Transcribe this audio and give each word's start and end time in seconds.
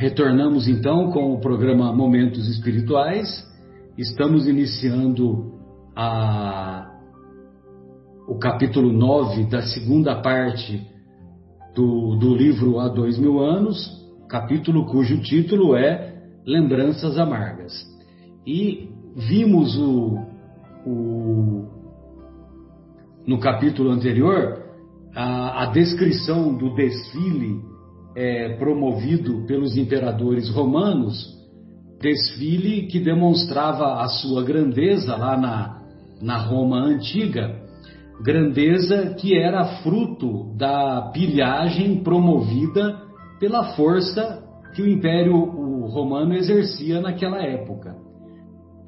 retornamos 0.00 0.66
então 0.66 1.10
com 1.10 1.34
o 1.34 1.40
programa 1.40 1.92
Momentos 1.92 2.48
Espirituais. 2.48 3.46
Estamos 3.98 4.48
iniciando 4.48 5.52
a, 5.94 6.90
o 8.26 8.38
capítulo 8.38 8.94
9 8.94 9.44
da 9.50 9.60
segunda 9.60 10.22
parte 10.22 10.80
do, 11.74 12.16
do 12.16 12.34
livro 12.34 12.80
Há 12.80 12.88
Dois 12.88 13.18
Mil 13.18 13.40
Anos, 13.40 13.78
capítulo 14.26 14.86
cujo 14.86 15.20
título 15.20 15.76
é 15.76 16.14
Lembranças 16.46 17.18
Amargas. 17.18 17.74
E 18.46 18.88
vimos 19.14 19.76
o, 19.76 20.18
o 20.86 21.68
no 23.26 23.38
capítulo 23.38 23.90
anterior 23.90 24.62
a, 25.14 25.64
a 25.64 25.66
descrição 25.66 26.56
do 26.56 26.74
desfile 26.74 27.69
é, 28.16 28.56
promovido 28.56 29.46
pelos 29.46 29.76
imperadores 29.76 30.48
romanos, 30.50 31.38
desfile 32.00 32.86
que 32.86 32.98
demonstrava 32.98 34.02
a 34.02 34.08
sua 34.08 34.42
grandeza 34.42 35.16
lá 35.16 35.36
na, 35.36 35.82
na 36.20 36.38
Roma 36.38 36.78
antiga, 36.78 37.60
grandeza 38.22 39.14
que 39.14 39.36
era 39.36 39.82
fruto 39.82 40.54
da 40.56 41.10
pilhagem 41.12 42.02
promovida 42.02 43.00
pela 43.38 43.74
força 43.74 44.42
que 44.74 44.82
o 44.82 44.88
Império 44.88 45.36
Romano 45.88 46.34
exercia 46.34 47.00
naquela 47.00 47.42
época. 47.42 47.96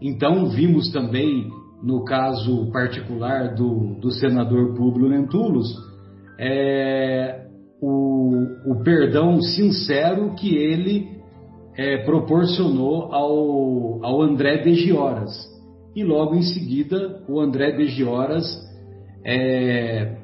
Então, 0.00 0.46
vimos 0.48 0.90
também, 0.92 1.48
no 1.82 2.04
caso 2.04 2.70
particular 2.72 3.54
do, 3.54 3.94
do 4.00 4.10
senador 4.10 4.74
Públio 4.74 5.08
Lentulus, 5.08 5.72
é, 6.38 7.46
o, 7.82 8.46
o, 8.64 8.82
perdão 8.84 9.42
sincero 9.42 10.34
que 10.36 10.56
ele 10.56 11.20
é, 11.76 12.04
proporcionou 12.04 13.12
ao, 13.12 14.04
ao 14.04 14.22
André 14.22 14.58
de 14.58 14.74
Gioras. 14.74 15.32
E 15.94 16.04
logo 16.04 16.36
em 16.36 16.42
seguida, 16.42 17.24
o 17.28 17.40
André 17.40 17.72
de 17.72 17.88
Gioras 17.88 18.44
é, 19.26 20.16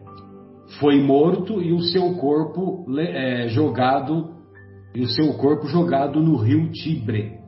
foi 0.79 1.03
morto 1.03 1.61
e 1.61 1.73
o 1.73 1.81
seu 1.81 2.15
corpo 2.15 2.87
é, 2.97 3.49
jogado 3.49 4.37
e 4.95 5.01
o 5.01 5.09
seu 5.09 5.35
corpo 5.35 5.67
jogado 5.67 6.23
no 6.23 6.37
rio 6.37 6.71
Tibre. 6.71 7.39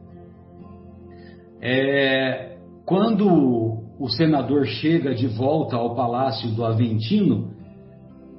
É, 1.62 2.56
quando 2.84 3.26
o 3.98 4.08
senador 4.08 4.66
chega 4.66 5.14
de 5.14 5.28
volta 5.28 5.76
ao 5.76 5.94
palácio 5.94 6.50
do 6.50 6.64
Aventino, 6.64 7.50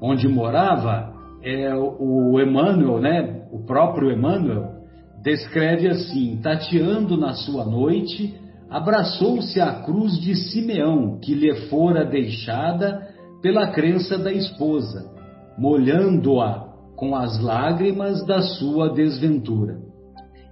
onde 0.01 0.27
morava, 0.27 1.10
é, 1.43 1.73
o 1.75 2.39
Emmanuel, 2.39 2.99
né, 2.99 3.47
o 3.51 3.65
próprio 3.65 4.11
Emmanuel, 4.11 4.81
descreve 5.23 5.87
assim: 5.87 6.39
tateando 6.41 7.17
na 7.17 7.33
sua 7.33 7.65
noite, 7.65 8.35
abraçou-se 8.69 9.59
à 9.59 9.81
cruz 9.83 10.19
de 10.19 10.35
Simeão, 10.35 11.19
que 11.19 11.33
lhe 11.33 11.53
fora 11.67 12.05
deixada 12.05 13.07
pela 13.41 13.71
crença 13.71 14.17
da 14.17 14.31
esposa, 14.31 15.11
molhando-a 15.57 16.69
com 16.95 17.15
as 17.15 17.41
lágrimas 17.41 18.25
da 18.25 18.41
sua 18.41 18.93
desventura. 18.93 19.79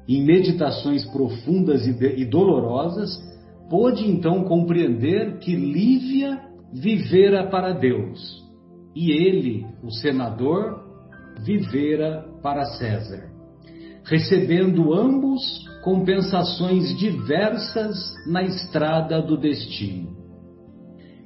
Em 0.07 0.25
meditações 0.25 1.05
profundas 1.05 1.85
e 1.85 2.25
dolorosas, 2.25 3.11
pôde 3.69 4.09
então 4.09 4.43
compreender 4.43 5.37
que 5.37 5.55
Lívia 5.55 6.39
vivera 6.73 7.47
para 7.47 7.73
Deus 7.73 8.48
e 8.99 9.13
ele, 9.13 9.65
o 9.81 9.89
senador, 9.89 10.83
vivera 11.45 12.25
para 12.43 12.65
César, 12.65 13.31
recebendo 14.03 14.93
ambos 14.93 15.41
compensações 15.81 16.97
diversas 16.97 17.95
na 18.27 18.43
estrada 18.43 19.21
do 19.21 19.37
destino. 19.37 20.17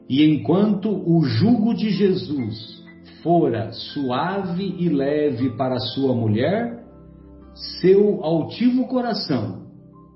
E 0.08 0.24
enquanto 0.24 0.88
o 0.92 1.24
jugo 1.24 1.74
de 1.74 1.90
Jesus 1.90 2.84
fora 3.24 3.72
suave 3.72 4.76
e 4.78 4.88
leve 4.88 5.58
para 5.58 5.80
sua 5.80 6.14
mulher, 6.14 6.86
seu 7.82 8.24
altivo 8.24 8.86
coração 8.88 9.64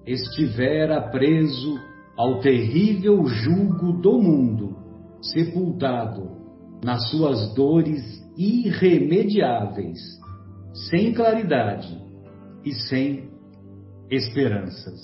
estivera 0.06 1.10
preso 1.10 1.80
ao 2.16 2.40
terrível 2.40 3.26
jugo 3.26 3.94
do 3.94 4.22
mundo, 4.22 4.78
sepultado 5.24 6.37
nas 6.84 7.10
suas 7.10 7.54
dores 7.54 8.04
irremediáveis, 8.38 10.00
sem 10.90 11.14
claridade 11.14 11.98
e 12.64 12.72
sem 12.74 13.30
esperanças. 14.12 15.00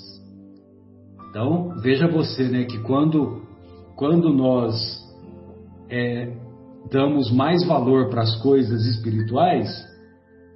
Então, 1.30 1.74
veja 1.82 2.08
você, 2.08 2.44
né, 2.44 2.66
que 2.66 2.78
quando, 2.80 3.42
quando 3.96 4.32
nós 4.32 4.76
é, 5.90 6.32
damos 6.92 7.32
mais 7.32 7.66
valor 7.66 8.10
para 8.10 8.22
as 8.22 8.40
coisas 8.42 8.86
espirituais, 8.86 9.68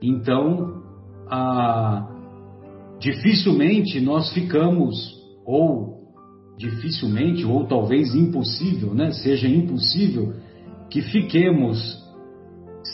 então 0.01 0.83
a, 1.27 2.07
dificilmente 2.99 3.99
nós 3.99 4.31
ficamos, 4.33 5.17
ou 5.45 5.97
dificilmente, 6.57 7.43
ou 7.45 7.65
talvez 7.65 8.13
impossível, 8.13 8.93
né, 8.93 9.11
seja 9.11 9.47
impossível 9.47 10.33
que 10.89 11.01
fiquemos 11.01 12.05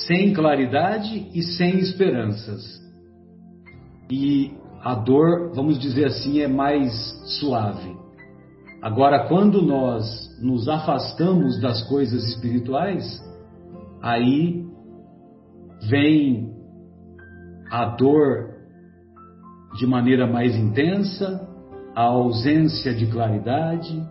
sem 0.06 0.34
claridade 0.34 1.30
e 1.34 1.44
sem 1.44 1.80
esperanças. 1.80 2.82
E 4.12 4.52
a 4.82 4.96
dor, 4.96 5.54
vamos 5.56 5.80
dizer 5.80 6.06
assim, 6.06 6.42
é 6.42 6.48
mais 6.48 6.92
suave. 7.40 7.96
Agora, 8.82 9.28
quando 9.28 9.62
nós 9.62 10.04
nos 10.42 10.68
afastamos 10.68 11.60
das 11.62 11.88
coisas 11.88 12.24
espirituais, 12.26 13.22
aí 14.02 14.66
vem 15.90 16.54
a 17.72 17.86
dor 17.96 18.54
de 19.78 19.88
maneira 19.88 20.28
mais 20.28 20.56
intensa, 20.56 21.48
a 21.96 22.04
ausência 22.04 22.94
de 22.94 23.08
claridade 23.08 24.06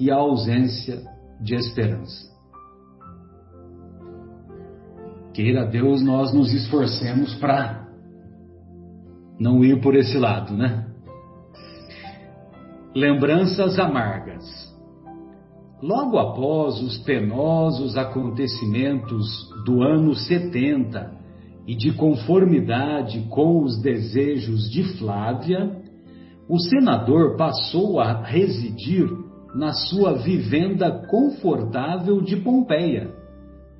e 0.00 0.10
a 0.10 0.16
ausência 0.16 1.02
de 1.40 1.54
esperança. 1.54 2.35
Queira 5.36 5.66
Deus 5.66 6.02
nós 6.02 6.32
nos 6.32 6.50
esforcemos 6.50 7.34
para 7.34 7.86
não 9.38 9.62
ir 9.62 9.82
por 9.82 9.94
esse 9.94 10.16
lado, 10.16 10.56
né? 10.56 10.86
Lembranças 12.94 13.78
amargas. 13.78 14.42
Logo 15.82 16.16
após 16.16 16.80
os 16.80 16.96
penosos 16.96 17.98
acontecimentos 17.98 19.26
do 19.66 19.82
ano 19.82 20.14
70 20.14 21.12
e 21.66 21.74
de 21.74 21.92
conformidade 21.92 23.26
com 23.28 23.62
os 23.62 23.78
desejos 23.82 24.70
de 24.70 24.84
Flávia, 24.96 25.70
o 26.48 26.58
senador 26.58 27.36
passou 27.36 28.00
a 28.00 28.22
residir 28.22 29.06
na 29.54 29.74
sua 29.74 30.14
vivenda 30.14 31.06
confortável 31.10 32.22
de 32.22 32.36
Pompeia 32.36 33.25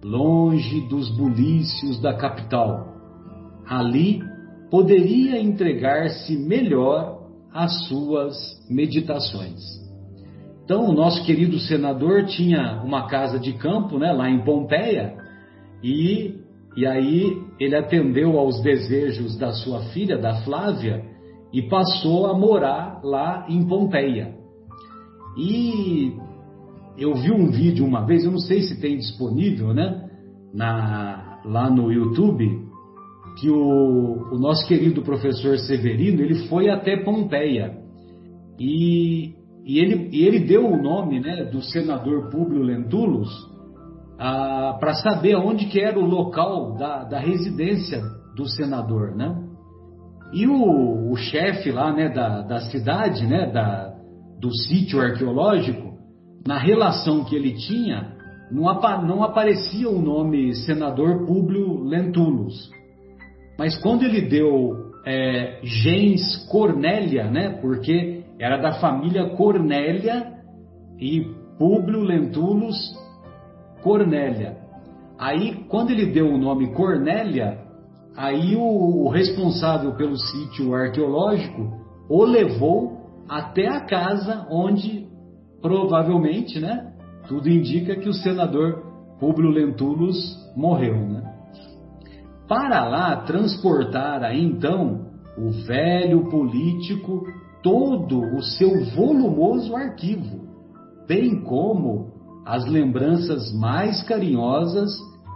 longe 0.06 0.82
dos 0.82 1.10
bulícios 1.10 2.00
da 2.00 2.14
capital. 2.14 2.94
Ali 3.66 4.22
poderia 4.70 5.40
entregar-se 5.40 6.36
melhor 6.36 7.26
às 7.52 7.88
suas 7.88 8.36
meditações. 8.70 9.60
Então, 10.64 10.88
o 10.88 10.92
nosso 10.92 11.24
querido 11.24 11.58
senador 11.58 12.26
tinha 12.26 12.82
uma 12.84 13.06
casa 13.08 13.38
de 13.38 13.52
campo, 13.54 13.98
né, 13.98 14.12
lá 14.12 14.30
em 14.30 14.44
Pompeia, 14.44 15.16
e, 15.82 16.34
e 16.76 16.86
aí 16.86 17.42
ele 17.58 17.76
atendeu 17.76 18.38
aos 18.38 18.60
desejos 18.62 19.36
da 19.36 19.52
sua 19.52 19.80
filha, 19.90 20.18
da 20.18 20.42
Flávia, 20.42 21.04
e 21.52 21.62
passou 21.62 22.26
a 22.26 22.34
morar 22.36 23.00
lá 23.02 23.46
em 23.48 23.66
Pompeia. 23.66 24.34
E 25.36 26.16
eu 26.98 27.14
vi 27.14 27.30
um 27.30 27.50
vídeo 27.50 27.84
uma 27.84 28.04
vez, 28.04 28.24
eu 28.24 28.30
não 28.30 28.38
sei 28.38 28.62
se 28.62 28.80
tem 28.80 28.96
disponível, 28.96 29.74
né? 29.74 30.08
Na, 30.54 31.40
lá 31.44 31.70
no 31.70 31.92
YouTube, 31.92 32.66
que 33.38 33.50
o, 33.50 34.32
o 34.32 34.38
nosso 34.38 34.66
querido 34.66 35.02
professor 35.02 35.58
Severino 35.58 36.22
ele 36.22 36.46
foi 36.48 36.70
até 36.70 36.96
Pompeia 36.96 37.76
e, 38.58 39.34
e, 39.64 39.78
ele, 39.78 40.08
e 40.12 40.24
ele 40.24 40.40
deu 40.40 40.66
o 40.66 40.82
nome 40.82 41.20
né, 41.20 41.44
do 41.44 41.60
senador 41.60 42.30
Públio 42.30 42.62
Lentulus 42.62 43.28
para 44.16 44.94
saber 44.94 45.36
onde 45.36 45.66
que 45.66 45.78
era 45.78 45.98
o 45.98 46.06
local 46.06 46.74
da, 46.74 47.04
da 47.04 47.18
residência 47.20 48.00
do 48.34 48.48
senador, 48.48 49.14
né? 49.14 49.42
E 50.32 50.46
o, 50.46 51.12
o 51.12 51.16
chefe 51.16 51.70
lá, 51.70 51.92
né, 51.92 52.08
da, 52.08 52.42
da 52.42 52.60
cidade, 52.60 53.26
né, 53.26 53.50
da, 53.50 53.94
do 54.40 54.50
sítio 54.54 55.00
arqueológico, 55.00 55.85
na 56.46 56.58
relação 56.58 57.24
que 57.24 57.34
ele 57.34 57.54
tinha, 57.54 58.12
não, 58.50 58.68
apa 58.68 59.02
não 59.02 59.22
aparecia 59.22 59.88
o 59.88 60.00
nome 60.00 60.54
senador 60.54 61.26
Públio 61.26 61.82
Lentulus. 61.82 62.70
Mas 63.58 63.76
quando 63.78 64.04
ele 64.04 64.22
deu 64.22 64.92
é, 65.04 65.60
gens 65.62 66.48
Cornélia, 66.50 67.30
né? 67.30 67.58
Porque 67.60 68.24
era 68.38 68.58
da 68.58 68.74
família 68.74 69.30
Cornélia 69.30 70.34
e 71.00 71.34
Públio 71.58 72.00
Lentulus 72.00 72.76
Cornélia. 73.82 74.58
Aí, 75.18 75.64
quando 75.68 75.90
ele 75.90 76.06
deu 76.06 76.26
o 76.26 76.38
nome 76.38 76.74
Cornélia, 76.74 77.58
aí 78.16 78.54
o, 78.54 79.04
o 79.04 79.08
responsável 79.08 79.94
pelo 79.94 80.16
sítio 80.16 80.74
arqueológico 80.74 81.86
o 82.08 82.24
levou 82.24 83.24
até 83.28 83.66
a 83.66 83.80
casa 83.80 84.46
onde 84.50 85.06
provavelmente, 85.60 86.60
né? 86.60 86.92
Tudo 87.28 87.48
indica 87.48 87.96
que 87.96 88.08
o 88.08 88.14
senador 88.14 88.82
Públio 89.18 89.50
Lentulus 89.50 90.16
morreu, 90.56 90.96
né? 90.96 91.22
Para 92.48 92.86
lá 92.86 93.16
transportara 93.22 94.34
então 94.34 95.06
o 95.36 95.50
velho 95.50 96.30
político 96.30 97.24
todo 97.62 98.20
o 98.20 98.42
seu 98.42 98.84
volumoso 98.94 99.74
arquivo, 99.74 100.46
bem 101.08 101.42
como 101.42 102.12
as 102.44 102.64
lembranças 102.66 103.52
mais 103.52 104.02
carinhosas 104.02 104.90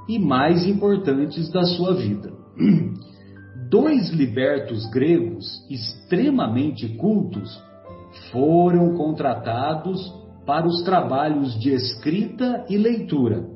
e 0.08 0.18
mais 0.18 0.64
importantes 0.64 1.50
da 1.50 1.64
sua 1.64 1.94
vida. 1.94 2.32
Dois 3.68 4.10
libertos 4.10 4.88
gregos 4.90 5.46
extremamente 5.68 6.88
cultos 6.96 7.60
foram 8.30 8.94
contratados 8.96 10.00
para 10.46 10.66
os 10.66 10.82
trabalhos 10.82 11.58
de 11.60 11.70
escrita 11.70 12.64
e 12.68 12.76
leitura. 12.76 13.48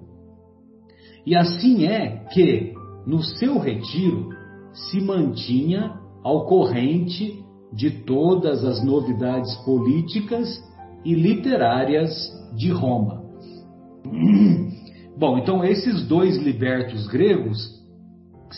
E 1.26 1.34
assim 1.36 1.86
é 1.86 2.24
que, 2.32 2.74
no 3.06 3.22
seu 3.22 3.58
retiro, 3.58 4.28
se 4.72 5.00
mantinha 5.00 5.98
ao 6.22 6.46
corrente 6.46 7.42
de 7.72 7.90
todas 8.04 8.64
as 8.64 8.84
novidades 8.84 9.54
políticas 9.64 10.62
e 11.04 11.14
literárias 11.14 12.10
de 12.56 12.70
Roma. 12.70 13.22
Bom, 15.18 15.38
então 15.38 15.64
esses 15.64 16.06
dois 16.06 16.36
libertos 16.36 17.06
gregos, 17.06 17.58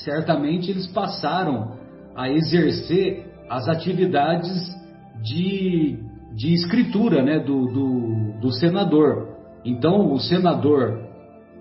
certamente 0.04 0.70
eles 0.70 0.86
passaram 0.88 1.76
a 2.14 2.30
exercer 2.30 3.26
as 3.48 3.68
atividades 3.68 4.74
de, 5.22 5.98
de 6.34 6.54
escritura 6.54 7.22
né, 7.22 7.38
do, 7.38 7.66
do, 7.66 8.40
do 8.40 8.52
senador. 8.52 9.28
Então 9.64 10.12
o 10.12 10.18
senador 10.20 11.06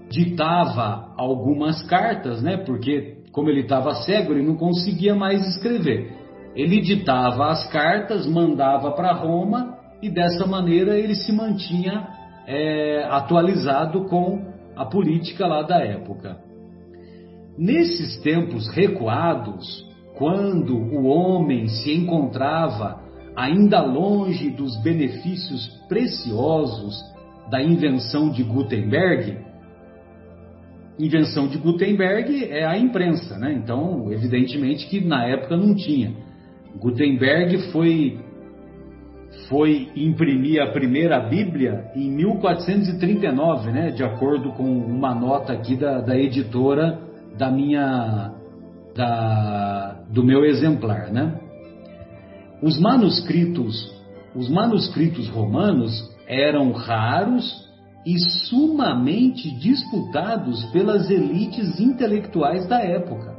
ditava 0.09 1.13
algumas 1.17 1.81
cartas, 1.83 2.41
né, 2.41 2.57
porque 2.57 3.15
como 3.31 3.49
ele 3.49 3.61
estava 3.61 3.93
cego, 3.95 4.31
ele 4.31 4.45
não 4.45 4.55
conseguia 4.55 5.13
mais 5.13 5.45
escrever. 5.47 6.13
Ele 6.55 6.79
ditava 6.79 7.47
as 7.47 7.69
cartas, 7.69 8.25
mandava 8.25 8.91
para 8.91 9.11
Roma 9.11 9.77
e 10.01 10.09
dessa 10.09 10.45
maneira 10.45 10.97
ele 10.97 11.15
se 11.15 11.33
mantinha 11.33 12.07
é, 12.47 13.05
atualizado 13.09 14.05
com 14.05 14.41
a 14.75 14.85
política 14.85 15.45
lá 15.47 15.63
da 15.63 15.83
época. 15.83 16.37
Nesses 17.57 18.21
tempos 18.21 18.69
recuados, 18.69 19.85
quando 20.17 20.77
o 20.77 21.05
homem 21.05 21.67
se 21.67 21.93
encontrava 21.93 23.01
ainda 23.35 23.81
longe 23.81 24.49
dos 24.49 24.81
benefícios 24.81 25.67
preciosos 25.87 26.95
da 27.49 27.61
invenção 27.61 28.29
de 28.29 28.43
Gutenberg, 28.43 29.37
invenção 30.97 31.47
de 31.47 31.57
Gutenberg 31.57 32.45
é 32.45 32.65
a 32.65 32.77
imprensa, 32.77 33.37
né? 33.37 33.53
Então, 33.53 34.11
evidentemente 34.11 34.87
que 34.87 35.03
na 35.03 35.25
época 35.25 35.57
não 35.57 35.75
tinha. 35.75 36.13
Gutenberg 36.79 37.71
foi 37.71 38.19
foi 39.49 39.89
imprimir 39.95 40.61
a 40.61 40.67
primeira 40.67 41.19
Bíblia 41.19 41.91
em 41.95 42.09
1439, 42.09 43.71
né? 43.71 43.91
De 43.91 44.03
acordo 44.03 44.51
com 44.53 44.63
uma 44.63 45.13
nota 45.13 45.53
aqui 45.53 45.75
da, 45.75 45.99
da 45.99 46.17
editora 46.17 46.99
da 47.37 47.51
minha 47.51 48.33
da, 48.95 50.03
do 50.09 50.23
meu 50.23 50.45
exemplar, 50.45 51.11
né? 51.11 51.39
Os 52.65 52.79
manuscritos, 52.79 53.93
os 54.35 54.49
manuscritos 54.49 55.29
romanos 55.29 56.11
eram 56.25 56.71
raros 56.71 57.63
e 58.03 58.17
sumamente 58.17 59.51
disputados 59.59 60.65
pelas 60.71 61.11
elites 61.11 61.79
intelectuais 61.79 62.67
da 62.67 62.79
época. 62.79 63.37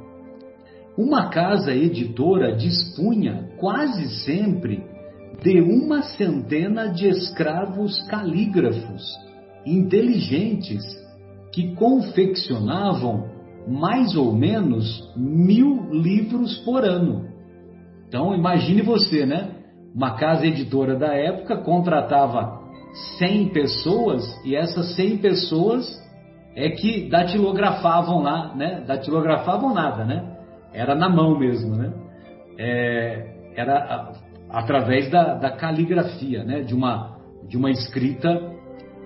Uma 0.96 1.28
casa 1.28 1.74
editora 1.74 2.54
dispunha 2.54 3.50
quase 3.58 4.08
sempre 4.24 4.84
de 5.42 5.60
uma 5.60 6.02
centena 6.02 6.86
de 6.86 7.08
escravos 7.08 8.00
calígrafos 8.08 9.02
inteligentes 9.66 10.84
que 11.50 11.74
confeccionavam 11.74 13.28
mais 13.66 14.14
ou 14.14 14.32
menos 14.32 15.12
mil 15.16 15.90
livros 15.90 16.58
por 16.58 16.84
ano. 16.84 17.34
Então 18.08 18.34
imagine 18.34 18.82
você, 18.82 19.26
né? 19.26 19.50
Uma 19.94 20.16
casa 20.16 20.46
editora 20.46 20.96
da 20.96 21.14
época 21.14 21.56
contratava 21.56 22.60
100 23.18 23.48
pessoas 23.48 24.24
e 24.44 24.54
essas 24.54 24.94
100 24.94 25.18
pessoas 25.18 26.06
é 26.54 26.70
que 26.70 27.08
datilografavam 27.08 28.22
lá, 28.22 28.54
né? 28.54 28.82
Datilografavam 28.86 29.74
nada, 29.74 30.04
né? 30.04 30.36
Era 30.72 30.94
na 30.94 31.08
mão 31.08 31.38
mesmo, 31.38 31.76
né? 31.76 31.92
É, 32.58 33.52
era 33.56 34.12
através 34.48 35.10
da, 35.10 35.34
da, 35.34 35.50
caligrafia, 35.50 36.44
né? 36.44 36.60
De 36.60 36.74
uma, 36.74 37.18
de 37.48 37.56
uma 37.56 37.70
escrita 37.70 38.52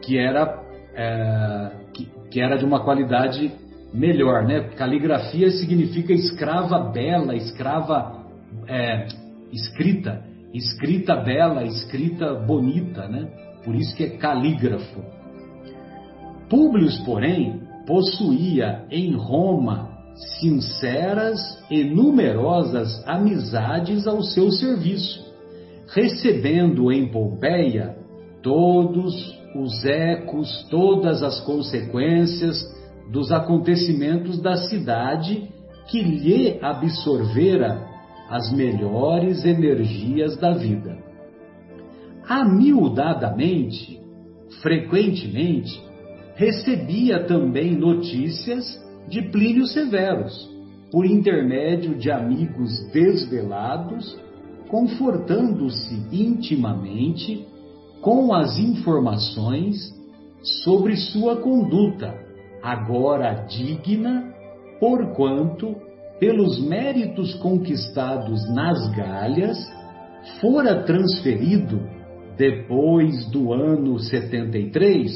que 0.03 0.19
era, 0.19 0.63
é, 0.95 1.71
que, 1.93 2.09
que 2.31 2.41
era 2.41 2.57
de 2.57 2.65
uma 2.65 2.85
qualidade 2.85 3.53
melhor, 3.93 4.45
né? 4.45 4.71
Caligrafia 4.77 5.51
significa 5.51 6.13
escrava 6.13 6.79
bela, 6.79 7.35
escrava 7.35 8.20
é, 8.67 9.07
escrita, 9.53 10.25
escrita 10.53 11.17
bela, 11.17 11.65
escrita 11.65 12.35
bonita, 12.35 13.09
né? 13.09 13.29
Por 13.65 13.75
isso 13.75 13.95
que 13.95 14.05
é 14.05 14.11
calígrafo. 14.17 15.03
Públio, 16.49 16.89
porém, 17.05 17.61
possuía 17.87 18.85
em 18.91 19.15
Roma 19.15 19.91
sinceras 20.41 21.39
e 21.71 21.85
numerosas 21.85 23.03
amizades 23.07 24.07
ao 24.07 24.23
seu 24.23 24.51
serviço, 24.51 25.25
recebendo 25.89 26.91
em 26.91 27.11
Pompeia 27.11 27.97
todos 28.43 29.15
os 29.55 29.85
ecos, 29.85 30.67
todas 30.71 31.23
as 31.23 31.41
consequências 31.41 32.57
dos 33.11 33.33
acontecimentos 33.33 34.41
da 34.41 34.57
cidade 34.57 35.49
que 35.89 36.03
lhe 36.03 36.59
absorvera 36.63 37.90
as 38.31 38.53
melhores 38.53 39.45
energias 39.45 40.37
da 40.37 40.53
vida. 40.53 40.97
Amiudadamente, 42.29 44.01
frequentemente, 44.63 45.83
recebia 46.37 47.25
também 47.25 47.77
notícias 47.77 48.65
de 49.09 49.23
Plínio 49.31 49.67
Severos, 49.67 50.49
por 50.93 51.05
intermédio 51.05 51.97
de 51.97 52.09
amigos 52.09 52.71
desvelados, 52.93 54.17
confortando-se 54.69 55.95
intimamente 56.13 57.45
com 58.01 58.33
as 58.33 58.59
informações 58.59 59.77
sobre 60.63 60.97
sua 60.97 61.37
conduta, 61.37 62.15
agora 62.63 63.45
digna, 63.49 64.33
porquanto, 64.79 65.90
pelos 66.21 66.61
méritos 66.61 67.35
conquistados 67.37 68.47
nas 68.51 68.95
Galhas, 68.95 69.59
fora 70.39 70.83
transferido, 70.83 71.81
depois 72.37 73.25
do 73.31 73.55
ano 73.55 73.99
73, 73.99 75.11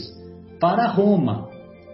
para 0.59 0.89
Roma, 0.89 1.49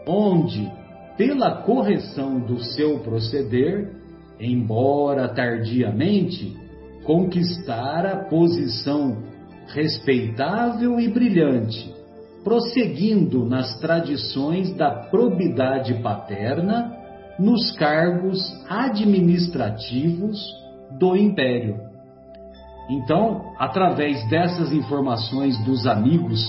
onde, 0.07 0.71
pela 1.17 1.63
correção 1.63 2.39
do 2.39 2.63
seu 2.63 3.01
proceder, 3.01 3.91
embora 4.39 5.29
tardiamente, 5.29 6.57
conquistara 7.05 8.29
posição 8.29 9.19
respeitável 9.67 11.01
e 11.01 11.09
brilhante, 11.09 11.93
prosseguindo 12.45 13.45
nas 13.45 13.79
tradições 13.81 14.73
da 14.75 14.91
probidade 15.11 15.95
paterna 16.03 17.00
nos 17.41 17.73
cargos 17.73 18.39
administrativos 18.69 20.39
do 20.99 21.17
império. 21.17 21.81
Então, 22.91 23.53
através 23.59 24.29
dessas 24.29 24.73
informações 24.73 25.57
dos 25.65 25.87
amigos 25.87 26.41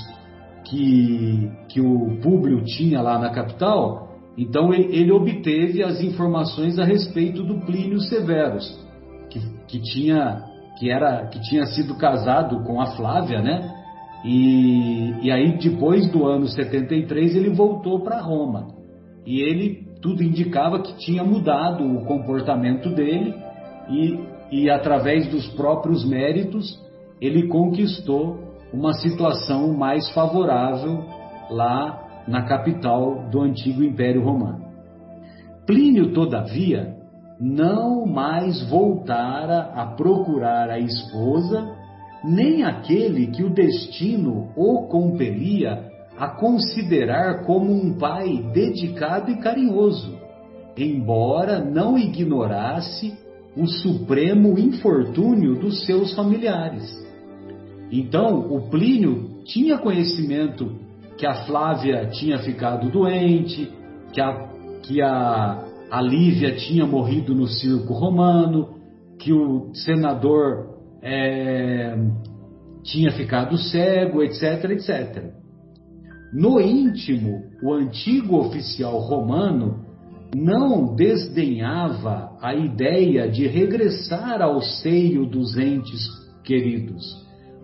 que, 0.65 1.49
que 1.69 1.79
o 1.79 2.19
Públio 2.21 2.63
tinha 2.63 3.01
lá 3.01 3.17
na 3.17 3.29
capital, 3.29 4.09
então 4.37 4.73
ele 4.73 5.11
obteve 5.11 5.83
as 5.83 6.01
informações 6.01 6.77
a 6.77 6.83
respeito 6.83 7.43
do 7.43 7.61
Plínio 7.65 8.01
Severus, 8.01 8.77
que, 9.29 9.39
que 9.67 9.79
tinha 9.79 10.49
que 10.79 10.89
era 10.89 11.27
que 11.27 11.39
tinha 11.41 11.65
sido 11.65 11.95
casado 11.95 12.63
com 12.63 12.81
a 12.81 12.87
Flávia, 12.95 13.41
né? 13.41 13.71
E, 14.25 15.13
e 15.21 15.31
aí 15.31 15.57
depois 15.57 16.09
do 16.11 16.25
ano 16.25 16.47
73 16.47 17.35
ele 17.35 17.49
voltou 17.49 17.99
para 17.99 18.21
Roma 18.21 18.67
e 19.25 19.41
ele 19.41 19.90
tudo 20.01 20.23
indicava 20.23 20.81
que 20.81 20.97
tinha 20.97 21.23
mudado 21.23 21.83
o 21.85 22.05
comportamento 22.05 22.89
dele 22.89 23.35
e, 23.89 24.19
e 24.51 24.69
através 24.69 25.29
dos 25.29 25.47
próprios 25.49 26.03
méritos 26.03 26.79
ele 27.21 27.47
conquistou 27.47 28.39
uma 28.73 28.93
situação 28.93 29.73
mais 29.73 30.09
favorável 30.11 31.03
lá 31.49 32.23
na 32.27 32.43
capital 32.43 33.29
do 33.29 33.41
antigo 33.41 33.83
Império 33.83 34.23
Romano. 34.23 34.65
Plínio, 35.67 36.13
todavia, 36.13 36.95
não 37.39 38.05
mais 38.05 38.67
voltara 38.69 39.71
a 39.75 39.85
procurar 39.85 40.69
a 40.69 40.79
esposa, 40.79 41.75
nem 42.23 42.63
aquele 42.63 43.27
que 43.27 43.43
o 43.43 43.53
destino 43.53 44.49
o 44.55 44.87
compelia 44.87 45.90
a 46.21 46.27
considerar 46.27 47.45
como 47.45 47.73
um 47.73 47.97
pai 47.97 48.43
dedicado 48.53 49.31
e 49.31 49.39
carinhoso, 49.39 50.19
embora 50.77 51.57
não 51.65 51.97
ignorasse 51.97 53.17
o 53.57 53.65
supremo 53.65 54.59
infortúnio 54.59 55.55
dos 55.55 55.83
seus 55.83 56.13
familiares. 56.13 56.95
Então, 57.91 58.53
o 58.55 58.69
Plínio 58.69 59.41
tinha 59.45 59.79
conhecimento 59.79 60.75
que 61.17 61.25
a 61.25 61.43
Flávia 61.45 62.05
tinha 62.11 62.37
ficado 62.37 62.91
doente, 62.91 63.67
que 64.13 64.21
a, 64.21 64.47
que 64.83 65.01
a, 65.01 65.65
a 65.89 66.01
Lívia 66.03 66.55
tinha 66.55 66.85
morrido 66.85 67.33
no 67.33 67.47
circo 67.47 67.95
romano, 67.95 68.75
que 69.17 69.33
o 69.33 69.73
senador 69.73 70.77
é, 71.01 71.97
tinha 72.83 73.11
ficado 73.11 73.57
cego, 73.57 74.21
etc, 74.21 74.69
etc. 74.69 75.40
No 76.33 76.61
íntimo, 76.61 77.43
o 77.61 77.73
antigo 77.73 78.37
oficial 78.37 78.99
romano 78.99 79.85
não 80.33 80.95
desdenhava 80.95 82.37
a 82.41 82.55
ideia 82.55 83.29
de 83.29 83.47
regressar 83.47 84.41
ao 84.41 84.61
seio 84.61 85.25
dos 85.25 85.57
entes 85.57 86.01
queridos. 86.43 87.03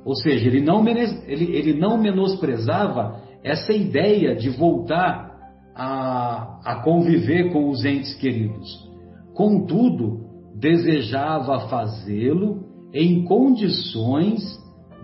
Ou 0.03 0.15
seja, 0.15 0.47
ele 0.47 0.61
não, 0.61 0.85
ele, 0.87 1.55
ele 1.55 1.73
não 1.79 1.97
menosprezava 1.97 3.21
essa 3.43 3.71
ideia 3.71 4.35
de 4.35 4.49
voltar 4.49 5.27
a, 5.73 6.59
a 6.65 6.81
conviver 6.83 7.51
com 7.51 7.69
os 7.69 7.85
entes 7.85 8.15
queridos. 8.15 8.67
Contudo, 9.33 10.25
desejava 10.55 11.69
fazê-lo 11.69 12.65
em 12.93 13.23
condições 13.23 14.41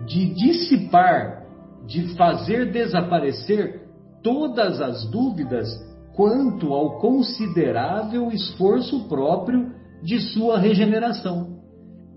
de 0.06 0.34
dissipar 0.34 1.43
de 1.86 2.14
fazer 2.16 2.70
desaparecer 2.70 3.82
todas 4.22 4.80
as 4.80 5.08
dúvidas 5.10 5.68
quanto 6.14 6.72
ao 6.72 6.98
considerável 6.98 8.30
esforço 8.30 9.08
próprio 9.08 9.72
de 10.02 10.20
sua 10.20 10.58
regeneração. 10.58 11.58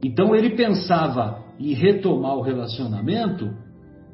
Então 0.04 0.36
ele 0.36 0.52
pensava 0.56 1.44
em 1.60 1.74
retomar 1.74 2.36
o 2.36 2.42
relacionamento 2.42 3.50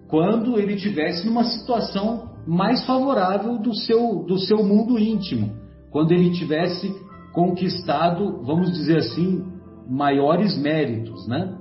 quando 0.07 0.57
ele 0.57 0.75
tivesse 0.75 1.25
numa 1.25 1.43
situação 1.43 2.29
mais 2.47 2.85
favorável 2.85 3.57
do 3.57 3.73
seu, 3.73 4.23
do 4.25 4.37
seu 4.37 4.63
mundo 4.63 4.99
íntimo, 4.99 5.51
quando 5.91 6.11
ele 6.11 6.31
tivesse 6.31 6.93
conquistado, 7.33 8.43
vamos 8.43 8.71
dizer 8.71 8.97
assim, 8.97 9.43
maiores 9.89 10.57
méritos, 10.57 11.27
né? 11.27 11.57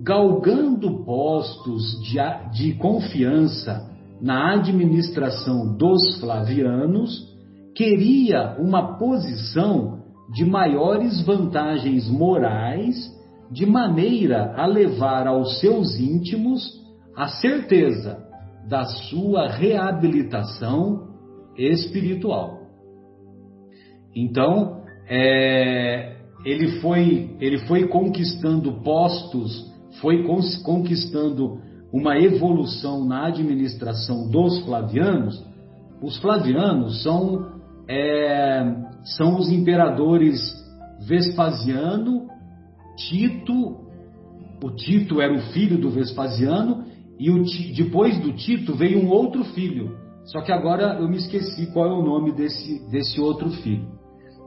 Galgando 0.00 1.04
postos 1.04 2.00
de, 2.02 2.18
de 2.52 2.74
confiança 2.74 3.88
na 4.20 4.54
administração 4.54 5.76
dos 5.76 6.18
Flavianos, 6.20 7.28
queria 7.74 8.56
uma 8.58 8.98
posição 8.98 10.00
de 10.32 10.44
maiores 10.44 11.20
vantagens 11.24 12.08
morais, 12.08 12.96
de 13.50 13.66
maneira 13.66 14.54
a 14.56 14.66
levar 14.66 15.26
aos 15.26 15.58
seus 15.60 15.98
íntimos 15.98 16.80
a 17.16 17.26
certeza 17.26 18.24
da 18.68 18.84
sua 18.84 19.48
reabilitação 19.48 21.08
espiritual. 21.58 22.60
Então, 24.14 24.82
é, 25.08 26.16
ele, 26.44 26.80
foi, 26.80 27.36
ele 27.40 27.58
foi 27.66 27.88
conquistando 27.88 28.80
postos 28.82 29.69
foi 30.00 30.24
conquistando 30.64 31.60
uma 31.92 32.18
evolução 32.18 33.04
na 33.04 33.26
administração 33.26 34.28
dos 34.30 34.60
Flavianos, 34.60 35.44
os 36.02 36.16
Flavianos 36.18 37.02
são, 37.02 37.60
é, 37.88 38.74
são 39.16 39.36
os 39.36 39.50
imperadores 39.50 40.40
Vespasiano, 41.06 42.28
Tito, 42.96 43.80
o 44.62 44.70
Tito 44.70 45.20
era 45.20 45.34
o 45.34 45.40
filho 45.52 45.78
do 45.78 45.90
Vespasiano, 45.90 46.84
e 47.18 47.30
o, 47.30 47.42
depois 47.74 48.18
do 48.20 48.32
Tito 48.32 48.74
veio 48.74 48.98
um 49.00 49.10
outro 49.10 49.44
filho. 49.44 49.98
Só 50.24 50.40
que 50.40 50.52
agora 50.52 50.98
eu 51.00 51.08
me 51.08 51.16
esqueci 51.16 51.66
qual 51.72 51.86
é 51.86 51.92
o 51.92 52.04
nome 52.04 52.32
desse, 52.32 52.88
desse 52.90 53.20
outro 53.20 53.50
filho. 53.50 53.88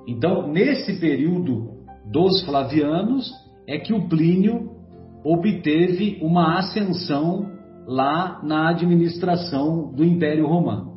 Então, 0.07 0.51
nesse 0.51 1.00
período 1.00 1.72
dos 2.12 2.43
Flavianos, 2.43 3.31
é 3.67 3.77
que 3.77 3.93
o 3.93 4.07
Plínio 4.07 4.73
obteve 5.24 6.20
uma 6.22 6.58
ascensão 6.58 7.51
lá 7.88 8.42
na 8.44 8.70
administração 8.70 9.94
do 9.94 10.03
Império 10.03 10.48
Romano. 10.48 10.94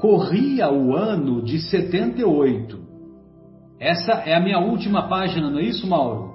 Corria 0.00 0.70
o 0.70 0.94
ano 0.94 1.42
de 1.42 1.58
78. 1.58 2.80
Essa 3.78 4.12
é 4.26 4.34
a 4.34 4.40
minha 4.40 4.58
última 4.58 5.08
página, 5.08 5.50
não 5.50 5.58
é 5.58 5.64
isso, 5.64 5.86
Mauro? 5.86 6.32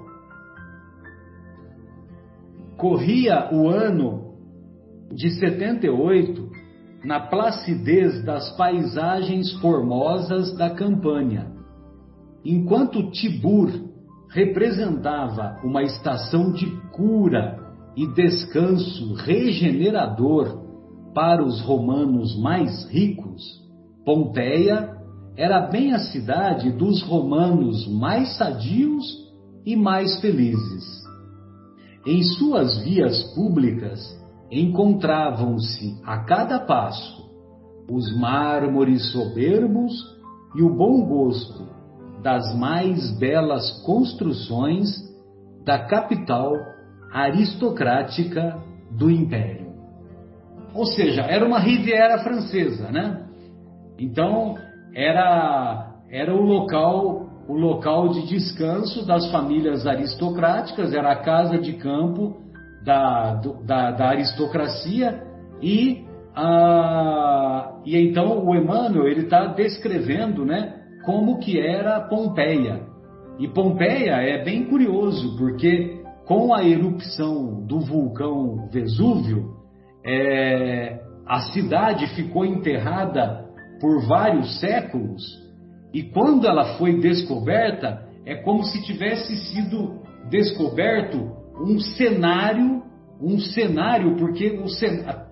Corria 2.76 3.48
o 3.52 3.68
ano 3.68 4.34
de 5.12 5.30
78 5.30 6.48
na 7.04 7.20
placidez 7.20 8.24
das 8.24 8.54
paisagens 8.56 9.52
formosas 9.60 10.54
da 10.56 10.70
campanha, 10.70 11.52
enquanto 12.44 13.10
Tibur 13.10 13.87
representava 14.30 15.56
uma 15.64 15.82
estação 15.82 16.52
de 16.52 16.66
cura 16.92 17.58
e 17.96 18.06
descanso 18.06 19.14
regenerador 19.14 20.66
para 21.14 21.44
os 21.44 21.60
romanos 21.62 22.38
mais 22.40 22.88
ricos, 22.90 23.42
Pompeia 24.04 24.96
era 25.36 25.68
bem 25.68 25.92
a 25.92 25.98
cidade 25.98 26.72
dos 26.72 27.02
romanos 27.02 27.86
mais 27.88 28.36
sadios 28.36 29.04
e 29.66 29.76
mais 29.76 30.18
felizes. 30.20 31.02
Em 32.06 32.22
suas 32.22 32.78
vias 32.78 33.22
públicas 33.34 34.00
encontravam-se 34.50 36.00
a 36.04 36.24
cada 36.24 36.58
passo 36.60 37.28
os 37.90 38.16
mármores 38.18 39.12
soberbos 39.12 39.92
e 40.56 40.62
o 40.62 40.74
bom 40.74 41.04
gosto 41.06 41.77
das 42.22 42.54
mais 42.56 43.10
belas 43.18 43.82
construções 43.84 44.88
da 45.64 45.78
capital 45.78 46.52
aristocrática 47.12 48.58
do 48.90 49.10
império. 49.10 49.68
Ou 50.74 50.86
seja, 50.86 51.22
era 51.22 51.46
uma 51.46 51.58
Riviera 51.58 52.18
francesa, 52.18 52.90
né? 52.90 53.26
Então, 53.98 54.54
era 54.94 55.94
era 56.10 56.34
o 56.34 56.40
local 56.40 57.28
o 57.48 57.54
local 57.54 58.08
de 58.10 58.26
descanso 58.26 59.06
das 59.06 59.30
famílias 59.30 59.86
aristocráticas, 59.86 60.92
era 60.92 61.12
a 61.12 61.16
casa 61.16 61.58
de 61.58 61.72
campo 61.72 62.36
da, 62.84 63.40
da, 63.64 63.90
da 63.90 64.08
aristocracia 64.10 65.22
e, 65.62 66.04
a, 66.36 67.72
e 67.86 67.96
então 67.96 68.44
o 68.44 68.54
Emmanuel 68.54 69.08
ele 69.08 69.22
está 69.22 69.46
descrevendo, 69.46 70.44
né, 70.44 70.77
como 71.08 71.38
que 71.38 71.58
era 71.58 72.02
Pompeia. 72.02 72.82
E 73.38 73.48
Pompeia 73.48 74.16
é 74.16 74.44
bem 74.44 74.64
curioso, 74.64 75.38
porque 75.38 76.02
com 76.26 76.52
a 76.52 76.62
erupção 76.62 77.64
do 77.66 77.80
vulcão 77.80 78.68
Vesúvio, 78.70 79.54
é, 80.04 81.00
a 81.26 81.40
cidade 81.40 82.08
ficou 82.08 82.44
enterrada 82.44 83.42
por 83.80 84.06
vários 84.06 84.60
séculos, 84.60 85.22
e 85.94 86.02
quando 86.02 86.46
ela 86.46 86.76
foi 86.76 87.00
descoberta, 87.00 88.06
é 88.26 88.34
como 88.34 88.62
se 88.64 88.84
tivesse 88.84 89.34
sido 89.34 90.02
descoberto 90.28 91.16
um 91.58 91.78
cenário, 91.78 92.82
um 93.18 93.38
cenário, 93.38 94.14
porque 94.16 94.60
o, 94.60 94.66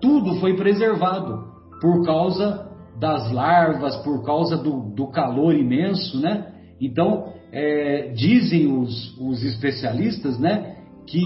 tudo 0.01 0.39
foi 0.39 0.55
preservado 0.55 1.51
por 1.79 2.03
causa 2.03 2.66
das 2.99 3.31
larvas, 3.31 3.95
por 3.97 4.23
causa 4.25 4.57
do, 4.57 4.93
do 4.93 5.07
calor 5.07 5.53
imenso, 5.53 6.19
né? 6.19 6.53
Então, 6.81 7.33
é, 7.51 8.11
dizem 8.13 8.71
os, 8.71 9.17
os 9.19 9.43
especialistas 9.43 10.37
né, 10.39 10.77
que, 11.05 11.23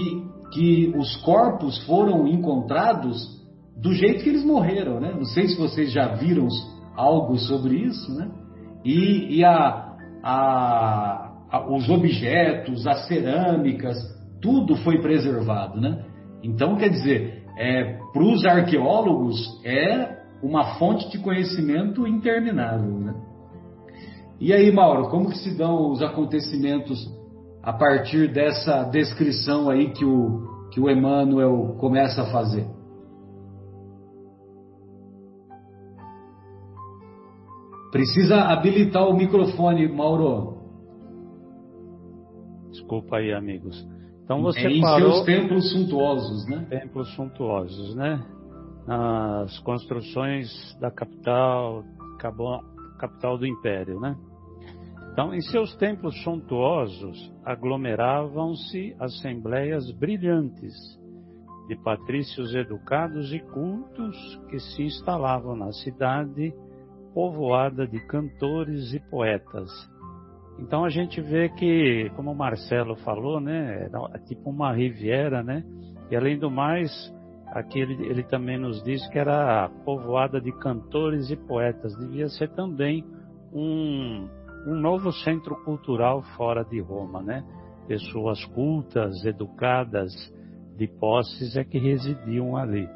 que 0.52 0.92
os 0.96 1.16
corpos 1.16 1.84
foram 1.84 2.26
encontrados 2.26 3.42
do 3.76 3.92
jeito 3.92 4.22
que 4.22 4.28
eles 4.28 4.44
morreram. 4.44 5.00
Né? 5.00 5.12
Não 5.14 5.24
sei 5.24 5.48
se 5.48 5.58
vocês 5.58 5.92
já 5.92 6.14
viram 6.14 6.46
algo 6.96 7.36
sobre 7.38 7.76
isso. 7.76 8.12
Né? 8.14 8.30
E, 8.84 9.38
e 9.38 9.44
a, 9.44 9.96
a, 10.22 11.32
a, 11.50 11.74
os 11.74 11.88
objetos, 11.88 12.86
as 12.86 13.06
cerâmicas, 13.06 13.96
tudo 14.40 14.76
foi 14.76 15.00
preservado. 15.00 15.80
Né? 15.80 16.04
Então, 16.42 16.76
quer 16.76 16.88
dizer, 16.88 17.44
é, 17.58 17.98
para 18.12 18.22
os 18.22 18.44
arqueólogos 18.44 19.60
é 19.64 20.21
uma 20.42 20.74
fonte 20.74 21.08
de 21.10 21.18
conhecimento 21.18 22.06
interminável. 22.06 22.98
Né? 22.98 23.14
E 24.40 24.52
aí, 24.52 24.72
Mauro, 24.72 25.08
como 25.08 25.30
que 25.30 25.38
se 25.38 25.56
dão 25.56 25.92
os 25.92 26.02
acontecimentos 26.02 27.08
a 27.62 27.72
partir 27.72 28.32
dessa 28.32 28.82
descrição 28.84 29.70
aí 29.70 29.92
que 29.92 30.04
o, 30.04 30.68
que 30.72 30.80
o 30.80 30.90
Emmanuel 30.90 31.76
começa 31.78 32.22
a 32.22 32.32
fazer? 32.32 32.66
Precisa 37.92 38.36
habilitar 38.36 39.06
o 39.06 39.14
microfone, 39.14 39.86
Mauro. 39.86 40.56
Desculpa 42.70 43.18
aí, 43.18 43.32
amigos. 43.32 43.86
Então 44.24 44.42
você 44.42 44.60
é 44.60 44.70
em 44.70 44.80
parou... 44.80 45.12
seus 45.12 45.24
templos 45.26 45.70
suntuosos, 45.70 46.48
né? 46.48 46.66
Templos 46.70 47.14
suntuosos, 47.14 47.94
né? 47.94 48.24
As 48.86 49.58
construções 49.60 50.48
da 50.80 50.90
capital, 50.90 51.84
capital 52.98 53.38
do 53.38 53.46
império, 53.46 54.00
né? 54.00 54.16
Então, 55.12 55.34
em 55.34 55.40
seus 55.42 55.74
templos 55.76 56.20
suntuosos, 56.22 57.32
aglomeravam-se 57.44 58.96
assembleias 58.98 59.90
brilhantes 59.92 60.74
de 61.68 61.76
patrícios 61.76 62.54
educados 62.54 63.32
e 63.32 63.38
cultos 63.38 64.16
que 64.48 64.58
se 64.58 64.82
instalavam 64.82 65.54
na 65.54 65.70
cidade 65.72 66.52
povoada 67.14 67.86
de 67.86 68.00
cantores 68.06 68.92
e 68.94 69.00
poetas. 69.10 69.70
Então 70.58 70.84
a 70.84 70.88
gente 70.88 71.20
vê 71.20 71.48
que, 71.48 72.10
como 72.16 72.32
o 72.32 72.36
Marcelo 72.36 72.96
falou, 72.96 73.40
né, 73.40 73.88
é 74.14 74.18
tipo 74.20 74.50
uma 74.50 74.72
riviera, 74.72 75.42
né? 75.42 75.62
E 76.10 76.16
além 76.16 76.38
do 76.38 76.50
mais, 76.50 76.90
aqui 77.52 77.80
ele, 77.80 78.06
ele 78.06 78.22
também 78.24 78.58
nos 78.58 78.82
diz 78.82 79.06
que 79.08 79.18
era 79.18 79.68
povoada 79.84 80.40
de 80.40 80.52
cantores 80.52 81.30
e 81.30 81.36
poetas. 81.36 81.96
Devia 81.96 82.28
ser 82.28 82.50
também 82.50 83.04
um, 83.52 84.28
um 84.66 84.74
novo 84.74 85.12
centro 85.12 85.54
cultural 85.64 86.22
fora 86.36 86.64
de 86.64 86.80
Roma, 86.80 87.22
né? 87.22 87.44
Pessoas 87.86 88.44
cultas, 88.46 89.24
educadas, 89.24 90.12
de 90.76 90.86
posses 90.86 91.56
é 91.56 91.64
que 91.64 91.78
residiam 91.78 92.56
ali. 92.56 92.88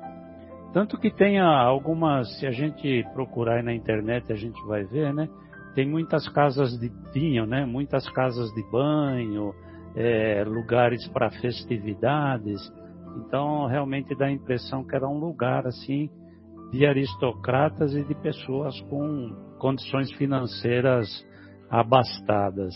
Tanto 0.72 0.98
que 0.98 1.10
tem 1.10 1.38
algumas, 1.40 2.38
se 2.38 2.46
a 2.46 2.50
gente 2.50 3.04
procurar 3.14 3.62
na 3.62 3.74
internet, 3.74 4.32
a 4.32 4.36
gente 4.36 4.60
vai 4.66 4.84
ver, 4.84 5.12
né? 5.14 5.28
Tem 5.74 5.88
muitas 5.88 6.28
casas 6.28 6.78
de 6.78 6.90
vinho, 7.12 7.46
né? 7.46 7.66
Muitas 7.66 8.08
casas 8.10 8.50
de 8.52 8.62
banho, 8.70 9.54
é, 9.94 10.42
lugares 10.44 11.06
para 11.08 11.30
festividades. 11.30 12.60
Então, 13.16 13.66
realmente 13.66 14.14
dá 14.14 14.26
a 14.26 14.32
impressão 14.32 14.84
que 14.84 14.94
era 14.94 15.08
um 15.08 15.18
lugar 15.18 15.66
assim 15.66 16.10
de 16.72 16.84
aristocratas 16.84 17.94
e 17.94 18.04
de 18.04 18.14
pessoas 18.14 18.80
com 18.82 19.30
condições 19.58 20.12
financeiras 20.12 21.08
abastadas 21.70 22.74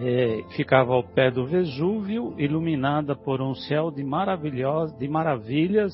é, 0.00 0.42
ficava 0.56 0.94
ao 0.94 1.04
pé 1.04 1.30
do 1.30 1.44
Vesúvio, 1.44 2.34
iluminada 2.38 3.14
por 3.14 3.42
um 3.42 3.54
céu 3.54 3.90
de, 3.90 4.02
de 4.02 5.08
maravilhas, 5.08 5.92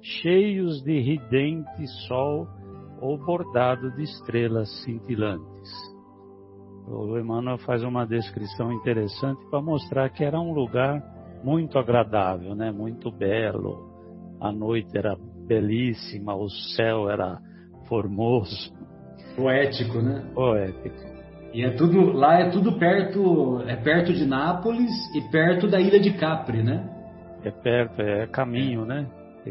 cheios 0.00 0.82
de 0.82 0.98
ridente 0.98 1.86
sol 2.08 2.48
ou 3.00 3.18
bordado 3.18 3.90
de 3.92 4.02
estrelas 4.02 4.70
cintilantes. 4.82 5.70
O 6.88 7.18
Emmanuel 7.18 7.58
faz 7.58 7.82
uma 7.82 8.06
descrição 8.06 8.72
interessante 8.72 9.44
para 9.50 9.60
mostrar 9.60 10.08
que 10.10 10.24
era 10.24 10.40
um 10.40 10.52
lugar 10.52 11.02
muito 11.44 11.78
agradável, 11.78 12.54
né? 12.54 12.72
muito 12.72 13.12
belo. 13.12 13.92
A 14.40 14.50
noite 14.50 14.96
era 14.96 15.14
belíssima, 15.46 16.34
o 16.34 16.48
céu 16.48 17.10
era 17.10 17.38
formoso. 17.86 18.72
Poético, 19.36 20.00
né? 20.00 20.24
Poético. 20.34 21.14
E 21.52 21.62
é 21.62 21.70
tudo 21.70 22.12
lá 22.12 22.40
é 22.40 22.50
tudo 22.50 22.78
perto 22.78 23.62
é 23.68 23.76
perto 23.76 24.12
de 24.12 24.26
Nápoles 24.26 24.90
e 25.14 25.20
perto 25.30 25.68
da 25.68 25.80
ilha 25.80 26.00
de 26.00 26.14
Capri, 26.14 26.62
né? 26.62 26.88
É 27.44 27.50
perto, 27.50 28.00
é 28.00 28.26
caminho, 28.26 28.86
né? 28.86 29.06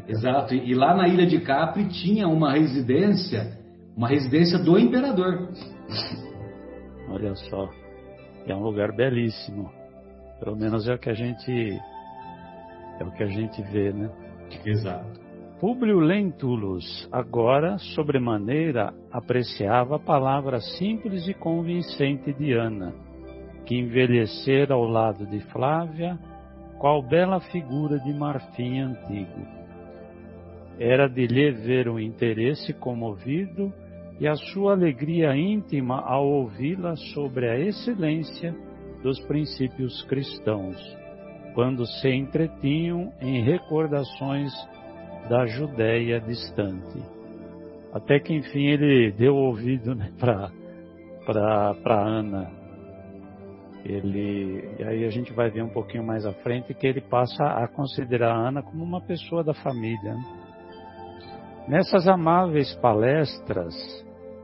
Exato. 0.08 0.56
E, 0.56 0.72
e 0.72 0.74
lá 0.74 0.96
na 0.96 1.08
ilha 1.08 1.28
de 1.28 1.40
Capri 1.40 1.88
tinha 1.90 2.28
uma 2.28 2.52
residência, 2.52 3.58
uma 3.96 4.08
residência 4.08 4.58
do 4.58 4.78
imperador. 4.80 5.48
Olha 7.10 7.36
só, 7.36 7.70
é 8.48 8.56
um 8.56 8.64
lugar 8.64 8.92
belíssimo. 8.94 9.83
Pelo 10.44 10.58
menos 10.58 10.90
é 10.90 10.94
o 10.94 11.00
que 11.00 11.10
a 11.10 11.14
gente 11.14 11.80
é 13.00 13.04
o 13.04 13.12
que 13.12 13.24
a 13.24 13.28
gente 13.28 13.62
vê, 13.62 13.94
né? 13.94 14.10
Exato. 14.66 15.22
Públio 15.58 16.00
Lentulus, 16.00 17.08
agora, 17.10 17.78
sobremaneira, 17.78 18.94
apreciava 19.10 19.96
a 19.96 20.00
palavra 20.00 20.60
simples 20.60 21.26
e 21.30 21.34
convincente 21.34 22.34
de 22.34 22.52
Ana, 22.52 22.94
que 23.66 23.80
envelhecera 23.80 24.74
ao 24.74 24.84
lado 24.84 25.26
de 25.26 25.40
Flávia, 25.52 26.20
qual 26.78 27.02
bela 27.02 27.40
figura 27.40 27.98
de 28.00 28.14
marfim 28.14 28.82
antigo. 28.82 29.48
Era 30.78 31.08
de 31.08 31.26
lhe 31.26 31.52
ver 31.52 31.88
o 31.88 31.98
interesse 31.98 32.74
comovido 32.74 33.72
e 34.20 34.28
a 34.28 34.36
sua 34.36 34.74
alegria 34.74 35.34
íntima 35.38 36.02
ao 36.02 36.28
ouvi-la 36.28 36.98
sobre 37.14 37.50
a 37.50 37.58
excelência 37.58 38.54
dos 39.04 39.20
princípios 39.28 40.02
cristãos, 40.06 40.78
quando 41.54 41.86
se 41.86 42.10
entretinham 42.10 43.14
em 43.22 43.44
recordações 43.44 44.52
da 45.30 45.46
Judéia 45.46 46.20
distante. 46.20 47.00
Até 47.94 48.20
que 48.20 48.34
enfim 48.34 48.68
ele 48.68 49.12
deu 49.12 49.36
ouvido 49.36 49.94
né, 49.94 50.12
para 50.18 52.02
Ana. 52.02 52.52
Ele, 53.86 54.76
e 54.80 54.84
aí 54.84 55.06
a 55.06 55.10
gente 55.10 55.34
vai 55.34 55.52
ver 55.52 55.62
um 55.62 55.70
pouquinho 55.70 56.06
mais 56.06 56.26
à 56.26 56.32
frente 56.32 56.74
que 56.74 56.88
ele 56.88 57.02
passa 57.02 57.44
a 57.44 57.68
considerar 57.68 58.32
a 58.32 58.48
Ana 58.48 58.64
como 58.64 58.82
uma 58.82 59.02
pessoa 59.02 59.44
da 59.44 59.54
família. 59.54 60.14
Né? 60.14 60.24
Nessas 61.68 62.08
amáveis 62.08 62.74
palestras 62.76 63.74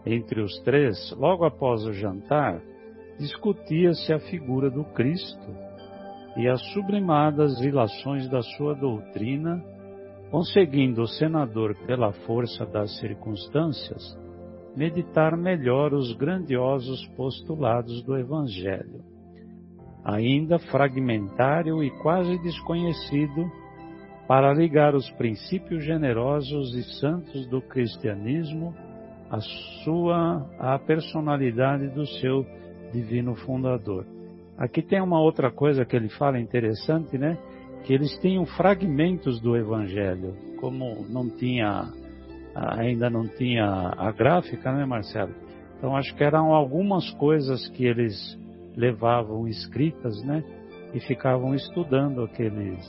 entre 0.06 0.42
os 0.42 0.60
três, 0.60 1.12
logo 1.18 1.46
após 1.46 1.86
o 1.86 1.94
jantar, 1.94 2.62
discutia-se 3.20 4.14
a 4.14 4.20
figura 4.20 4.70
do 4.70 4.84
Cristo 4.86 5.56
e 6.38 6.48
as 6.48 6.62
sublimadas 6.74 7.60
ilações 7.62 8.30
da 8.30 8.42
sua 8.42 8.74
doutrina 8.74 9.62
conseguindo 10.30 11.02
o 11.02 11.08
senador, 11.08 11.76
pela 11.88 12.12
força 12.12 12.66
das 12.66 13.00
circunstâncias, 13.00 14.18
meditar 14.76 15.36
melhor 15.36 15.94
os 15.94 16.14
grandiosos 16.14 17.06
postulados 17.18 18.04
do 18.04 18.16
Evangelho. 18.16 19.02
Ainda 20.04 20.60
fragmentário 20.60 21.84
e 21.84 21.90
quase 22.02 22.38
desconhecido, 22.44 23.52
para 24.28 24.54
ligar 24.54 24.94
os 24.94 25.10
princípios 25.12 25.84
generosos 25.84 26.76
e 26.76 26.84
santos 27.00 27.48
do 27.48 27.62
cristianismo 27.62 28.76
à 29.32 29.40
sua 29.84 30.48
à 30.60 30.78
personalidade 30.78 31.88
do 31.90 32.06
seu 32.06 32.46
divino 32.92 33.36
fundador. 33.36 34.06
Aqui 34.58 34.82
tem 34.82 35.02
uma 35.02 35.22
outra 35.22 35.52
coisa 35.52 35.86
que 35.86 35.96
ele 35.96 36.10
fala 36.10 36.40
interessante, 36.40 37.18
né? 37.18 37.38
que 37.84 37.94
eles 37.94 38.18
tinham 38.20 38.46
fragmentos 38.46 39.40
do 39.40 39.56
Evangelho, 39.56 40.36
como 40.60 41.06
não 41.10 41.30
tinha, 41.30 41.92
ainda 42.54 43.10
não 43.10 43.28
tinha 43.28 43.66
a 43.66 44.12
gráfica, 44.12 44.72
né, 44.72 44.86
Marcelo? 44.86 45.34
Então 45.78 45.96
acho 45.96 46.14
que 46.16 46.24
eram 46.24 46.54
algumas 46.54 47.10
coisas 47.12 47.68
que 47.70 47.86
eles 47.86 48.38
levavam 48.76 49.48
escritas, 49.48 50.22
né? 50.24 50.44
E 50.94 51.00
ficavam 51.00 51.54
estudando 51.54 52.24
aqueles. 52.24 52.86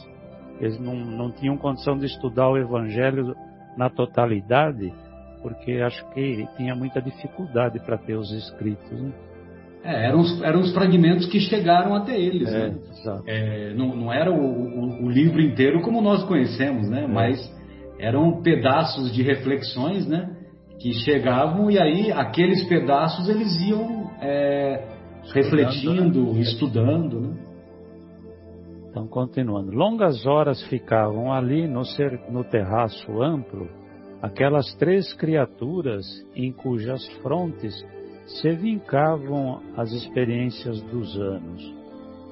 Eles 0.59 0.79
não, 0.81 0.95
não 0.95 1.31
tinham 1.31 1.57
condição 1.57 1.97
de 1.97 2.07
estudar 2.07 2.49
o 2.49 2.59
Evangelho 2.59 3.35
na 3.77 3.89
totalidade, 3.89 4.93
porque 5.43 5.73
acho 5.75 6.05
que 6.11 6.47
tinha 6.57 6.75
muita 6.75 7.01
dificuldade 7.01 7.79
para 7.81 7.97
ter 7.97 8.17
os 8.17 8.31
escritos. 8.33 8.91
Né? 8.91 9.13
É, 9.83 10.09
eram, 10.09 10.21
os, 10.21 10.43
eram 10.43 10.61
os 10.61 10.73
fragmentos 10.75 11.27
que 11.27 11.41
chegaram 11.41 11.95
até 11.95 12.19
eles. 12.19 12.53
É, 12.53 12.69
né? 12.69 12.79
é, 13.27 13.75
não, 13.75 13.97
não 13.97 14.13
era 14.13 14.31
o, 14.31 14.37
o, 14.37 15.07
o, 15.07 15.11
livro 15.11 15.41
inteiro 15.41 15.81
como 15.81 16.03
nós 16.03 16.23
conhecemos, 16.25 16.89
né? 16.89 17.05
É. 17.05 17.07
mas 17.07 17.61
eram 17.99 18.43
pedaços 18.43 19.13
de 19.13 19.23
reflexões 19.23 20.07
né? 20.07 20.37
que 20.81 20.93
chegavam 20.93 21.71
e 21.71 21.79
aí 21.79 22.13
aqueles 22.13 22.67
pedaços 22.69 23.29
eles 23.29 23.61
iam 23.63 24.11
é, 24.21 24.87
refletindo, 25.33 26.35
né? 26.35 26.41
estudando. 26.41 27.21
Né? 27.21 27.35
Então, 28.91 29.07
continuando. 29.07 29.71
Longas 29.71 30.27
horas 30.27 30.63
ficavam 30.65 31.33
ali 31.33 31.67
no, 31.69 31.85
ser, 31.85 32.21
no 32.31 32.45
terraço 32.45 33.23
amplo 33.23 33.69
aquelas 34.21 34.75
três 34.75 35.13
criaturas 35.15 36.05
em 36.35 36.53
cujas 36.53 37.07
frontes 37.23 37.75
se 38.39 38.51
vincavam 38.53 39.61
as 39.77 39.91
experiências 39.93 40.81
dos 40.83 41.17
anos, 41.17 41.75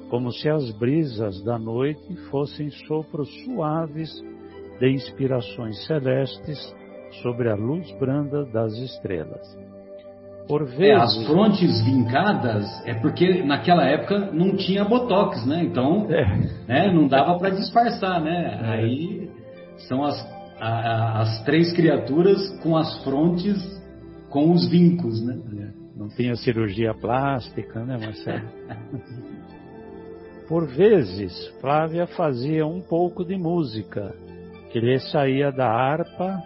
como 0.09 0.31
se 0.31 0.49
as 0.49 0.71
brisas 0.71 1.43
da 1.43 1.59
noite 1.59 2.15
fossem 2.31 2.69
sopros 2.87 3.29
suaves 3.43 4.09
de 4.79 4.89
inspirações 4.91 5.85
celestes 5.85 6.73
sobre 7.21 7.49
a 7.49 7.55
luz 7.55 7.91
branda 7.99 8.45
das 8.45 8.73
estrelas. 8.77 9.57
Por 10.47 10.65
vezes, 10.65 10.79
é, 10.79 10.93
as 10.93 11.27
frontes 11.27 11.83
vincadas 11.83 12.65
é 12.85 12.95
porque 12.95 13.43
naquela 13.43 13.83
época 13.83 14.31
não 14.31 14.55
tinha 14.55 14.83
botox, 14.83 15.45
né? 15.45 15.63
Então, 15.63 16.07
é. 16.09 16.25
né, 16.67 16.91
não 16.91 17.07
dava 17.07 17.37
para 17.37 17.51
disfarçar, 17.51 18.19
né? 18.19 18.59
É. 18.63 18.69
Aí 18.71 19.29
são 19.87 20.03
as, 20.03 20.15
a, 20.59 21.21
as 21.21 21.43
três 21.43 21.71
criaturas 21.73 22.49
com 22.63 22.75
as 22.75 23.03
frontes 23.03 23.79
com 24.31 24.51
os 24.51 24.67
vincos, 24.69 25.23
né? 25.23 25.37
Não 25.99 26.07
tinha 26.07 26.33
cirurgia 26.35 26.93
plástica, 26.93 27.83
né, 27.83 27.97
Marcelo? 27.97 28.47
Por 30.47 30.65
vezes, 30.65 31.49
Flávia 31.59 32.07
fazia 32.07 32.65
um 32.65 32.79
pouco 32.79 33.25
de 33.25 33.37
música, 33.37 34.15
que 34.71 34.79
lhe 34.79 34.97
saía 34.97 35.51
da 35.51 35.69
harpa 35.69 36.41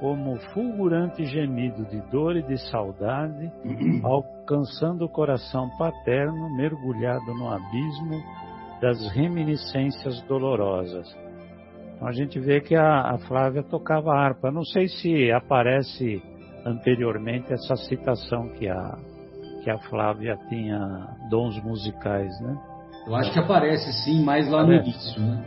como 0.00 0.34
fulgurante 0.52 1.24
gemido 1.26 1.84
de 1.84 2.00
dor 2.10 2.36
e 2.36 2.42
de 2.42 2.58
saudade, 2.70 3.52
alcançando 4.02 5.04
o 5.04 5.08
coração 5.08 5.70
paterno 5.78 6.52
mergulhado 6.56 7.32
no 7.34 7.50
abismo 7.50 8.20
das 8.80 8.98
reminiscências 9.14 10.20
dolorosas. 10.22 11.08
Então 11.94 12.08
a 12.08 12.12
gente 12.12 12.40
vê 12.40 12.60
que 12.60 12.74
a, 12.74 13.12
a 13.12 13.18
Flávia 13.28 13.62
tocava 13.62 14.12
harpa. 14.12 14.50
Não 14.50 14.64
sei 14.64 14.88
se 14.88 15.30
aparece 15.30 16.20
anteriormente 16.64 17.52
essa 17.52 17.76
citação 17.76 18.48
que 18.50 18.68
a, 18.68 18.98
que 19.62 19.70
a 19.70 19.78
Flávia 19.78 20.38
tinha 20.48 21.08
dons 21.30 21.62
musicais, 21.62 22.30
né? 22.40 22.56
Eu 23.06 23.14
acho 23.16 23.32
que 23.32 23.38
aparece 23.38 23.92
sim, 24.04 24.22
mais 24.22 24.48
lá 24.48 24.64
no 24.64 24.72
início, 24.72 25.20
né? 25.20 25.44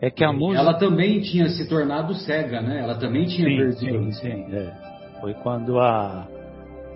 É 0.00 0.10
que 0.10 0.24
a 0.24 0.32
música. 0.32 0.60
Ela 0.60 0.74
também 0.74 1.20
tinha 1.20 1.48
se 1.48 1.68
tornado 1.68 2.14
cega, 2.14 2.60
né? 2.60 2.80
Ela 2.80 2.98
também 2.98 3.24
tinha 3.24 3.48
sim, 3.48 3.56
perdido. 3.56 4.04
Sim, 4.04 4.12
sim, 4.12 4.54
é. 4.54 4.72
Foi 5.20 5.34
quando 5.34 5.78
a, 5.78 6.26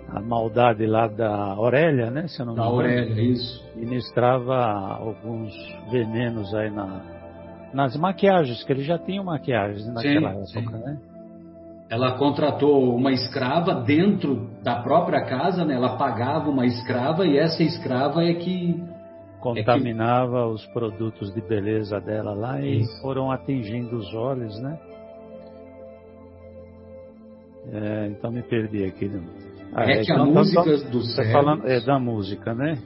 a 0.09 0.21
maldade 0.21 0.85
lá 0.85 1.07
da 1.07 1.33
Aurélia, 1.53 2.11
né? 2.11 2.27
Se 2.27 2.39
eu 2.39 2.45
não 2.45 2.55
da 2.55 2.63
Aurélia, 2.63 3.19
isso. 3.21 3.67
Ministrava 3.75 4.55
alguns 4.55 5.53
venenos 5.89 6.53
aí 6.53 6.69
na, 6.69 7.01
nas 7.73 7.95
maquiagens, 7.95 8.63
que 8.63 8.71
ele 8.71 8.83
já 8.83 8.97
tinha 8.97 9.23
maquiagens 9.23 9.87
naquela 9.87 10.45
sim, 10.45 10.59
época, 10.59 10.77
sim. 10.77 10.83
né? 10.83 10.97
Ela 11.89 12.11
contratou 12.17 12.95
uma 12.95 13.11
escrava 13.11 13.73
dentro 13.73 14.47
da 14.63 14.81
própria 14.83 15.25
casa, 15.25 15.65
né? 15.65 15.73
Ela 15.73 15.97
pagava 15.97 16.49
uma 16.49 16.65
escrava 16.65 17.25
e 17.25 17.35
essa 17.37 17.63
escrava 17.63 18.23
é 18.23 18.35
que 18.35 18.79
contaminava 19.41 20.39
é 20.39 20.43
que... 20.43 20.53
os 20.53 20.65
produtos 20.67 21.33
de 21.33 21.41
beleza 21.41 21.99
dela 21.99 22.33
lá 22.33 22.61
e 22.61 22.81
Isso. 22.81 23.01
foram 23.01 23.31
atingindo 23.31 23.97
os 23.97 24.13
olhos, 24.13 24.59
né? 24.59 24.79
É, 27.71 28.07
então 28.07 28.31
me 28.31 28.43
perdi 28.43 28.83
aqui. 28.83 29.09
Ah, 29.73 29.85
é, 29.85 29.93
é 29.93 30.03
que 30.03 30.11
então, 30.11 30.23
a 30.23 30.27
tá 30.27 30.39
música 30.39 30.61
então, 30.61 30.91
dos 30.91 31.15
cegos... 31.15 31.31
Falando, 31.31 31.67
é 31.67 31.81
da 31.81 31.99
música, 31.99 32.53
né? 32.53 32.77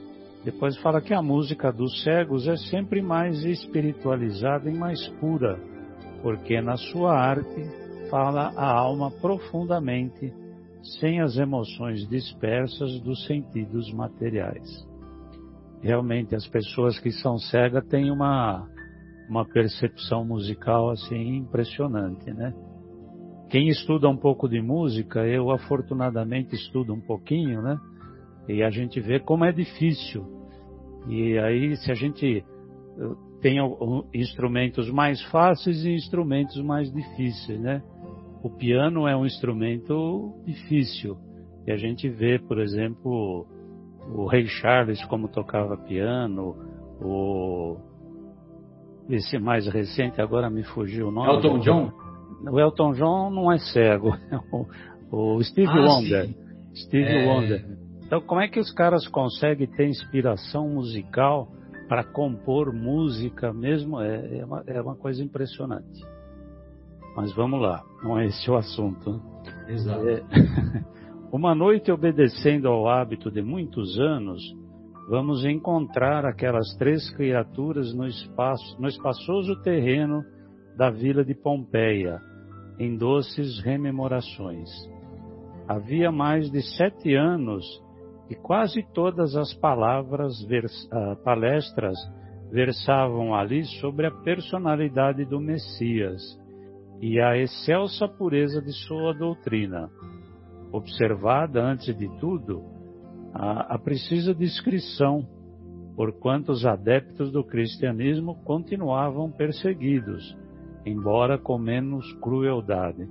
Depois 0.46 0.78
fala 0.78 1.02
que 1.02 1.13
a 1.13 1.22
música 1.22 1.72
dos 1.72 2.04
cegos 2.04 2.48
é 2.48 2.56
sempre 2.56 3.02
mais 3.02 3.44
espiritualizada 3.44 4.70
e 4.70 4.74
mais 4.74 5.08
pura, 5.20 5.58
porque 6.22 6.62
na 6.62 6.76
sua 6.76 7.13
arte 7.13 7.83
fala 8.13 8.54
a 8.56 8.71
alma 8.71 9.10
profundamente, 9.10 10.32
sem 10.99 11.19
as 11.19 11.36
emoções 11.36 12.08
dispersas 12.08 12.99
dos 12.99 13.26
sentidos 13.26 13.91
materiais. 13.91 14.88
Realmente, 15.82 16.36
as 16.36 16.47
pessoas 16.47 16.99
que 16.99 17.10
são 17.10 17.39
cegas 17.39 17.84
têm 17.88 18.12
uma, 18.12 18.69
uma 19.28 19.43
percepção 19.43 20.23
musical 20.23 20.91
assim 20.91 21.38
impressionante, 21.38 22.32
né? 22.32 22.54
Quem 23.49 23.67
estuda 23.69 24.08
um 24.08 24.17
pouco 24.17 24.47
de 24.47 24.62
música, 24.62 25.26
eu 25.26 25.49
afortunadamente 25.49 26.54
estudo 26.54 26.93
um 26.93 27.02
pouquinho, 27.02 27.63
né? 27.63 27.80
E 28.47 28.62
a 28.62 28.69
gente 28.69 29.02
vê 29.02 29.19
como 29.19 29.43
é 29.43 29.52
difícil. 29.52 30.23
E 31.10 31.36
aí, 31.39 31.76
se 31.78 31.91
a 31.91 31.95
gente 31.95 32.45
eh, 32.45 33.15
tem 33.41 33.58
instrumentos 34.13 34.88
mais 34.91 35.19
fáceis 35.32 35.84
e 35.84 35.95
instrumentos 35.95 36.62
mais 36.62 36.93
difíceis, 36.93 37.60
né? 37.60 37.82
O 38.43 38.49
piano 38.49 39.08
é 39.08 39.15
um 39.15 39.25
instrumento 39.25 40.34
difícil. 40.45 41.17
E 41.65 41.71
a 41.71 41.77
gente 41.77 42.10
vê, 42.10 42.38
por 42.38 42.60
exemplo, 42.60 43.47
o 44.13 44.27
Rei 44.27 44.45
Charles 44.47 45.03
como 45.06 45.29
tocava 45.29 45.77
piano, 45.77 46.56
o 47.01 47.77
esse 49.10 49.38
mais 49.38 49.67
recente 49.67 50.21
agora 50.21 50.49
me 50.49 50.63
fugiu 50.63 51.08
o 51.08 51.12
nome. 51.12 51.29
Elton 51.29 51.60
John? 51.60 51.91
O 52.49 52.60
Elton 52.60 52.93
John 52.93 53.29
não 53.29 53.51
é 53.51 53.58
cego, 53.58 54.13
é 54.29 54.38
o, 54.51 55.36
o 55.38 55.43
Steve 55.43 55.69
ah, 55.69 55.86
Wonder. 55.86 56.27
Sim. 56.27 56.36
Steve 56.75 57.10
é... 57.10 57.27
Wonder. 57.27 57.65
Então, 58.06 58.21
como 58.21 58.41
é 58.41 58.47
que 58.47 58.60
os 58.60 58.71
caras 58.71 59.08
conseguem 59.08 59.67
ter 59.67 59.88
inspiração 59.88 60.67
musical 60.69 61.49
para 61.88 62.03
compor 62.03 62.73
música 62.73 63.53
mesmo? 63.53 63.99
É, 64.01 64.39
é, 64.39 64.45
uma, 64.45 64.63
é 64.67 64.82
uma 64.82 64.95
coisa 64.95 65.23
impressionante. 65.23 66.01
Mas 67.15 67.34
vamos 67.34 67.62
lá, 67.62 67.84
não 68.02 68.17
é 68.17 68.26
esse 68.26 68.49
o 68.49 68.56
assunto. 68.56 69.21
Exato. 69.67 70.08
É... 70.08 70.23
Uma 71.32 71.56
noite, 71.56 71.91
obedecendo 71.91 72.67
ao 72.67 72.88
hábito 72.88 73.32
de 73.32 73.41
muitos 73.41 73.99
anos, 73.99 74.41
vamos 75.10 75.43
encontrar 75.45 76.26
aquelas 76.26 76.76
três 76.78 77.10
criaturas 77.15 77.93
no, 77.93 78.06
espaço, 78.06 78.80
no 78.80 78.88
espaçoso 78.88 79.60
terreno 79.62 80.23
da 80.78 80.89
vila 80.89 81.23
de 81.23 81.34
Pompeia, 81.34 82.19
em 82.80 82.95
doces 82.95 83.60
rememorações. 83.63 84.69
Havia 85.67 86.12
mais 86.12 86.52
de 86.52 86.62
sete 86.76 87.15
anos 87.15 87.65
e 88.30 88.36
quase 88.36 88.84
todas 88.93 89.36
as 89.36 89.54
palavras, 89.56 90.43
vers, 90.45 90.86
uh, 90.86 91.15
palestras 91.23 91.97
versavam 92.52 93.34
ali 93.34 93.63
sobre 93.80 94.06
a 94.06 94.12
personalidade 94.12 95.26
do 95.26 95.39
Messias 95.39 96.21
e 97.01 97.19
a 97.19 97.38
excelsa 97.38 98.08
pureza 98.08 98.62
de 98.62 98.71
sua 98.71 99.13
doutrina, 99.13 99.89
observada, 100.71 101.62
antes 101.62 101.95
de 101.97 102.08
tudo, 102.19 102.63
a, 103.34 103.75
a 103.75 103.79
precisa 103.79 104.34
descrição, 104.34 105.27
porquanto 105.95 106.51
os 106.51 106.65
adeptos 106.65 107.32
do 107.32 107.43
cristianismo 107.43 108.36
continuavam 108.43 109.32
perseguidos, 109.32 110.38
embora 110.86 111.38
com 111.38 111.58
menos 111.58 112.12
crueldade. 112.13 113.08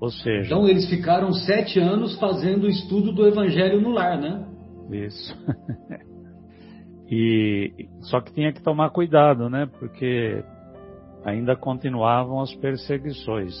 Ou 0.00 0.10
seja. 0.10 0.46
Então 0.46 0.68
eles 0.68 0.88
ficaram 0.88 1.32
sete 1.32 1.80
anos 1.80 2.18
fazendo 2.18 2.64
o 2.64 2.68
estudo 2.68 3.12
do 3.12 3.26
Evangelho 3.26 3.80
no 3.80 3.90
lar, 3.90 4.18
né? 4.18 4.46
Isso. 4.90 5.36
e 7.10 7.88
só 8.02 8.20
que 8.20 8.32
tinha 8.32 8.52
que 8.52 8.62
tomar 8.62 8.90
cuidado, 8.90 9.50
né? 9.50 9.66
Porque 9.78 10.42
ainda 11.24 11.56
continuavam 11.56 12.40
as 12.40 12.54
perseguições. 12.56 13.54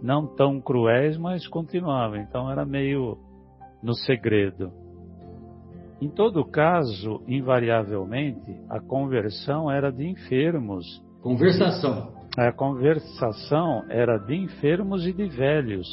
Não 0.00 0.26
tão 0.26 0.60
cruéis, 0.60 1.16
mas 1.16 1.46
continuavam. 1.46 2.16
Então 2.16 2.50
era 2.50 2.64
meio 2.64 3.18
no 3.82 3.94
segredo. 3.94 4.72
Em 6.00 6.08
todo 6.08 6.44
caso, 6.44 7.22
invariavelmente, 7.28 8.60
a 8.68 8.80
conversão 8.80 9.70
era 9.70 9.92
de 9.92 10.04
enfermos. 10.04 10.84
Conversação. 11.20 12.12
A 12.36 12.50
conversação 12.50 13.84
era 13.88 14.18
de 14.18 14.34
enfermos 14.34 15.06
e 15.06 15.12
de 15.12 15.28
velhos, 15.28 15.86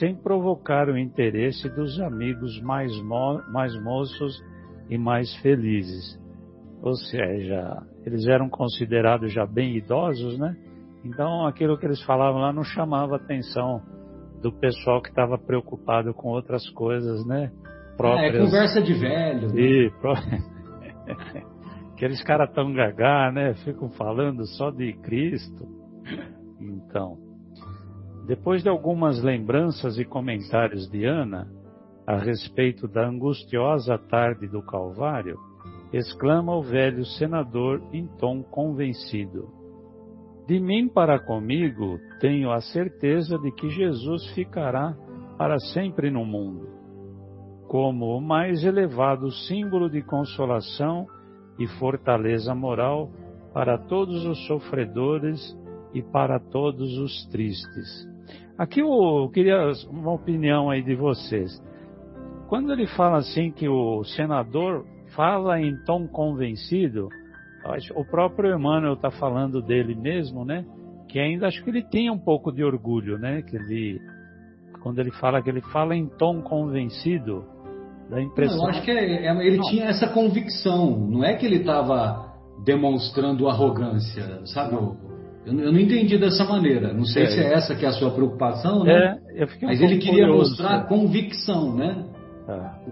sem 0.00 0.16
provocar 0.16 0.88
o 0.88 0.98
interesse 0.98 1.68
dos 1.68 2.00
amigos 2.00 2.60
mais, 2.60 2.90
mo 3.02 3.40
mais 3.52 3.72
moços 3.84 4.42
e 4.90 4.98
mais 4.98 5.32
felizes. 5.36 6.18
Ou 6.86 6.94
seja, 6.94 7.82
eles 8.04 8.28
eram 8.28 8.48
considerados 8.48 9.32
já 9.32 9.44
bem 9.44 9.76
idosos, 9.76 10.38
né? 10.38 10.56
Então 11.04 11.44
aquilo 11.44 11.76
que 11.76 11.84
eles 11.84 12.00
falavam 12.04 12.40
lá 12.40 12.52
não 12.52 12.62
chamava 12.62 13.14
a 13.14 13.16
atenção 13.16 13.82
do 14.40 14.52
pessoal 14.52 15.02
que 15.02 15.08
estava 15.08 15.36
preocupado 15.36 16.14
com 16.14 16.28
outras 16.28 16.70
coisas, 16.70 17.26
né? 17.26 17.50
Próprias... 17.96 18.36
É, 18.36 18.38
conversa 18.38 18.80
de 18.80 18.94
velho. 18.94 19.52
Né? 19.52 19.60
E, 19.60 19.90
pró... 20.00 20.14
Aqueles 21.92 22.22
caras 22.22 22.52
tão 22.52 22.72
gagá, 22.72 23.32
né? 23.32 23.54
Ficam 23.64 23.90
falando 23.90 24.46
só 24.46 24.70
de 24.70 24.92
Cristo. 24.92 25.66
Então, 26.60 27.18
depois 28.28 28.62
de 28.62 28.68
algumas 28.68 29.20
lembranças 29.20 29.98
e 29.98 30.04
comentários 30.04 30.88
de 30.88 31.04
Ana, 31.04 31.48
a 32.06 32.16
respeito 32.16 32.86
da 32.86 33.08
angustiosa 33.08 33.98
tarde 33.98 34.46
do 34.46 34.62
Calvário, 34.62 35.36
exclama 35.92 36.54
o 36.54 36.62
velho 36.62 37.04
senador 37.04 37.82
em 37.92 38.06
tom 38.18 38.42
convencido. 38.42 39.48
De 40.46 40.60
mim 40.60 40.88
para 40.88 41.18
comigo, 41.18 41.98
tenho 42.20 42.52
a 42.52 42.60
certeza 42.60 43.38
de 43.38 43.50
que 43.52 43.68
Jesus 43.68 44.26
ficará 44.34 44.96
para 45.36 45.58
sempre 45.58 46.10
no 46.10 46.24
mundo, 46.24 46.68
como 47.68 48.16
o 48.16 48.20
mais 48.20 48.64
elevado 48.64 49.30
símbolo 49.30 49.90
de 49.90 50.02
consolação 50.02 51.06
e 51.58 51.66
fortaleza 51.78 52.54
moral 52.54 53.10
para 53.52 53.76
todos 53.76 54.24
os 54.24 54.46
sofredores 54.46 55.40
e 55.92 56.02
para 56.02 56.38
todos 56.38 56.96
os 56.98 57.26
tristes. 57.26 58.06
Aqui 58.58 58.80
eu 58.80 59.30
queria 59.32 59.72
uma 59.90 60.12
opinião 60.12 60.70
aí 60.70 60.82
de 60.82 60.94
vocês. 60.94 61.50
Quando 62.48 62.72
ele 62.72 62.86
fala 62.86 63.18
assim 63.18 63.50
que 63.50 63.68
o 63.68 64.04
senador 64.04 64.86
fala 65.16 65.60
em 65.60 65.76
tom 65.84 66.06
convencido, 66.06 67.08
o 67.94 68.04
próprio 68.04 68.54
Emmanuel 68.54 68.92
está 68.92 69.10
falando 69.10 69.60
dele 69.60 69.94
mesmo, 69.94 70.44
né? 70.44 70.64
Que 71.08 71.18
ainda 71.18 71.46
acho 71.46 71.64
que 71.64 71.70
ele 71.70 71.82
tinha 71.82 72.12
um 72.12 72.18
pouco 72.18 72.52
de 72.52 72.62
orgulho, 72.62 73.18
né? 73.18 73.42
Que 73.42 73.56
ele, 73.56 74.00
quando 74.82 75.00
ele 75.00 75.10
fala 75.12 75.42
que 75.42 75.50
ele 75.50 75.62
fala 75.72 75.96
em 75.96 76.06
tom 76.06 76.42
convencido, 76.42 77.44
dá 78.08 78.18
a 78.18 78.22
impressão. 78.22 78.58
Não, 78.58 78.64
eu 78.64 78.70
acho 78.70 78.82
que 78.82 78.90
é, 78.90 79.26
é, 79.26 79.46
ele 79.46 79.56
não. 79.56 79.68
tinha 79.68 79.86
essa 79.86 80.08
convicção. 80.08 80.98
Não 81.08 81.24
é 81.24 81.34
que 81.34 81.46
ele 81.46 81.56
estava 81.56 82.34
demonstrando 82.64 83.48
arrogância, 83.48 84.44
sabe? 84.46 84.74
Eu, 84.74 84.96
eu, 85.46 85.72
não 85.72 85.78
entendi 85.78 86.18
dessa 86.18 86.44
maneira. 86.44 86.92
Não 86.92 87.04
sei 87.04 87.24
é, 87.24 87.26
se 87.26 87.40
é 87.40 87.52
essa 87.54 87.74
que 87.74 87.84
é 87.84 87.88
a 87.88 87.92
sua 87.92 88.10
preocupação, 88.10 88.84
né? 88.84 89.18
É, 89.34 89.44
um 89.44 89.48
Mas 89.62 89.80
ele 89.80 89.98
queria 89.98 90.26
curioso, 90.26 90.50
mostrar 90.50 90.86
convicção, 90.86 91.74
né? 91.74 92.04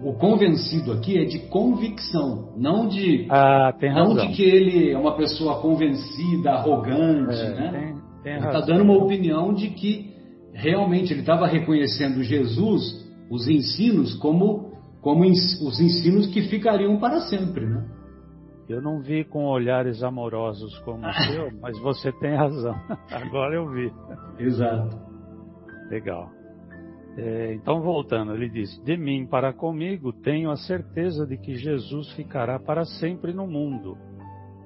O 0.02 0.14
convencido 0.14 0.92
aqui 0.92 1.16
é 1.16 1.24
de 1.24 1.38
convicção, 1.48 2.52
não 2.56 2.88
de 2.88 3.28
ah, 3.30 3.72
não 3.82 4.16
de 4.16 4.28
que 4.34 4.42
ele 4.42 4.90
é 4.90 4.98
uma 4.98 5.16
pessoa 5.16 5.60
convencida, 5.60 6.50
arrogante, 6.50 7.40
é, 7.40 7.54
né? 7.54 7.70
Tem, 7.70 8.22
tem 8.22 8.32
ele 8.34 8.46
está 8.46 8.60
dando 8.60 8.82
uma 8.82 8.96
opinião 8.96 9.54
de 9.54 9.68
que 9.70 10.12
realmente 10.52 11.12
ele 11.12 11.20
estava 11.20 11.46
reconhecendo 11.46 12.22
Jesus, 12.24 13.08
os 13.30 13.46
ensinos 13.46 14.14
como 14.14 14.72
como 15.00 15.22
os 15.24 15.80
ensinos 15.80 16.26
que 16.28 16.42
ficariam 16.48 16.98
para 16.98 17.20
sempre, 17.20 17.66
né? 17.66 17.84
Eu 18.68 18.80
não 18.80 19.00
vi 19.00 19.22
com 19.22 19.44
olhares 19.44 20.02
amorosos 20.02 20.78
como 20.80 21.06
o 21.06 21.12
seu, 21.30 21.50
mas 21.60 21.78
você 21.80 22.10
tem 22.12 22.34
razão. 22.34 22.74
Agora 23.12 23.54
eu 23.54 23.70
vi. 23.70 23.92
Exato. 24.38 24.96
Legal. 25.90 26.30
É, 27.16 27.54
então, 27.54 27.80
voltando, 27.80 28.34
ele 28.34 28.48
diz: 28.48 28.76
De 28.84 28.96
mim 28.96 29.26
para 29.26 29.52
comigo 29.52 30.12
tenho 30.12 30.50
a 30.50 30.56
certeza 30.56 31.26
de 31.26 31.36
que 31.36 31.54
Jesus 31.54 32.10
ficará 32.12 32.58
para 32.58 32.84
sempre 32.84 33.32
no 33.32 33.46
mundo, 33.46 33.96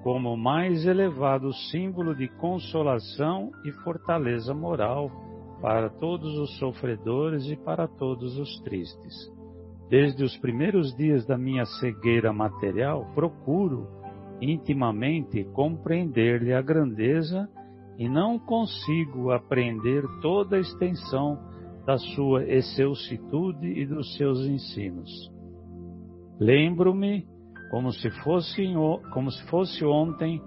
como 0.02 0.32
o 0.32 0.36
mais 0.36 0.86
elevado 0.86 1.52
símbolo 1.70 2.14
de 2.14 2.28
consolação 2.28 3.50
e 3.64 3.72
fortaleza 3.84 4.54
moral 4.54 5.10
para 5.60 5.90
todos 5.90 6.38
os 6.38 6.56
sofredores 6.58 7.44
e 7.46 7.56
para 7.56 7.86
todos 7.86 8.38
os 8.38 8.60
tristes. 8.60 9.14
Desde 9.90 10.22
os 10.22 10.36
primeiros 10.38 10.94
dias 10.96 11.26
da 11.26 11.36
minha 11.36 11.64
cegueira 11.64 12.32
material, 12.32 13.06
procuro 13.14 13.88
intimamente 14.40 15.44
compreender-lhe 15.52 16.52
a 16.52 16.62
grandeza 16.62 17.48
e 17.98 18.08
não 18.08 18.38
consigo 18.38 19.32
apreender 19.32 20.04
toda 20.22 20.56
a 20.56 20.60
extensão 20.60 21.38
da 21.88 21.96
sua 21.96 22.44
excelsitude 22.44 23.66
e 23.66 23.86
dos 23.86 24.14
seus 24.18 24.40
ensinos. 24.40 25.08
Lembro-me, 26.38 27.26
como 27.70 27.90
se 27.92 28.10
fosse, 28.22 28.62
como 29.10 29.30
se 29.30 29.42
fosse 29.46 29.82
ontem, 29.86 30.38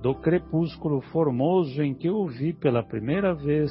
do 0.00 0.14
crepúsculo 0.14 1.02
formoso 1.12 1.82
em 1.82 1.92
que 1.92 2.08
o 2.08 2.26
vi 2.26 2.54
pela 2.54 2.82
primeira 2.82 3.34
vez 3.34 3.70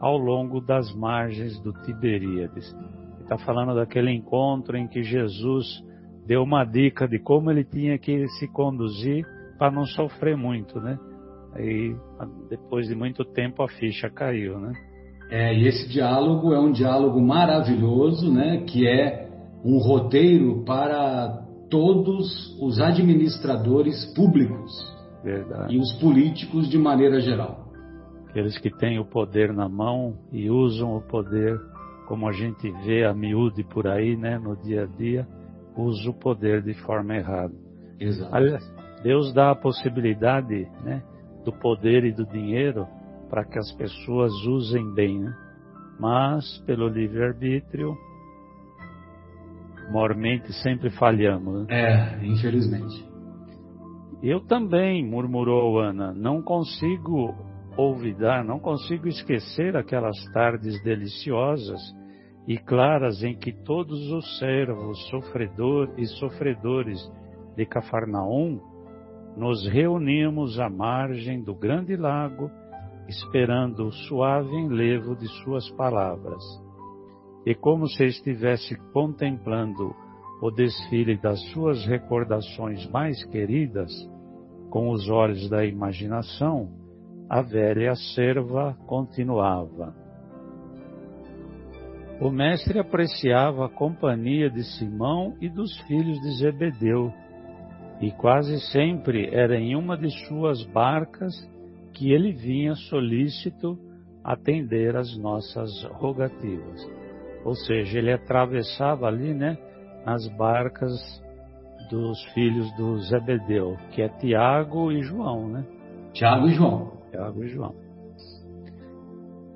ao 0.00 0.18
longo 0.18 0.60
das 0.60 0.94
margens 0.94 1.58
do 1.62 1.72
Tiberíades. 1.80 2.76
Está 3.22 3.38
falando 3.38 3.74
daquele 3.74 4.12
encontro 4.12 4.76
em 4.76 4.86
que 4.86 5.02
Jesus 5.02 5.82
deu 6.26 6.42
uma 6.42 6.66
dica 6.66 7.08
de 7.08 7.18
como 7.18 7.50
ele 7.50 7.64
tinha 7.64 7.98
que 7.98 8.28
se 8.38 8.46
conduzir 8.48 9.24
para 9.58 9.72
não 9.72 9.86
sofrer 9.86 10.36
muito, 10.36 10.78
né? 10.78 10.98
Aí, 11.54 11.96
depois 12.50 12.86
de 12.86 12.94
muito 12.94 13.24
tempo, 13.24 13.62
a 13.62 13.68
ficha 13.68 14.10
caiu, 14.10 14.60
né? 14.60 14.89
É, 15.30 15.54
e 15.54 15.68
esse 15.68 15.88
diálogo 15.88 16.52
é 16.52 16.58
um 16.58 16.72
diálogo 16.72 17.20
maravilhoso, 17.20 18.32
né, 18.32 18.64
que 18.66 18.86
é 18.86 19.28
um 19.64 19.78
roteiro 19.78 20.64
para 20.64 21.44
todos 21.70 22.58
os 22.60 22.80
administradores 22.80 24.12
públicos 24.14 24.72
Verdade. 25.22 25.72
e 25.72 25.78
os 25.78 25.92
políticos 26.00 26.68
de 26.68 26.76
maneira 26.76 27.20
geral. 27.20 27.70
Aqueles 28.28 28.58
que 28.58 28.70
têm 28.70 28.98
o 28.98 29.04
poder 29.04 29.52
na 29.52 29.68
mão 29.68 30.14
e 30.32 30.50
usam 30.50 30.96
o 30.96 31.00
poder, 31.00 31.60
como 32.08 32.28
a 32.28 32.32
gente 32.32 32.68
vê 32.84 33.04
a 33.04 33.14
miúde 33.14 33.62
por 33.62 33.86
aí, 33.86 34.16
né, 34.16 34.36
no 34.36 34.56
dia 34.56 34.82
a 34.82 34.86
dia, 34.86 35.28
usa 35.76 36.10
o 36.10 36.14
poder 36.14 36.60
de 36.62 36.74
forma 36.74 37.14
errada. 37.14 37.54
Exato. 38.00 38.34
Deus 39.04 39.32
dá 39.32 39.52
a 39.52 39.54
possibilidade, 39.54 40.66
né, 40.84 41.02
do 41.44 41.52
poder 41.52 42.04
e 42.04 42.12
do 42.12 42.26
dinheiro 42.26 42.86
para 43.30 43.44
que 43.44 43.58
as 43.58 43.72
pessoas 43.72 44.32
usem 44.44 44.92
bem, 44.92 45.20
né? 45.20 45.32
Mas, 45.98 46.58
pelo 46.66 46.88
livre-arbítrio, 46.88 47.96
mormente 49.90 50.52
sempre 50.62 50.90
falhamos. 50.90 51.66
Né? 51.66 51.74
É, 51.74 52.26
infelizmente. 52.26 53.08
Eu 54.22 54.40
também, 54.40 55.06
murmurou 55.06 55.78
Ana, 55.78 56.12
não 56.12 56.42
consigo 56.42 57.34
olvidar, 57.76 58.44
não 58.44 58.58
consigo 58.58 59.08
esquecer 59.08 59.76
aquelas 59.76 60.16
tardes 60.32 60.82
deliciosas 60.82 61.80
e 62.46 62.58
claras 62.58 63.22
em 63.22 63.34
que 63.34 63.52
todos 63.52 64.10
os 64.10 64.38
servos, 64.38 64.98
sofredor 65.08 65.92
e 65.96 66.06
sofredores 66.06 66.98
de 67.56 67.64
Cafarnaum 67.64 68.60
nos 69.36 69.66
reuníamos 69.68 70.58
à 70.58 70.68
margem 70.68 71.42
do 71.42 71.54
grande 71.54 71.96
lago 71.96 72.50
esperando 73.10 73.86
o 73.86 73.92
suave 73.92 74.54
enlevo 74.54 75.16
de 75.16 75.26
suas 75.42 75.68
palavras. 75.70 76.42
E 77.44 77.54
como 77.54 77.88
se 77.88 78.04
estivesse 78.04 78.76
contemplando 78.92 79.92
o 80.40 80.50
desfile 80.50 81.16
das 81.16 81.40
suas 81.50 81.84
recordações 81.84 82.88
mais 82.90 83.22
queridas, 83.24 83.90
com 84.70 84.90
os 84.90 85.08
olhos 85.10 85.50
da 85.50 85.66
imaginação, 85.66 86.70
a 87.28 87.42
velha 87.42 87.94
serva 88.14 88.76
continuava. 88.86 89.92
O 92.20 92.30
mestre 92.30 92.78
apreciava 92.78 93.66
a 93.66 93.68
companhia 93.68 94.48
de 94.48 94.62
Simão 94.62 95.36
e 95.40 95.48
dos 95.48 95.76
filhos 95.82 96.20
de 96.20 96.38
Zebedeu, 96.38 97.12
e 98.00 98.12
quase 98.12 98.60
sempre 98.70 99.28
era 99.34 99.58
em 99.58 99.74
uma 99.74 99.96
de 99.96 100.10
suas 100.26 100.64
barcas 100.66 101.34
que 101.92 102.12
ele 102.12 102.32
vinha 102.32 102.74
solícito 102.74 103.78
atender 104.24 104.96
às 104.96 105.16
nossas 105.16 105.70
rogativas. 105.92 106.88
Ou 107.44 107.54
seja, 107.54 107.98
ele 107.98 108.12
atravessava 108.12 109.06
ali, 109.06 109.32
né, 109.34 109.56
nas 110.04 110.26
barcas 110.36 110.92
dos 111.90 112.22
filhos 112.32 112.70
do 112.76 112.98
Zebedeu, 113.00 113.76
que 113.92 114.02
é 114.02 114.08
Tiago 114.08 114.92
e 114.92 115.02
João, 115.02 115.48
né? 115.48 115.66
Tiago 116.12 116.46
e 116.46 116.54
João. 116.54 116.92
Tiago 117.10 117.44
e 117.44 117.48
João. 117.48 117.74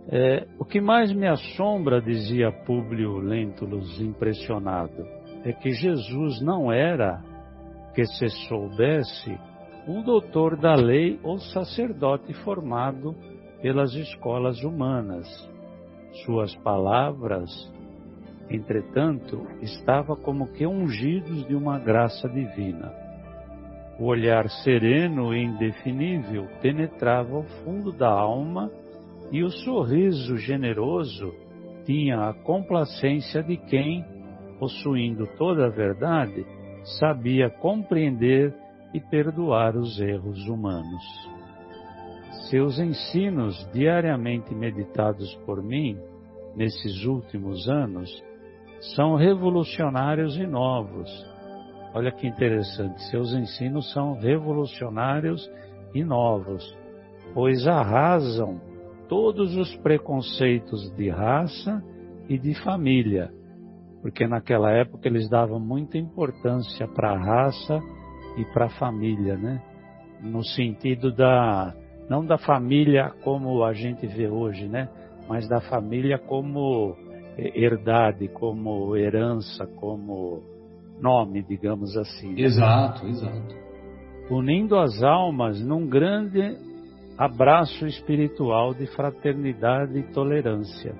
É, 0.08 0.46
o 0.58 0.64
que 0.64 0.80
mais 0.80 1.12
me 1.12 1.26
assombra, 1.26 2.00
dizia 2.00 2.50
Públio 2.50 3.18
Lentulus, 3.18 4.00
impressionado, 4.00 5.06
é 5.44 5.52
que 5.52 5.70
Jesus 5.70 6.40
não 6.42 6.70
era, 6.70 7.22
que 7.94 8.04
se 8.04 8.28
soubesse, 8.48 9.38
um 9.86 10.02
doutor 10.02 10.56
da 10.56 10.74
lei 10.74 11.18
ou 11.22 11.38
sacerdote 11.38 12.32
formado 12.42 13.14
pelas 13.60 13.94
escolas 13.94 14.62
humanas. 14.62 15.26
Suas 16.24 16.54
palavras, 16.56 17.50
entretanto, 18.48 19.46
estavam 19.60 20.16
como 20.16 20.52
que 20.52 20.66
ungidos 20.66 21.46
de 21.46 21.54
uma 21.54 21.78
graça 21.78 22.28
divina. 22.28 22.92
O 23.98 24.06
olhar 24.06 24.48
sereno 24.48 25.34
e 25.34 25.42
indefinível 25.42 26.48
penetrava 26.60 27.38
o 27.38 27.44
fundo 27.62 27.92
da 27.92 28.10
alma 28.10 28.70
e 29.30 29.42
o 29.42 29.50
sorriso 29.50 30.36
generoso 30.36 31.32
tinha 31.84 32.28
a 32.28 32.32
complacência 32.32 33.42
de 33.42 33.56
quem, 33.56 34.04
possuindo 34.58 35.26
toda 35.36 35.66
a 35.66 35.70
verdade, 35.70 36.44
sabia 36.98 37.50
compreender 37.50 38.54
e 38.94 39.00
perdoar 39.00 39.76
os 39.76 40.00
erros 40.00 40.46
humanos. 40.46 41.02
Seus 42.48 42.78
ensinos, 42.78 43.68
diariamente 43.72 44.54
meditados 44.54 45.34
por 45.44 45.60
mim 45.60 45.98
nesses 46.54 47.04
últimos 47.04 47.68
anos, 47.68 48.08
são 48.94 49.16
revolucionários 49.16 50.36
e 50.36 50.46
novos. 50.46 51.10
Olha 51.92 52.12
que 52.12 52.26
interessante, 52.26 53.02
seus 53.10 53.32
ensinos 53.34 53.92
são 53.92 54.14
revolucionários 54.14 55.50
e 55.92 56.04
novos, 56.04 56.64
pois 57.32 57.66
arrasam 57.66 58.60
todos 59.08 59.56
os 59.56 59.74
preconceitos 59.76 60.94
de 60.96 61.08
raça 61.08 61.82
e 62.28 62.38
de 62.38 62.54
família, 62.62 63.32
porque 64.02 64.26
naquela 64.26 64.70
época 64.70 65.08
eles 65.08 65.28
davam 65.28 65.58
muita 65.58 65.98
importância 65.98 66.86
para 66.86 67.12
a 67.12 67.18
raça 67.18 67.80
e 68.36 68.44
para 68.46 68.66
a 68.66 68.70
família, 68.70 69.36
né? 69.36 69.62
No 70.20 70.42
sentido 70.44 71.12
da 71.12 71.74
não 72.08 72.24
da 72.24 72.36
família 72.36 73.12
como 73.22 73.64
a 73.64 73.72
gente 73.72 74.06
vê 74.06 74.28
hoje, 74.28 74.68
né? 74.68 74.88
Mas 75.28 75.48
da 75.48 75.60
família 75.60 76.18
como 76.18 76.96
herdade, 77.36 78.28
como 78.28 78.96
herança, 78.96 79.66
como 79.80 80.42
nome, 81.00 81.42
digamos 81.42 81.96
assim. 81.96 82.34
Né? 82.34 82.42
Exato, 82.42 83.06
exato. 83.06 83.54
Unindo 84.30 84.76
as 84.76 85.02
almas 85.02 85.60
num 85.64 85.86
grande 85.86 86.56
abraço 87.18 87.86
espiritual 87.86 88.74
de 88.74 88.86
fraternidade 88.86 89.98
e 89.98 90.02
tolerância. 90.12 90.94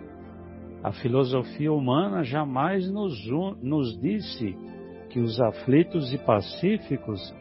A 0.83 0.93
filosofia 0.93 1.73
humana 1.73 2.23
jamais 2.23 2.91
nos, 2.91 3.15
nos 3.63 3.99
disse 4.01 4.55
que 5.15 5.21
os 5.21 5.41
aflitos 5.41 6.13
e 6.13 6.19
pacíficos 6.19 7.33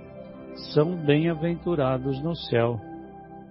são 0.76 0.96
bem-aventurados 0.96 2.22
no 2.22 2.36
céu. 2.36 2.80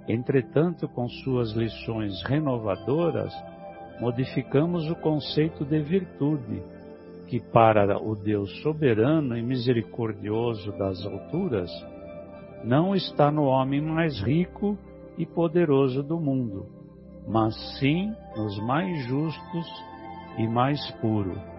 Entretanto, 0.08 0.86
com 0.86 1.08
suas 1.08 1.50
lições 1.54 2.22
renovadoras, 2.22 3.34
modificamos 4.00 4.88
o 4.88 4.94
conceito 4.94 5.64
de 5.64 5.80
virtude, 5.80 6.62
que 7.26 7.40
para 7.40 8.00
o 8.00 8.14
Deus 8.14 8.62
soberano 8.62 9.36
e 9.36 9.42
misericordioso 9.42 10.70
das 10.78 11.04
alturas, 11.04 11.68
não 12.62 12.94
está 12.94 13.28
no 13.28 13.46
homem 13.46 13.80
mais 13.80 14.20
rico 14.20 14.78
e 15.18 15.26
poderoso 15.26 16.00
do 16.00 16.20
mundo, 16.20 16.66
mas 17.26 17.56
sim 17.80 18.14
nos 18.36 18.56
mais 18.60 19.04
justos 19.04 19.66
e 20.38 20.46
mais 20.46 20.92
puro. 21.00 21.51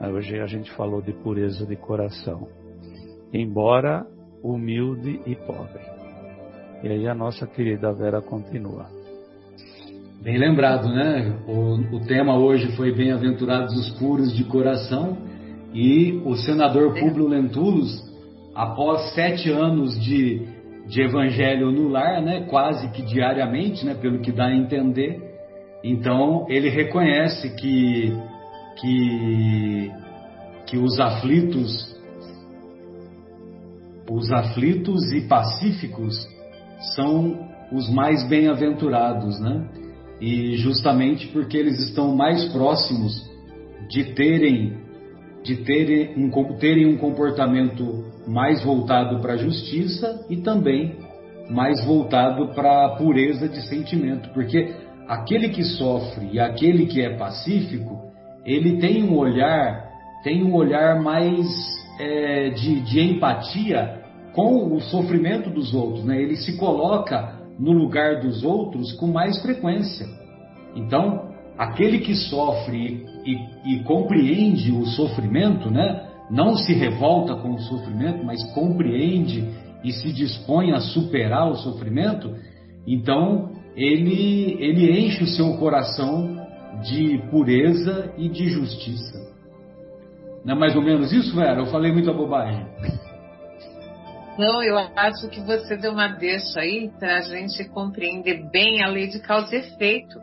Hoje 0.00 0.38
a 0.40 0.46
gente 0.46 0.70
falou 0.72 1.00
de 1.00 1.12
pureza 1.12 1.66
de 1.66 1.76
coração, 1.76 2.48
embora 3.32 4.06
humilde 4.42 5.20
e 5.26 5.34
pobre. 5.34 5.80
E 6.82 6.88
aí 6.88 7.08
a 7.08 7.14
nossa 7.14 7.46
querida 7.46 7.92
Vera 7.92 8.20
continua. 8.20 8.86
Bem 10.22 10.38
lembrado, 10.38 10.88
né? 10.88 11.38
O, 11.46 11.96
o 11.96 12.00
tema 12.06 12.36
hoje 12.36 12.76
foi 12.76 12.92
Bem-aventurados 12.92 13.74
os 13.74 13.98
puros 13.98 14.34
de 14.36 14.44
coração 14.44 15.16
e 15.72 16.20
o 16.24 16.34
senador 16.36 16.94
Públio 16.94 17.28
Lentulus, 17.28 18.02
após 18.54 19.14
sete 19.14 19.50
anos 19.50 19.98
de 20.00 20.56
de 20.88 21.02
evangelho 21.02 21.72
no 21.72 21.88
lar, 21.88 22.22
né, 22.22 22.46
quase 22.48 22.88
que 22.90 23.02
diariamente, 23.02 23.84
né, 23.84 23.94
pelo 23.94 24.20
que 24.20 24.30
dá 24.30 24.46
a 24.46 24.56
entender. 24.56 25.20
Então 25.82 26.46
ele 26.48 26.68
reconhece 26.68 27.54
que 27.56 28.12
que 28.80 29.92
que 30.66 30.76
os 30.78 30.98
aflitos 30.98 31.96
os 34.10 34.30
aflitos 34.30 35.12
e 35.12 35.22
pacíficos 35.22 36.28
são 36.94 37.48
os 37.72 37.88
mais 37.88 38.26
bem-aventurados, 38.28 39.40
né? 39.40 39.68
E 40.20 40.56
justamente 40.56 41.26
porque 41.28 41.56
eles 41.56 41.80
estão 41.80 42.14
mais 42.14 42.44
próximos 42.52 43.28
de 43.88 44.14
terem 44.14 44.84
de 45.42 45.56
terem 45.56 46.16
um, 46.16 46.30
terem 46.58 46.86
um 46.86 46.98
comportamento 46.98 48.04
mais 48.26 48.64
voltado 48.64 49.20
para 49.20 49.34
a 49.34 49.36
justiça 49.36 50.26
e 50.28 50.38
também 50.38 50.96
mais 51.48 51.84
voltado 51.84 52.48
para 52.48 52.86
a 52.86 52.96
pureza 52.96 53.48
de 53.48 53.62
sentimento, 53.68 54.28
porque 54.30 54.74
aquele 55.06 55.50
que 55.50 55.62
sofre 55.62 56.30
e 56.32 56.40
aquele 56.40 56.86
que 56.86 57.00
é 57.00 57.16
pacífico, 57.16 58.05
ele 58.46 58.78
tem 58.78 59.02
um 59.02 59.16
olhar, 59.16 59.90
tem 60.22 60.44
um 60.44 60.54
olhar 60.54 61.02
mais 61.02 61.46
é, 61.98 62.50
de, 62.50 62.80
de 62.80 63.00
empatia 63.00 64.02
com 64.32 64.72
o 64.74 64.80
sofrimento 64.80 65.50
dos 65.50 65.74
outros, 65.74 66.04
né? 66.04 66.20
Ele 66.20 66.36
se 66.36 66.56
coloca 66.56 67.40
no 67.58 67.72
lugar 67.72 68.20
dos 68.20 68.44
outros 68.44 68.92
com 68.92 69.06
mais 69.06 69.40
frequência. 69.40 70.06
Então, 70.74 71.30
aquele 71.56 72.00
que 72.00 72.14
sofre 72.14 73.04
e, 73.24 73.74
e, 73.74 73.82
compreende 73.82 74.70
o 74.70 74.84
sofrimento, 74.86 75.70
né? 75.70 76.06
não 76.30 76.56
se 76.56 76.72
revolta 76.72 77.34
com 77.36 77.54
o 77.54 77.60
sofrimento, 77.60 78.24
mas 78.24 78.42
compreende 78.52 79.44
e 79.82 79.92
se 79.92 80.12
dispõe 80.12 80.72
a 80.72 80.80
superar 80.80 81.50
o 81.50 81.56
sofrimento, 81.56 82.34
então 82.86 83.50
ele, 83.76 84.56
ele 84.58 85.00
enche 85.00 85.24
o 85.24 85.28
seu 85.28 85.56
coração 85.58 86.45
de 86.82 87.18
pureza 87.30 88.12
e 88.16 88.28
de 88.28 88.48
justiça. 88.48 89.18
Não 90.44 90.54
é 90.54 90.58
mais 90.58 90.76
ou 90.76 90.82
menos 90.82 91.12
isso, 91.12 91.34
Vera? 91.34 91.60
Eu 91.60 91.66
falei 91.66 91.92
muita 91.92 92.12
bobagem. 92.12 92.66
Não, 94.38 94.62
eu 94.62 94.76
acho 94.78 95.28
que 95.28 95.40
você 95.40 95.76
deu 95.76 95.92
uma 95.92 96.08
deixa 96.08 96.60
aí 96.60 96.90
para 96.98 97.18
a 97.18 97.20
gente 97.22 97.64
compreender 97.70 98.48
bem 98.50 98.82
a 98.82 98.88
lei 98.88 99.08
de 99.08 99.18
causa 99.18 99.56
e 99.56 99.58
efeito. 99.60 100.20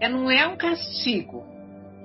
É, 0.00 0.08
não 0.08 0.30
é 0.30 0.46
um 0.46 0.56
castigo, 0.56 1.44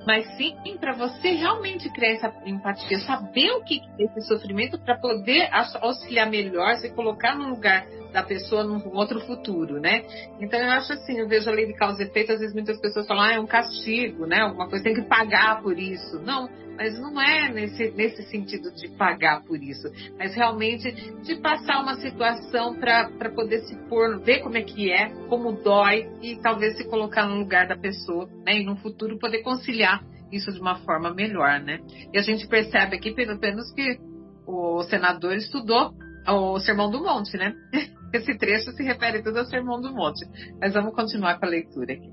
mas 0.05 0.25
sim 0.36 0.55
para 0.79 0.93
você 0.93 1.31
realmente 1.31 1.89
criar 1.89 2.13
essa 2.13 2.34
empatia, 2.45 2.99
saber 2.99 3.49
o 3.51 3.63
que 3.63 3.81
é 3.97 4.03
esse 4.03 4.27
sofrimento 4.27 4.77
para 4.79 4.97
poder 4.97 5.49
auxiliar 5.81 6.29
melhor, 6.29 6.75
se 6.75 6.93
colocar 6.93 7.36
no 7.36 7.49
lugar 7.49 7.86
da 8.12 8.24
pessoa 8.24 8.63
num 8.63 8.82
outro 8.95 9.19
futuro, 9.21 9.80
né? 9.80 10.04
Então 10.39 10.60
eu 10.60 10.69
acho 10.71 10.93
assim, 10.93 11.17
eu 11.17 11.28
vejo 11.28 11.50
a 11.50 11.54
lei 11.54 11.65
de 11.65 11.74
causa 11.74 12.04
e 12.04 12.06
efeito, 12.06 12.32
às 12.32 12.39
vezes 12.39 12.54
muitas 12.54 12.80
pessoas 12.80 13.08
falam, 13.08 13.24
ah, 13.24 13.34
é 13.34 13.39
um 13.39 13.47
castigo, 13.47 14.26
né? 14.26 14.41
Alguma 14.41 14.69
coisa 14.69 14.84
tem 14.84 14.93
que 14.93 15.04
pagar 15.04 15.62
por 15.62 15.78
isso. 15.78 16.19
Não, 16.21 16.50
mas 16.78 17.00
não 17.00 17.19
é 17.21 17.52
nesse, 17.52 17.91
nesse 17.91 18.24
sentido 18.24 18.71
de 18.74 18.89
pagar 18.97 19.43
por 19.43 19.62
isso, 19.62 19.88
mas 20.17 20.34
realmente 20.34 20.91
de 21.21 21.36
passar 21.36 21.82
uma 21.82 21.95
situação 21.95 22.76
para 22.76 23.30
poder 23.36 23.60
se 23.62 23.76
pôr, 23.88 24.19
ver 24.19 24.39
como 24.39 24.58
é 24.58 24.62
que 24.62 24.91
é, 24.91 25.10
como 25.28 25.52
dói 25.54 26.10
e 26.21 26.36
talvez 26.41 26.78
se 26.78 26.88
colocar 26.89 27.28
no 27.28 27.38
lugar 27.38 27.67
da 27.67 27.78
pessoa, 27.78 28.28
né? 28.45 28.60
E 28.60 28.65
no 28.65 28.76
futuro 28.78 29.17
poder 29.19 29.41
conciliar 29.43 30.04
isso 30.32 30.52
de 30.52 30.60
uma 30.60 30.76
forma 30.80 31.13
melhor, 31.13 31.60
né? 31.60 31.80
E 32.13 32.17
a 32.17 32.21
gente 32.21 32.47
percebe 32.47 32.95
aqui, 32.95 33.12
pelo 33.13 33.39
menos, 33.39 33.71
que 33.74 34.00
o 34.47 34.84
senador 34.84 35.36
estudou 35.36 35.93
o 36.27 36.60
Sermão 36.60 36.89
do 36.89 37.03
Monte, 37.03 37.38
né? 37.38 37.53
Esse 38.13 38.38
trecho 38.38 38.71
se 38.71 38.84
refere 38.84 39.23
tudo 39.23 39.39
ao 39.39 39.45
Sermão 39.45 39.79
do 39.79 39.93
Monte. 39.93 40.25
Mas 40.60 40.73
vamos 40.73 40.93
continuar 40.93 41.39
com 41.39 41.45
a 41.45 41.49
leitura 41.49 41.93
aqui. 41.93 42.12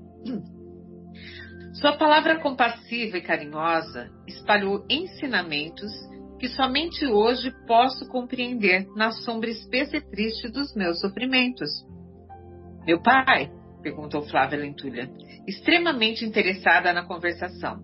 Sua 1.73 1.95
palavra 1.97 2.39
compassiva 2.39 3.17
e 3.17 3.21
carinhosa 3.21 4.09
espalhou 4.27 4.85
ensinamentos 4.89 5.91
que 6.39 6.47
somente 6.47 7.05
hoje 7.05 7.53
posso 7.67 8.07
compreender 8.07 8.87
na 8.95 9.11
sombra 9.11 9.49
espessa 9.49 9.97
e 9.97 10.01
triste 10.01 10.47
dos 10.47 10.73
meus 10.73 10.99
sofrimentos. 11.01 11.69
Meu 12.85 13.01
pai, 13.01 13.51
perguntou 13.81 14.23
Flávia 14.23 14.59
Lentulha, 14.59 15.09
extremamente 15.47 16.25
interessada 16.25 16.93
na 16.93 17.05
conversação. 17.05 17.81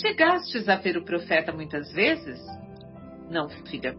Chegastes 0.00 0.68
a 0.68 0.76
ver 0.76 0.96
o 0.96 1.04
profeta 1.04 1.52
muitas 1.52 1.92
vezes? 1.92 2.40
Não, 3.30 3.48
filha. 3.48 3.96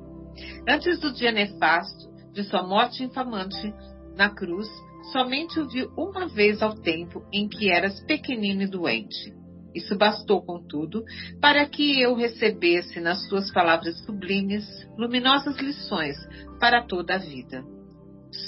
Antes 0.67 0.99
do 0.99 1.13
dia 1.13 1.31
nefasto 1.31 2.11
de 2.31 2.43
sua 2.43 2.63
morte 2.63 3.03
infamante 3.03 3.73
na 4.15 4.29
cruz, 4.29 4.67
somente 5.11 5.59
o 5.59 5.67
vi 5.67 5.88
uma 5.97 6.27
vez 6.27 6.61
ao 6.61 6.75
tempo 6.75 7.23
em 7.31 7.47
que 7.47 7.69
eras 7.69 7.99
pequenino 8.05 8.63
e 8.63 8.67
doente. 8.67 9.34
Isso 9.75 9.97
bastou, 9.97 10.41
contudo, 10.41 11.03
para 11.41 11.65
que 11.65 11.99
eu 11.99 12.15
recebesse 12.15 12.99
nas 12.99 13.27
suas 13.27 13.51
palavras 13.51 13.99
sublimes 14.05 14.65
luminosas 14.97 15.57
lições 15.57 16.15
para 16.59 16.84
toda 16.84 17.15
a 17.15 17.17
vida. 17.17 17.63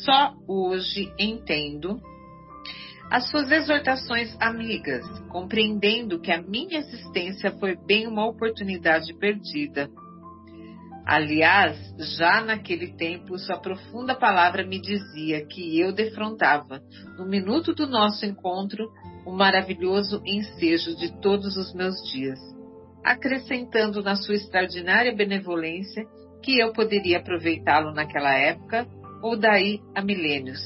Só 0.04 0.34
hoje 0.48 1.12
entendo 1.20 2.00
as 3.10 3.30
suas 3.30 3.52
exortações 3.52 4.36
amigas, 4.40 5.06
compreendendo 5.30 6.20
que 6.20 6.32
a 6.32 6.42
minha 6.42 6.80
existência 6.80 7.52
foi 7.60 7.76
bem 7.76 8.08
uma 8.08 8.26
oportunidade 8.26 9.14
perdida 9.14 9.90
Aliás, 11.06 11.78
já 12.18 12.42
naquele 12.42 12.96
tempo, 12.96 13.38
sua 13.38 13.60
profunda 13.60 14.16
palavra 14.16 14.66
me 14.66 14.82
dizia 14.82 15.46
que 15.46 15.80
eu 15.80 15.94
defrontava, 15.94 16.82
no 17.16 17.28
minuto 17.28 17.76
do 17.76 17.86
nosso 17.86 18.26
encontro, 18.26 18.90
o 19.24 19.32
maravilhoso 19.32 20.20
ensejo 20.26 20.96
de 20.96 21.16
todos 21.22 21.58
os 21.58 21.76
meus 21.76 21.96
dias, 22.12 22.40
acrescentando 23.04 24.02
na 24.02 24.16
sua 24.16 24.34
extraordinária 24.34 25.16
benevolência 25.16 26.06
que 26.42 26.60
eu 26.60 26.74
poderia 26.74 27.20
aproveitá-lo 27.20 27.94
naquela 27.94 28.34
época 28.34 28.88
ou 29.22 29.38
daí 29.38 29.82
a 29.96 30.02
milênios, 30.02 30.60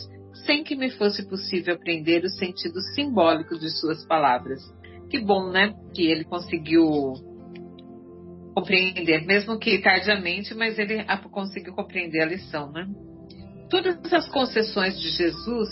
sem 0.45 0.63
que 0.63 0.75
me 0.75 0.89
fosse 0.89 1.27
possível 1.27 1.75
aprender 1.75 2.23
o 2.23 2.29
sentido 2.29 2.79
simbólico 2.95 3.59
de 3.59 3.69
suas 3.69 4.05
palavras. 4.05 4.61
Que 5.09 5.19
bom, 5.19 5.49
né? 5.51 5.73
Que 5.93 6.07
ele 6.09 6.23
conseguiu 6.23 7.13
compreender, 8.53 9.25
mesmo 9.25 9.57
que 9.57 9.79
tardiamente, 9.79 10.53
mas 10.53 10.77
ele 10.77 11.03
conseguiu 11.31 11.73
compreender 11.73 12.21
a 12.21 12.25
lição, 12.25 12.71
né? 12.71 12.87
Todas 13.69 14.11
as 14.11 14.27
concessões 14.29 14.99
de 14.99 15.09
Jesus 15.09 15.69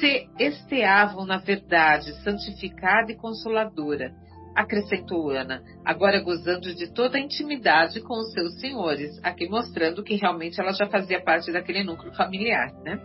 se 0.00 0.28
esteavam 0.38 1.24
na 1.24 1.38
verdade 1.38 2.12
santificada 2.22 3.12
e 3.12 3.16
consoladora, 3.16 4.12
acrescentou 4.54 5.30
Ana, 5.30 5.62
agora 5.84 6.20
gozando 6.20 6.74
de 6.74 6.92
toda 6.92 7.16
a 7.16 7.20
intimidade 7.20 8.00
com 8.00 8.14
os 8.14 8.32
seus 8.32 8.60
senhores, 8.60 9.18
aqui 9.22 9.48
mostrando 9.48 10.02
que 10.02 10.16
realmente 10.16 10.60
ela 10.60 10.72
já 10.72 10.86
fazia 10.86 11.22
parte 11.22 11.50
daquele 11.52 11.82
núcleo 11.84 12.12
familiar, 12.14 12.72
né? 12.84 13.00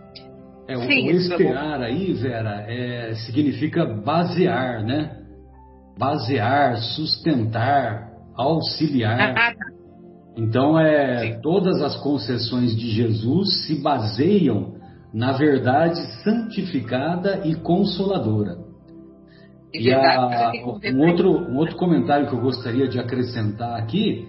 É, 0.68 0.76
o, 0.76 0.80
Sim, 0.82 1.08
o 1.08 1.10
estear 1.12 1.80
aí, 1.80 2.12
Vera, 2.12 2.66
é, 2.68 3.14
significa 3.14 3.86
basear, 3.86 4.84
né? 4.84 5.16
Basear, 5.96 6.76
sustentar, 6.76 8.07
auxiliar. 8.38 9.36
Ah, 9.36 9.54
tá. 9.54 9.66
Então, 10.36 10.78
é, 10.78 11.40
todas 11.42 11.82
as 11.82 11.96
concessões 11.96 12.76
de 12.76 12.88
Jesus 12.90 13.66
se 13.66 13.82
baseiam 13.82 14.78
na 15.12 15.32
verdade 15.32 15.98
santificada 16.22 17.40
e 17.44 17.56
consoladora. 17.56 18.56
E 19.74 19.92
a, 19.92 20.52
um, 20.94 21.08
outro, 21.08 21.30
um 21.50 21.56
outro 21.56 21.76
comentário 21.76 22.28
que 22.28 22.34
eu 22.34 22.40
gostaria 22.40 22.88
de 22.88 22.98
acrescentar 22.98 23.78
aqui, 23.78 24.26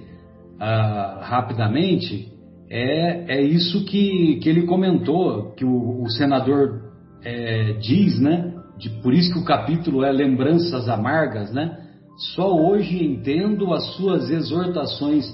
uh, 0.55 1.21
rapidamente, 1.21 2.33
é, 2.69 3.37
é 3.37 3.41
isso 3.41 3.85
que, 3.85 4.39
que 4.41 4.49
ele 4.49 4.65
comentou, 4.65 5.51
que 5.53 5.63
o, 5.63 6.03
o 6.03 6.09
senador 6.09 6.81
é, 7.23 7.73
diz, 7.73 8.19
né? 8.19 8.53
De, 8.77 8.89
por 9.01 9.13
isso 9.13 9.31
que 9.33 9.39
o 9.39 9.45
capítulo 9.45 10.03
é 10.03 10.11
Lembranças 10.11 10.89
Amargas, 10.89 11.53
né? 11.53 11.88
Só 12.19 12.53
hoje 12.53 13.01
entendo 13.01 13.73
as 13.73 13.95
suas 13.95 14.29
exortações 14.29 15.25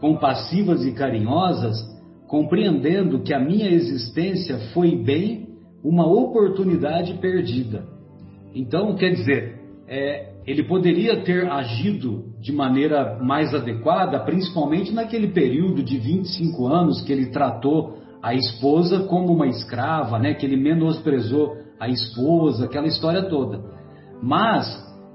compassivas 0.00 0.84
e 0.84 0.92
carinhosas, 0.92 1.76
compreendendo 2.26 3.20
que 3.20 3.34
a 3.34 3.38
minha 3.38 3.70
existência 3.70 4.58
foi 4.72 4.96
bem 4.96 5.46
uma 5.84 6.06
oportunidade 6.06 7.14
perdida. 7.14 7.84
Então, 8.54 8.94
quer 8.94 9.10
dizer, 9.10 9.60
é, 9.86 10.32
ele 10.46 10.64
poderia 10.64 11.22
ter 11.22 11.50
agido 11.50 12.32
de 12.40 12.50
maneira 12.50 13.18
mais 13.22 13.54
adequada, 13.54 14.18
principalmente 14.20 14.90
naquele 14.90 15.28
período 15.28 15.82
de 15.82 15.98
25 15.98 16.66
anos 16.66 17.02
que 17.02 17.12
ele 17.12 17.26
tratou 17.26 17.98
a 18.22 18.34
esposa 18.34 19.00
como 19.04 19.34
uma 19.34 19.48
escrava, 19.48 20.18
né, 20.18 20.32
que 20.32 20.46
ele 20.46 20.56
menosprezou 20.56 21.56
a 21.78 21.88
esposa, 21.88 22.64
aquela 22.64 22.86
história 22.86 23.28
toda. 23.28 23.60
Mas, 24.22 24.66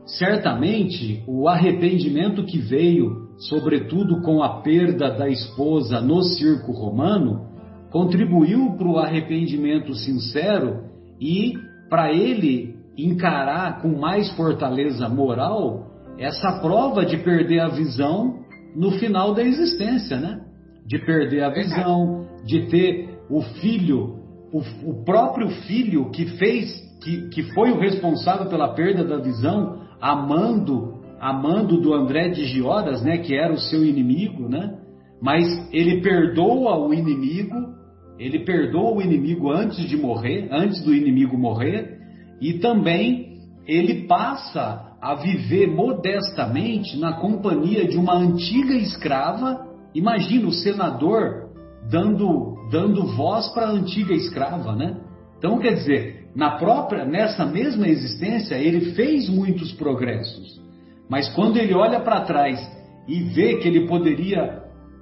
certamente, 0.07 1.23
o 1.27 1.47
arrependimento 1.47 2.43
que 2.43 2.57
veio 2.57 3.27
sobretudo 3.37 4.21
com 4.21 4.41
a 4.41 4.61
perda 4.61 5.11
da 5.11 5.29
esposa 5.29 6.01
no 6.01 6.21
circo 6.23 6.71
romano, 6.71 7.47
contribuiu 7.91 8.75
para 8.77 8.87
o 8.87 8.97
arrependimento 8.97 9.93
sincero 9.93 10.83
e 11.21 11.53
para 11.89 12.11
ele 12.11 12.75
encarar 12.97 13.81
com 13.81 13.89
mais 13.99 14.29
fortaleza 14.31 15.07
moral 15.07 15.85
essa 16.17 16.59
prova 16.59 17.05
de 17.05 17.17
perder 17.17 17.59
a 17.59 17.69
visão 17.69 18.39
no 18.75 18.91
final 18.91 19.33
da 19.33 19.43
existência, 19.43 20.17
né? 20.17 20.41
De 20.85 20.97
perder 21.05 21.43
a 21.43 21.49
visão, 21.49 22.27
de 22.43 22.67
ter 22.67 23.19
o 23.29 23.41
filho, 23.41 24.17
o, 24.51 24.61
o 24.89 25.03
próprio 25.05 25.49
filho 25.49 26.09
que 26.09 26.25
fez, 26.37 26.81
que, 27.03 27.29
que 27.29 27.43
foi 27.53 27.71
o 27.71 27.79
responsável 27.79 28.47
pela 28.47 28.73
perda 28.73 29.03
da 29.03 29.17
visão, 29.17 29.86
amando 30.01 30.97
amando 31.19 31.81
do 31.81 31.93
André 31.93 32.29
de 32.29 32.45
Gioras, 32.45 33.01
né, 33.01 33.17
que 33.17 33.35
era 33.35 33.51
o 33.51 33.57
seu 33.57 33.83
inimigo, 33.83 34.47
né? 34.47 34.77
Mas 35.21 35.45
ele 35.73 36.01
perdoa 36.01 36.77
o 36.77 36.93
inimigo, 36.93 37.55
ele 38.19 38.39
perdoa 38.45 38.97
o 38.97 39.01
inimigo 39.01 39.51
antes 39.51 39.87
de 39.87 39.97
morrer, 39.97 40.47
antes 40.51 40.83
do 40.83 40.93
inimigo 40.93 41.37
morrer, 41.37 41.97
e 42.39 42.53
também 42.59 43.39
ele 43.65 44.07
passa 44.07 44.95
a 45.01 45.15
viver 45.15 45.67
modestamente 45.67 46.99
na 46.99 47.13
companhia 47.13 47.87
de 47.87 47.97
uma 47.97 48.15
antiga 48.15 48.73
escrava. 48.75 49.67
Imagina 49.93 50.47
o 50.47 50.53
senador 50.53 51.49
dando 51.89 52.55
dando 52.71 53.15
voz 53.15 53.47
para 53.53 53.67
a 53.67 53.71
antiga 53.71 54.13
escrava, 54.13 54.75
né? 54.75 54.97
Então, 55.37 55.57
quer 55.59 55.73
dizer, 55.73 56.16
na 56.37 56.51
própria 56.51 57.03
nessa 57.03 57.43
mesma 57.47 57.87
existência, 57.87 58.53
ele 58.53 58.91
fez 58.91 59.27
muitos 59.27 59.71
progressos. 59.71 60.61
Mas 61.09 61.27
quando 61.29 61.57
ele 61.57 61.73
olha 61.73 61.99
para 61.99 62.21
trás 62.21 62.59
e 63.07 63.23
vê 63.23 63.57
que 63.57 63.67
ele 63.67 63.87
poderia 63.87 64.61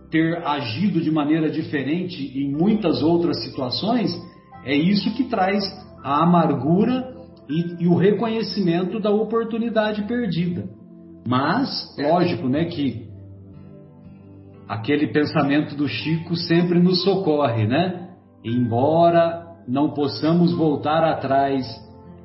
ter 0.10 0.38
agido 0.48 1.02
de 1.02 1.12
maneira 1.12 1.50
diferente 1.50 2.32
em 2.40 2.50
muitas 2.50 3.04
outras 3.04 3.44
situações, 3.44 4.18
é 4.64 4.74
isso 4.78 5.14
que 5.14 5.26
traz 5.26 5.62
a 6.02 6.24
amargura 6.24 7.14
e, 7.50 7.84
e 7.84 7.88
o 7.90 7.98
reconhecimento 7.98 8.98
da 8.98 9.10
oportunidade 9.10 10.04
perdida. 10.04 10.70
Mas, 11.28 11.94
lógico, 12.00 12.48
né, 12.48 12.64
que 12.64 13.10
aquele 14.70 15.12
pensamento 15.12 15.76
do 15.76 15.90
Chico 15.90 16.34
sempre 16.38 16.80
nos 16.80 17.04
socorre, 17.04 17.68
né? 17.68 18.12
Embora 18.42 19.45
não 19.68 19.92
possamos 19.92 20.54
voltar 20.54 21.04
atrás 21.04 21.66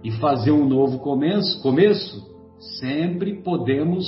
e 0.03 0.11
fazer 0.13 0.51
um 0.51 0.67
novo 0.67 0.99
começo, 0.99 1.63
começo 1.63 2.31
Sempre 2.79 3.43
podemos 3.43 4.07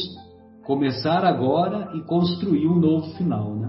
começar 0.62 1.24
agora 1.24 1.90
e 1.96 2.02
construir 2.02 2.68
um 2.68 2.78
novo 2.78 3.16
final, 3.16 3.54
né? 3.56 3.68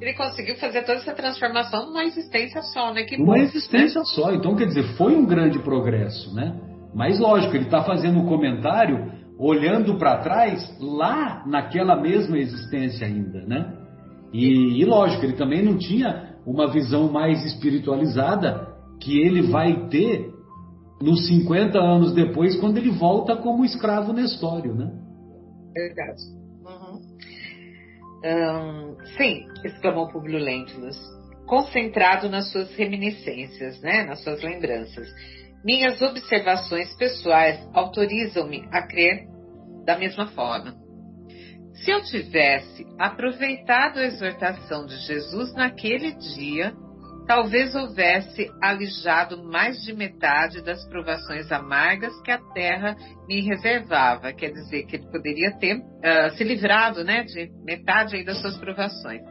Ele 0.00 0.14
conseguiu 0.14 0.54
fazer 0.56 0.82
toda 0.82 0.98
essa 0.98 1.12
transformação 1.12 1.86
numa 1.86 2.04
existência 2.04 2.62
só, 2.62 2.92
né? 2.92 3.02
Que 3.02 3.20
uma 3.20 3.38
existência 3.38 4.04
só. 4.04 4.32
Então, 4.32 4.54
quer 4.54 4.66
dizer, 4.66 4.84
foi 4.96 5.16
um 5.16 5.26
grande 5.26 5.58
progresso, 5.58 6.32
né? 6.32 6.54
Mas 6.94 7.18
lógico, 7.18 7.56
ele 7.56 7.64
está 7.64 7.82
fazendo 7.82 8.20
um 8.20 8.26
comentário 8.26 9.10
olhando 9.36 9.98
para 9.98 10.18
trás 10.18 10.76
lá 10.80 11.42
naquela 11.44 12.00
mesma 12.00 12.38
existência 12.38 13.06
ainda, 13.06 13.40
né? 13.46 13.74
E, 14.32 14.80
e 14.80 14.84
lógico, 14.84 15.24
ele 15.24 15.34
também 15.34 15.64
não 15.64 15.76
tinha 15.76 16.35
uma 16.46 16.70
visão 16.70 17.10
mais 17.10 17.44
espiritualizada 17.44 18.74
que 19.00 19.20
ele 19.20 19.42
vai 19.42 19.88
ter 19.88 20.32
nos 21.02 21.26
50 21.26 21.78
anos 21.78 22.14
depois, 22.14 22.56
quando 22.58 22.78
ele 22.78 22.90
volta 22.90 23.36
como 23.36 23.64
escravo 23.64 24.12
Nestório, 24.12 24.74
né? 24.74 24.90
Verdade. 25.74 26.22
Uhum. 26.64 27.00
Um, 28.24 28.96
sim, 29.18 29.44
exclamou 29.64 30.08
Publio 30.08 30.38
Lentulus, 30.38 30.96
concentrado 31.46 32.28
nas 32.28 32.50
suas 32.50 32.74
reminiscências, 32.74 33.80
né, 33.82 34.04
nas 34.04 34.22
suas 34.22 34.42
lembranças. 34.42 35.06
Minhas 35.64 36.00
observações 36.00 36.94
pessoais 36.96 37.68
autorizam-me 37.74 38.66
a 38.72 38.86
crer 38.86 39.26
da 39.84 39.98
mesma 39.98 40.28
forma. 40.28 40.85
Se 41.84 41.90
eu 41.90 42.02
tivesse 42.02 42.86
aproveitado 42.98 43.98
a 43.98 44.04
exortação 44.04 44.86
de 44.86 44.96
Jesus 45.06 45.52
naquele 45.54 46.12
dia, 46.12 46.74
talvez 47.26 47.74
houvesse 47.74 48.50
alijado 48.62 49.42
mais 49.44 49.82
de 49.82 49.92
metade 49.92 50.62
das 50.62 50.88
provações 50.88 51.50
amargas 51.50 52.18
que 52.22 52.30
a 52.30 52.38
terra 52.54 52.96
me 53.28 53.40
reservava. 53.40 54.32
Quer 54.32 54.52
dizer, 54.52 54.84
que 54.86 54.96
ele 54.96 55.10
poderia 55.10 55.52
ter 55.58 55.76
uh, 55.76 56.30
se 56.36 56.44
livrado 56.44 57.04
né, 57.04 57.24
de 57.24 57.50
metade 57.64 58.24
das 58.24 58.40
suas 58.40 58.56
provações. 58.56 59.22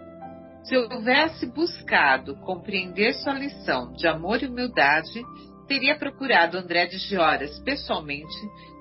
Se 0.65 0.75
eu 0.75 0.89
houvesse 0.89 1.45
buscado 1.45 2.35
compreender 2.37 3.13
sua 3.13 3.33
lição 3.33 3.93
de 3.93 4.07
amor 4.07 4.41
e 4.41 4.47
humildade, 4.47 5.23
teria 5.67 5.97
procurado 5.97 6.57
André 6.57 6.87
de 6.87 6.97
Gioras 6.97 7.59
pessoalmente, 7.59 8.35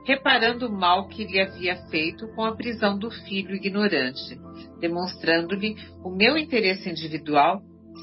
reparando 0.04 0.68
o 0.68 0.72
mal 0.72 1.08
que 1.08 1.24
lhe 1.24 1.40
havia 1.40 1.76
feito 1.88 2.28
com 2.34 2.44
a 2.44 2.54
prisão 2.54 2.98
do 2.98 3.10
filho 3.10 3.54
ignorante, 3.54 4.38
demonstrando-lhe 4.78 5.76
o 6.02 6.10
meu 6.10 6.36
interesse 6.36 6.88
individual 6.90 7.62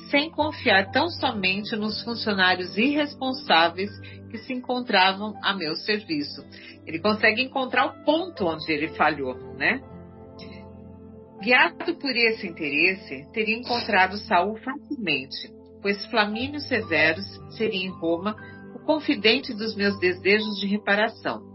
sem 0.09 0.29
confiar 0.29 0.91
tão 0.91 1.09
somente 1.09 1.75
nos 1.75 2.03
funcionários 2.03 2.77
irresponsáveis 2.77 3.89
que 4.29 4.37
se 4.39 4.53
encontravam 4.53 5.33
a 5.43 5.53
meu 5.53 5.75
serviço. 5.75 6.43
Ele 6.85 6.99
consegue 6.99 7.41
encontrar 7.41 7.85
o 7.85 8.03
ponto 8.03 8.45
onde 8.45 8.71
ele 8.71 8.89
falhou, 8.89 9.35
né? 9.55 9.81
Guiado 11.41 11.95
por 11.95 12.15
esse 12.15 12.47
interesse, 12.47 13.25
teria 13.33 13.57
encontrado 13.57 14.17
Saul 14.17 14.57
facilmente, 14.57 15.49
pois 15.81 16.05
Flamínio 16.05 16.59
Severus 16.59 17.25
seria 17.57 17.85
em 17.85 17.89
Roma 17.89 18.35
o 18.75 18.79
confidente 18.79 19.53
dos 19.53 19.75
meus 19.75 19.99
desejos 19.99 20.59
de 20.59 20.67
reparação, 20.67 21.50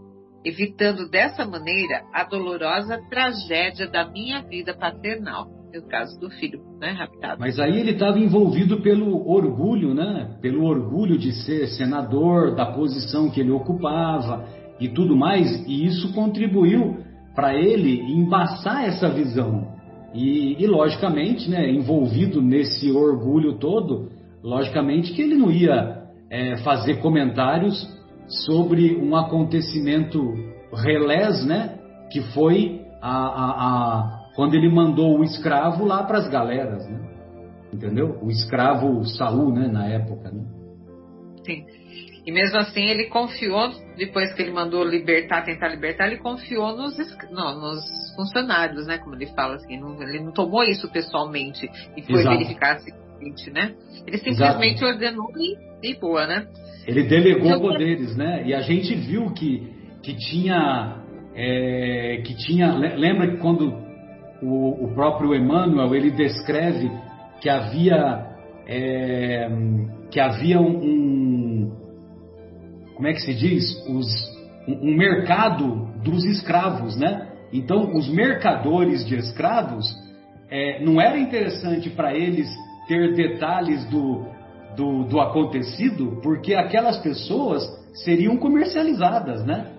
evitando 0.47 1.09
dessa 1.09 1.45
maneira 1.45 2.03
a 2.13 2.23
dolorosa 2.23 2.99
tragédia 3.09 3.87
da 3.87 4.09
minha 4.09 4.41
vida 4.41 4.73
paternal 4.73 5.57
no 5.73 5.87
caso 5.87 6.19
do 6.19 6.29
filho, 6.29 6.59
né, 6.79 6.91
raptado. 6.91 7.39
Mas 7.39 7.59
aí 7.59 7.77
ele 7.77 7.91
estava 7.91 8.17
envolvido 8.17 8.81
pelo 8.81 9.29
orgulho, 9.29 9.93
né? 9.93 10.35
Pelo 10.41 10.63
orgulho 10.65 11.17
de 11.17 11.31
ser 11.43 11.67
senador, 11.67 12.55
da 12.55 12.65
posição 12.65 13.29
que 13.29 13.41
ele 13.41 13.51
ocupava 13.51 14.47
e 14.79 14.87
tudo 14.87 15.15
mais, 15.15 15.67
e 15.67 15.85
isso 15.85 16.13
contribuiu 16.13 16.97
para 17.35 17.53
ele 17.53 18.01
embaçar 18.11 18.85
essa 18.85 19.09
visão. 19.09 19.75
E, 20.13 20.55
e, 20.57 20.65
logicamente, 20.65 21.49
né, 21.49 21.69
envolvido 21.69 22.41
nesse 22.41 22.91
orgulho 22.91 23.59
todo, 23.59 24.09
logicamente 24.43 25.13
que 25.13 25.21
ele 25.21 25.35
não 25.35 25.51
ia 25.51 26.03
é, 26.29 26.57
fazer 26.57 26.99
comentários 27.01 27.96
sobre 28.27 28.95
um 28.97 29.15
acontecimento 29.15 30.33
relés, 30.73 31.45
né, 31.45 31.79
que 32.11 32.21
foi 32.33 32.85
a, 33.01 33.09
a, 33.09 33.51
a, 33.99 34.19
quando 34.35 34.55
ele 34.55 34.69
mandou 34.69 35.19
o 35.19 35.23
escravo 35.23 35.85
lá 35.85 36.03
para 36.03 36.19
as 36.19 36.29
galeras, 36.29 36.87
né? 36.87 37.07
entendeu? 37.73 38.17
O 38.21 38.29
escravo 38.29 39.03
Saul, 39.05 39.53
né, 39.53 39.67
na 39.67 39.87
época. 39.87 40.31
Né? 40.31 40.43
Sim. 41.45 41.65
E 42.25 42.31
mesmo 42.31 42.57
assim 42.57 42.83
ele 42.83 43.05
confiou, 43.05 43.69
depois 43.95 44.33
que 44.33 44.41
ele 44.41 44.51
mandou 44.51 44.83
libertar, 44.83 45.45
tentar 45.45 45.69
libertar, 45.69 46.07
ele 46.07 46.17
confiou 46.17 46.75
nos, 46.75 46.97
não, 47.31 47.57
nos 47.57 47.85
funcionários, 48.17 48.85
né? 48.85 48.97
Como 48.97 49.15
ele 49.15 49.27
fala 49.27 49.55
assim, 49.55 49.79
não, 49.79 50.01
ele 50.01 50.19
não 50.19 50.33
tomou 50.33 50.61
isso 50.63 50.91
pessoalmente 50.91 51.69
e 51.95 52.01
foi 52.01 52.19
Exato. 52.19 52.37
verificar 52.37 52.79
né? 53.51 53.73
Ele 54.05 54.17
simplesmente 54.17 54.83
Exato. 54.83 54.93
ordenou 54.93 55.31
e, 55.37 55.91
e 55.91 55.99
boa, 55.99 56.25
né? 56.27 56.47
Ele 56.87 57.03
delegou 57.03 57.47
então, 57.47 57.59
poderes, 57.59 58.15
né? 58.15 58.43
E 58.45 58.53
a 58.53 58.61
gente 58.61 58.95
viu 58.95 59.31
que, 59.31 59.67
que 60.01 60.15
tinha. 60.15 61.03
É, 61.35 62.21
que 62.25 62.35
tinha. 62.35 62.73
Lembra 62.73 63.31
que 63.31 63.37
quando 63.37 63.73
o, 64.41 64.85
o 64.85 64.93
próprio 64.93 65.35
Emmanuel 65.35 65.93
ele 65.95 66.11
descreve 66.11 66.89
que 67.41 67.49
havia. 67.49 68.25
É, 68.65 69.49
que 70.11 70.19
havia 70.19 70.59
um, 70.59 70.83
um 70.83 71.71
como 72.95 73.07
é 73.07 73.13
que 73.13 73.21
se 73.21 73.33
diz? 73.33 73.63
Os, 73.87 74.07
um, 74.67 74.89
um 74.89 74.95
mercado 74.95 75.87
dos 76.03 76.25
escravos, 76.25 76.97
né? 76.97 77.27
Então, 77.53 77.93
os 77.93 78.09
mercadores 78.09 79.05
de 79.05 79.15
escravos, 79.15 79.85
é, 80.49 80.83
não 80.83 80.99
era 80.99 81.17
interessante 81.17 81.89
para 81.89 82.13
eles 82.15 82.49
ter 82.87 83.13
detalhes 83.15 83.85
do, 83.85 84.25
do, 84.75 85.03
do, 85.03 85.19
acontecido, 85.19 86.19
porque 86.21 86.53
aquelas 86.53 86.97
pessoas 86.99 87.63
seriam 88.03 88.37
comercializadas, 88.37 89.45
né? 89.45 89.73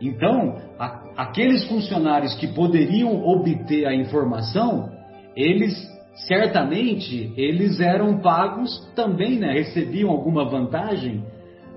Então, 0.00 0.56
a, 0.78 1.02
aqueles 1.16 1.64
funcionários 1.68 2.34
que 2.34 2.48
poderiam 2.48 3.24
obter 3.24 3.86
a 3.86 3.94
informação, 3.94 4.90
eles 5.36 5.74
certamente 6.26 7.32
eles 7.36 7.80
eram 7.80 8.18
pagos 8.20 8.90
também, 8.94 9.38
né? 9.38 9.52
Recebiam 9.52 10.10
alguma 10.10 10.44
vantagem 10.44 11.24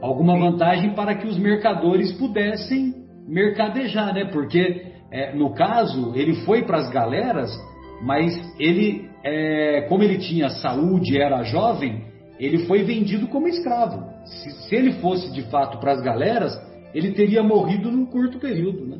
alguma 0.01 0.37
vantagem 0.37 0.91
para 0.91 1.15
que 1.15 1.27
os 1.27 1.37
mercadores 1.37 2.11
pudessem 2.13 2.93
mercadejar, 3.27 4.13
né? 4.13 4.25
Porque 4.25 4.83
é, 5.11 5.35
no 5.35 5.53
caso 5.53 6.13
ele 6.15 6.35
foi 6.45 6.63
para 6.63 6.77
as 6.77 6.89
galeras, 6.89 7.51
mas 8.03 8.33
ele, 8.59 9.09
é, 9.25 9.81
como 9.89 10.03
ele 10.03 10.19
tinha 10.19 10.49
saúde, 10.49 11.19
era 11.19 11.43
jovem, 11.43 12.05
ele 12.39 12.65
foi 12.67 12.83
vendido 12.83 13.27
como 13.27 13.47
escravo. 13.47 14.05
Se, 14.23 14.51
se 14.51 14.75
ele 14.75 14.93
fosse 15.01 15.31
de 15.33 15.41
fato 15.49 15.79
para 15.79 15.93
as 15.93 16.01
galeras, 16.01 16.53
ele 16.93 17.11
teria 17.11 17.41
morrido 17.41 17.91
num 17.91 18.05
curto 18.05 18.39
período, 18.39 18.85
né? 18.85 18.99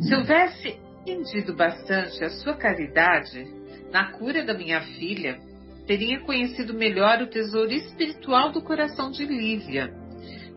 Se 0.00 0.14
houvesse 0.14 0.78
entendido 1.02 1.54
bastante 1.54 2.24
a 2.24 2.30
sua 2.30 2.54
caridade 2.54 3.44
na 3.92 4.12
cura 4.12 4.44
da 4.44 4.54
minha 4.54 4.80
filha, 4.80 5.38
teria 5.86 6.20
conhecido 6.20 6.72
melhor 6.72 7.20
o 7.20 7.26
tesouro 7.26 7.72
espiritual 7.72 8.52
do 8.52 8.62
coração 8.62 9.10
de 9.10 9.24
Lívia, 9.26 9.92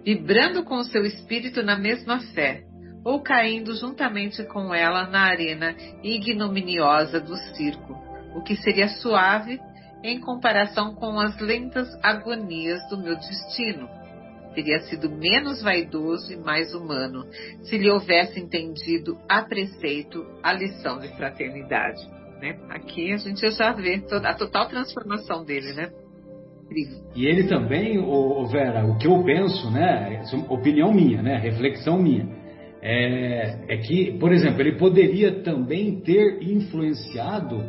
vibrando 0.05 0.63
com 0.63 0.75
o 0.75 0.83
seu 0.83 1.03
espírito 1.03 1.61
na 1.63 1.77
mesma 1.77 2.19
fé, 2.33 2.63
ou 3.03 3.21
caindo 3.21 3.75
juntamente 3.75 4.43
com 4.43 4.73
ela 4.73 5.07
na 5.07 5.21
arena 5.21 5.75
ignominiosa 6.03 7.19
do 7.19 7.35
circo, 7.55 7.97
o 8.35 8.41
que 8.41 8.55
seria 8.55 8.87
suave 8.87 9.59
em 10.03 10.19
comparação 10.19 10.95
com 10.95 11.19
as 11.19 11.39
lentas 11.39 11.87
agonias 12.03 12.79
do 12.89 12.97
meu 12.97 13.15
destino. 13.15 13.87
Teria 14.53 14.81
sido 14.81 15.09
menos 15.09 15.61
vaidoso 15.61 16.33
e 16.33 16.37
mais 16.37 16.73
humano 16.73 17.25
se 17.61 17.77
lhe 17.77 17.89
houvesse 17.89 18.39
entendido 18.39 19.17
a 19.29 19.41
preceito 19.41 20.25
a 20.43 20.51
lição 20.51 20.99
de 20.99 21.07
fraternidade. 21.15 22.01
Né? 22.41 22.57
Aqui 22.69 23.13
a 23.13 23.17
gente 23.17 23.49
já 23.49 23.71
vê 23.71 24.03
a 24.23 24.33
total 24.33 24.67
transformação 24.67 25.45
dele, 25.45 25.73
né? 25.73 25.91
E 27.15 27.25
ele 27.25 27.47
também, 27.47 27.99
o, 27.99 28.45
Vera, 28.47 28.85
o 28.85 28.97
que 28.97 29.05
eu 29.05 29.21
penso, 29.23 29.69
né? 29.69 30.21
É 30.23 30.53
opinião 30.53 30.93
minha, 30.93 31.21
né? 31.21 31.37
Reflexão 31.37 32.01
minha. 32.01 32.40
É, 32.81 33.57
é 33.69 33.77
que, 33.77 34.17
por 34.19 34.31
exemplo, 34.31 34.61
ele 34.61 34.77
poderia 34.77 35.43
também 35.43 35.99
ter 35.99 36.41
influenciado 36.41 37.63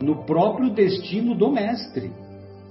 no 0.00 0.24
próprio 0.24 0.70
destino 0.70 1.34
do 1.34 1.50
mestre, 1.50 2.10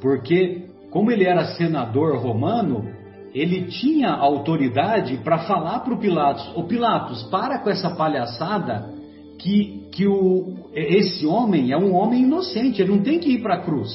porque 0.01 0.63
como 0.89 1.11
ele 1.11 1.25
era 1.25 1.55
senador 1.55 2.17
romano, 2.17 2.87
ele 3.33 3.63
tinha 3.63 4.11
autoridade 4.11 5.17
para 5.23 5.39
falar 5.39 5.79
para 5.79 5.93
o 5.93 5.99
Pilatos: 5.99 6.51
"O 6.55 6.63
Pilatos, 6.63 7.23
para 7.23 7.59
com 7.59 7.69
essa 7.69 7.89
palhaçada 7.89 8.93
que, 9.39 9.87
que 9.91 10.07
o, 10.07 10.69
esse 10.73 11.25
homem 11.25 11.71
é 11.71 11.77
um 11.77 11.93
homem 11.93 12.23
inocente, 12.23 12.81
ele 12.81 12.91
não 12.91 13.03
tem 13.03 13.19
que 13.19 13.31
ir 13.31 13.41
para 13.41 13.55
a 13.55 13.61
cruz. 13.61 13.89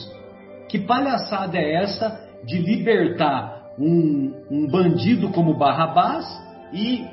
Que 0.69 0.79
palhaçada 0.79 1.57
é 1.57 1.83
essa 1.83 2.21
de 2.45 2.59
libertar 2.59 3.73
um, 3.79 4.33
um 4.51 4.67
bandido 4.67 5.31
como 5.31 5.57
Barrabás 5.57 6.27
e, 6.73 7.05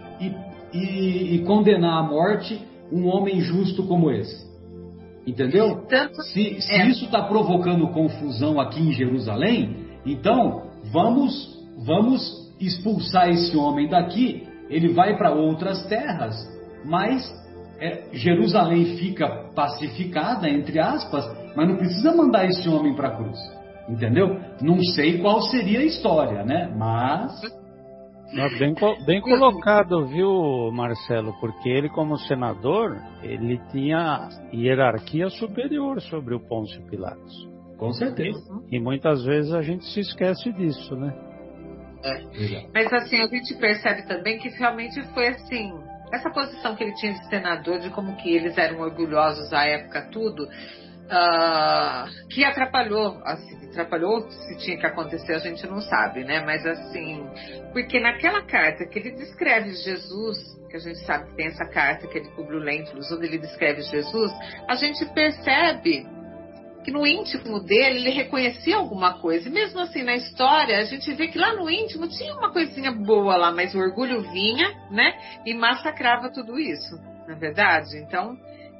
e, 0.76 1.36
e, 1.36 1.40
condenar 1.46 2.00
à 2.00 2.04
morte 2.04 2.62
um 2.92 3.08
homem 3.08 3.42
justo 3.42 3.84
como 3.84 4.12
esse? 4.12 4.46
Entendeu? 5.26 5.86
Tanto, 5.90 6.22
se, 6.22 6.62
se 6.62 6.74
é. 6.74 6.88
isso 6.88 7.06
está 7.06 7.24
provocando 7.24 7.88
confusão 7.88 8.60
aqui 8.60 8.80
em 8.80 8.92
Jerusalém, 8.92 9.76
então 10.06 10.64
vamos, 10.92 11.58
vamos 11.86 12.54
expulsar 12.60 13.30
esse 13.30 13.58
homem 13.58 13.90
daqui. 13.90 14.48
Ele 14.70 14.94
vai 14.94 15.18
para 15.18 15.32
outras 15.32 15.86
terras, 15.88 16.36
mas 16.86 17.24
é, 17.80 18.06
Jerusalém 18.14 18.98
fica 18.98 19.28
pacificada, 19.56 20.50
entre 20.50 20.80
aspas, 20.80 21.26
mas 21.56 21.68
não 21.68 21.78
precisa 21.78 22.16
mandar 22.16 22.46
esse 22.46 22.68
homem 22.70 22.96
para 22.96 23.10
a 23.10 23.16
cruz. 23.16 23.40
Entendeu? 23.88 24.40
Não 24.62 24.80
sei 24.96 25.20
qual 25.20 25.42
seria 25.42 25.80
a 25.80 25.84
história, 25.84 26.44
né? 26.44 26.74
Mas. 26.76 27.42
Bem, 28.34 28.76
bem 29.06 29.22
colocado, 29.22 30.06
viu, 30.08 30.72
Marcelo? 30.72 31.34
Porque 31.40 31.70
ele, 31.70 31.90
como 31.90 32.18
senador, 32.18 32.98
ele 33.22 33.60
tinha 33.72 34.28
hierarquia 34.54 35.30
superior 35.30 36.02
sobre 36.02 36.36
o 36.36 36.40
Pôncio 36.40 36.84
Pilatos. 36.88 37.48
Com 37.78 37.92
certeza. 37.92 38.40
E, 38.72 38.78
e 38.78 38.80
muitas 38.80 39.24
vezes 39.24 39.54
a 39.54 39.62
gente 39.62 39.86
se 39.86 40.00
esquece 40.00 40.52
disso, 40.54 40.96
né? 40.96 41.14
É. 42.04 42.68
Mas 42.74 42.94
assim, 42.94 43.22
a 43.22 43.28
gente 43.28 43.56
percebe 43.56 44.08
também 44.08 44.38
que 44.40 44.50
realmente 44.50 45.02
foi 45.14 45.28
assim 45.28 45.72
essa 46.14 46.30
posição 46.30 46.76
que 46.76 46.84
ele 46.84 46.94
tinha 46.94 47.14
de 47.14 47.28
senador, 47.28 47.80
de 47.80 47.90
como 47.90 48.16
que 48.16 48.30
eles 48.30 48.58
eram 48.58 48.80
orgulhosos 48.80 49.52
à 49.52 49.66
época, 49.66 50.08
tudo, 50.12 50.48
uh, 51.06 52.28
que 52.30 52.44
atrapalhou, 52.44 53.22
assim, 53.24 53.56
atrapalhou 53.70 54.30
se 54.30 54.58
tinha 54.58 54.78
que 54.78 54.86
acontecer, 54.86 55.34
a 55.34 55.40
gente 55.40 55.66
não 55.68 55.82
sabe, 55.82 56.24
né? 56.24 56.44
Mas 56.46 56.66
assim, 56.66 57.28
porque 57.74 58.00
naquela 58.00 58.42
carta 58.44 58.86
que 58.86 59.00
ele 59.00 59.12
descreve 59.12 59.74
Jesus, 59.74 60.38
que 60.70 60.78
a 60.78 60.80
gente 60.80 61.00
sabe 61.06 61.30
que 61.30 61.36
tem 61.36 61.48
essa 61.48 61.66
carta 61.66 62.08
que 62.08 62.18
ele 62.18 62.30
publicou 62.30 62.60
Lentulus, 62.60 63.12
onde 63.12 63.26
ele 63.26 63.38
descreve 63.38 63.82
Jesus, 63.82 64.32
a 64.68 64.76
gente 64.76 65.06
percebe 65.14 66.08
que 66.84 66.92
no 66.92 67.06
íntimo 67.06 67.60
dele 67.62 68.00
ele 68.00 68.12
reconhecia 68.12 68.76
alguma 68.76 69.20
coisa. 69.20 69.50
E 69.50 69.52
mesmo 69.52 69.80
assim, 69.80 70.04
na 70.04 70.16
história, 70.16 70.78
a 70.78 70.86
gente 70.86 71.12
vê 71.14 71.28
que 71.28 71.38
lá 71.38 71.54
no 71.54 71.68
íntimo 71.68 72.08
tinha 72.08 72.34
uma 72.36 72.54
coisinha 72.54 72.92
boa 72.92 73.36
lá, 73.36 73.52
mas 73.52 73.74
o 73.74 73.80
orgulho 73.80 74.22
vinha, 74.32 74.72
né? 74.92 75.18
E 75.46 75.54
massacrava 75.56 76.30
tudo 76.30 76.60
isso, 76.60 76.96
na 77.28 77.34
é 77.34 77.38
verdade? 77.38 77.98
Então, 77.98 78.38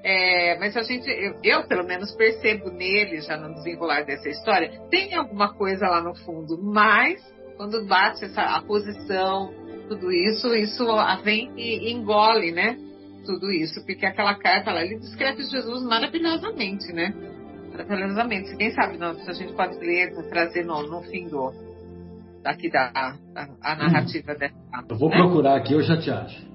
é, 0.08 0.56
mas 0.60 0.78
a 0.78 0.84
gente, 0.84 1.10
eu, 1.10 1.34
eu, 1.44 1.68
pelo 1.68 1.84
menos 1.84 2.12
percebo 2.12 2.70
nele, 2.70 3.22
já 3.22 3.36
no 3.38 3.56
desenrolar 3.56 4.04
dessa 4.04 4.30
história, 4.30 4.70
tem 4.92 5.16
alguma 5.16 5.52
coisa 5.56 5.88
lá 5.88 6.00
no 6.00 6.14
fundo, 6.14 6.62
mas 6.62 7.20
quando 7.58 7.84
bate 7.88 8.24
essa, 8.24 8.44
a 8.44 8.62
posição, 8.62 9.52
tudo 9.90 10.12
isso, 10.12 10.54
isso 10.54 10.86
vem 11.24 11.52
e 11.58 11.92
engole, 11.92 12.52
né? 12.52 12.78
Tudo 13.26 13.52
isso, 13.52 13.84
porque 13.84 14.06
aquela 14.06 14.36
carta 14.36 14.72
lá, 14.72 14.86
ele 14.86 15.00
descreve 15.00 15.42
Jesus 15.42 15.82
maravilhosamente, 15.82 16.94
né? 16.94 17.12
maravilhosamente. 17.72 18.56
Quem 18.58 18.70
sabe 18.74 19.00
não, 19.00 19.16
se 19.16 19.28
a 19.28 19.34
gente 19.34 19.54
pode 19.54 19.76
ler, 19.80 20.14
trazer 20.30 20.64
no, 20.64 20.84
no 20.84 21.02
fim 21.02 21.28
do 21.28 21.52
daqui 22.44 22.70
da 22.70 22.92
a, 22.94 23.16
a 23.60 23.76
narrativa 23.76 24.34
hum. 24.34 24.38
dessa. 24.38 24.56
Eu 24.88 24.98
vou 24.98 25.10
né? 25.10 25.18
procurar 25.18 25.56
aqui, 25.56 25.74
eu 25.74 25.82
já 25.82 25.98
te 25.98 26.12
acho. 26.12 26.46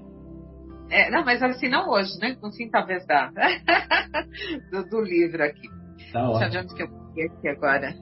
É, 0.91 1.09
não, 1.09 1.23
mas 1.23 1.41
assim 1.41 1.69
não 1.69 1.89
hoje, 1.89 2.19
né? 2.19 2.35
No 2.41 2.51
fim 2.51 2.69
talvez 2.69 3.05
da 3.07 3.31
do, 4.69 4.83
do, 4.89 5.01
livro 5.01 5.41
aqui. 5.41 5.69
Tá 6.11 6.27
Deixa 6.27 6.49
ver 6.49 6.57
onde 6.59 6.75
que 6.75 6.83
eu 6.83 6.89
peguei 6.89 7.25
aqui 7.27 7.47
agora. 7.47 7.93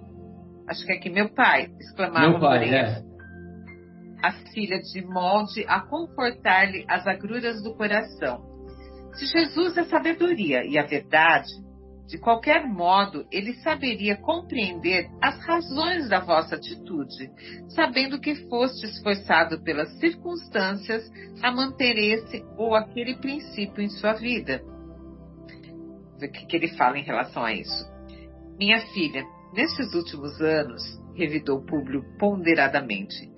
Acho 0.68 0.86
que 0.86 0.94
é 0.94 0.96
aqui 0.96 1.10
meu 1.12 1.30
pai 1.30 1.70
exclamava. 1.80 2.30
Meu 2.30 2.40
pai, 2.40 2.74
é. 2.74 3.04
a 4.24 4.32
filha 4.54 4.80
de 4.82 5.06
molde 5.06 5.64
a 5.68 5.82
confortar-lhe 5.82 6.84
as 6.90 7.06
agruras 7.06 7.62
do 7.62 7.76
coração. 7.76 8.42
Se 9.14 9.26
Jesus 9.28 9.78
é 9.78 9.84
sabedoria 9.84 10.66
e 10.66 10.78
a 10.80 10.84
verdade, 10.84 11.50
de 12.10 12.18
qualquer 12.18 12.66
modo, 12.66 13.24
ele 13.32 13.54
saberia 13.62 14.18
compreender 14.18 15.12
as 15.22 15.40
razões 15.46 16.10
da 16.10 16.20
vossa 16.20 16.56
atitude, 16.56 17.30
sabendo 17.70 18.20
que 18.20 18.34
foste 18.50 18.84
esforçado 18.88 19.62
pelas 19.62 19.92
circunstâncias 20.00 21.04
a 21.44 21.52
manter 21.52 22.00
esse 22.00 22.44
ou 22.58 22.74
aquele 22.74 23.16
princípio 23.18 23.84
em 23.84 23.90
sua 23.90 24.14
vida. 24.14 24.60
O 26.16 26.32
que, 26.32 26.56
ele 26.56 26.70
fala 26.70 26.98
em 26.98 27.04
relação 27.04 27.46
a 27.46 27.54
isso? 27.54 27.88
Minha 28.58 28.80
filha, 28.88 29.24
nestes 29.54 29.94
últimos 29.94 30.42
anos, 30.42 30.82
revidou 31.14 31.64
Públio 31.64 32.04
ponderadamente, 32.18 33.30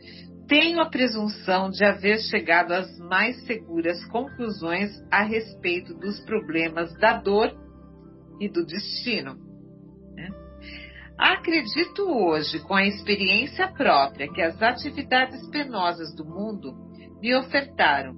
tenho 0.48 0.80
a 0.80 0.90
presunção 0.90 1.70
de 1.70 1.84
haver 1.84 2.20
chegado 2.22 2.72
às 2.72 2.98
mais 3.00 3.36
seguras 3.46 4.02
conclusões 4.06 4.92
a 5.12 5.24
respeito 5.24 5.94
dos 5.94 6.22
problemas 6.22 6.94
da 6.98 7.18
dor 7.18 7.54
e 8.40 8.50
do 8.50 8.66
destino. 8.66 9.36
Né? 10.16 10.30
Acredito 11.18 12.04
hoje, 12.04 12.60
com 12.60 12.74
a 12.74 12.86
experiência 12.86 13.68
própria, 13.68 14.32
que 14.32 14.42
as 14.42 14.62
atividades 14.62 15.48
penosas 15.50 16.16
do 16.16 16.26
mundo 16.26 16.74
me 17.22 17.36
ofertaram 17.36 18.16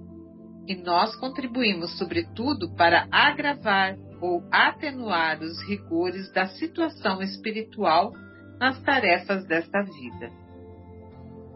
e 0.68 0.76
nós 0.76 1.16
contribuímos, 1.18 1.97
sobretudo, 1.97 2.74
para 2.76 3.07
agravar 3.11 3.97
ou 4.22 4.41
atenuar 4.49 5.41
os 5.41 5.61
rigores 5.68 6.32
da 6.32 6.47
situação 6.47 7.22
espiritual 7.22 8.14
nas 8.57 8.82
tarefas 8.82 9.45
desta 9.45 9.82
vida. 9.82 10.32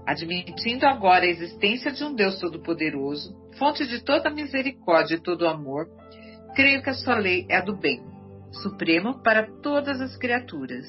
Admitindo 0.06 0.86
agora 0.86 1.26
a 1.26 1.30
existência 1.30 1.92
de 1.92 2.04
um 2.04 2.14
Deus 2.14 2.40
Todo-Poderoso, 2.40 3.34
fonte 3.58 3.86
de 3.88 4.04
toda 4.04 4.30
misericórdia 4.30 5.16
e 5.16 5.22
todo 5.22 5.48
amor, 5.48 5.88
creio 6.56 6.82
que 6.82 6.90
a 6.90 6.94
sua 6.94 7.18
lei 7.18 7.46
é 7.50 7.58
a 7.58 7.62
do 7.62 7.78
bem, 7.78 8.02
supremo 8.52 9.22
para 9.22 9.48
todas 9.62 10.02
as 10.02 10.18
criaturas. 10.18 10.86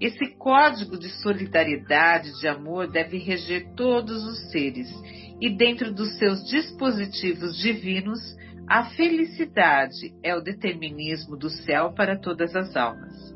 Esse 0.00 0.34
código 0.36 0.98
de 0.98 1.10
solidariedade, 1.20 2.32
de 2.40 2.48
amor, 2.48 2.86
deve 2.86 3.18
reger 3.18 3.74
todos 3.74 4.24
os 4.24 4.50
seres, 4.50 4.88
e 5.40 5.50
dentro 5.50 5.92
dos 5.92 6.16
seus 6.18 6.42
dispositivos 6.44 7.56
divinos, 7.58 8.18
a 8.66 8.84
felicidade 8.90 10.14
é 10.22 10.34
o 10.34 10.40
determinismo 10.40 11.36
do 11.36 11.50
céu 11.50 11.92
para 11.92 12.18
todas 12.18 12.54
as 12.56 12.74
almas. 12.76 13.34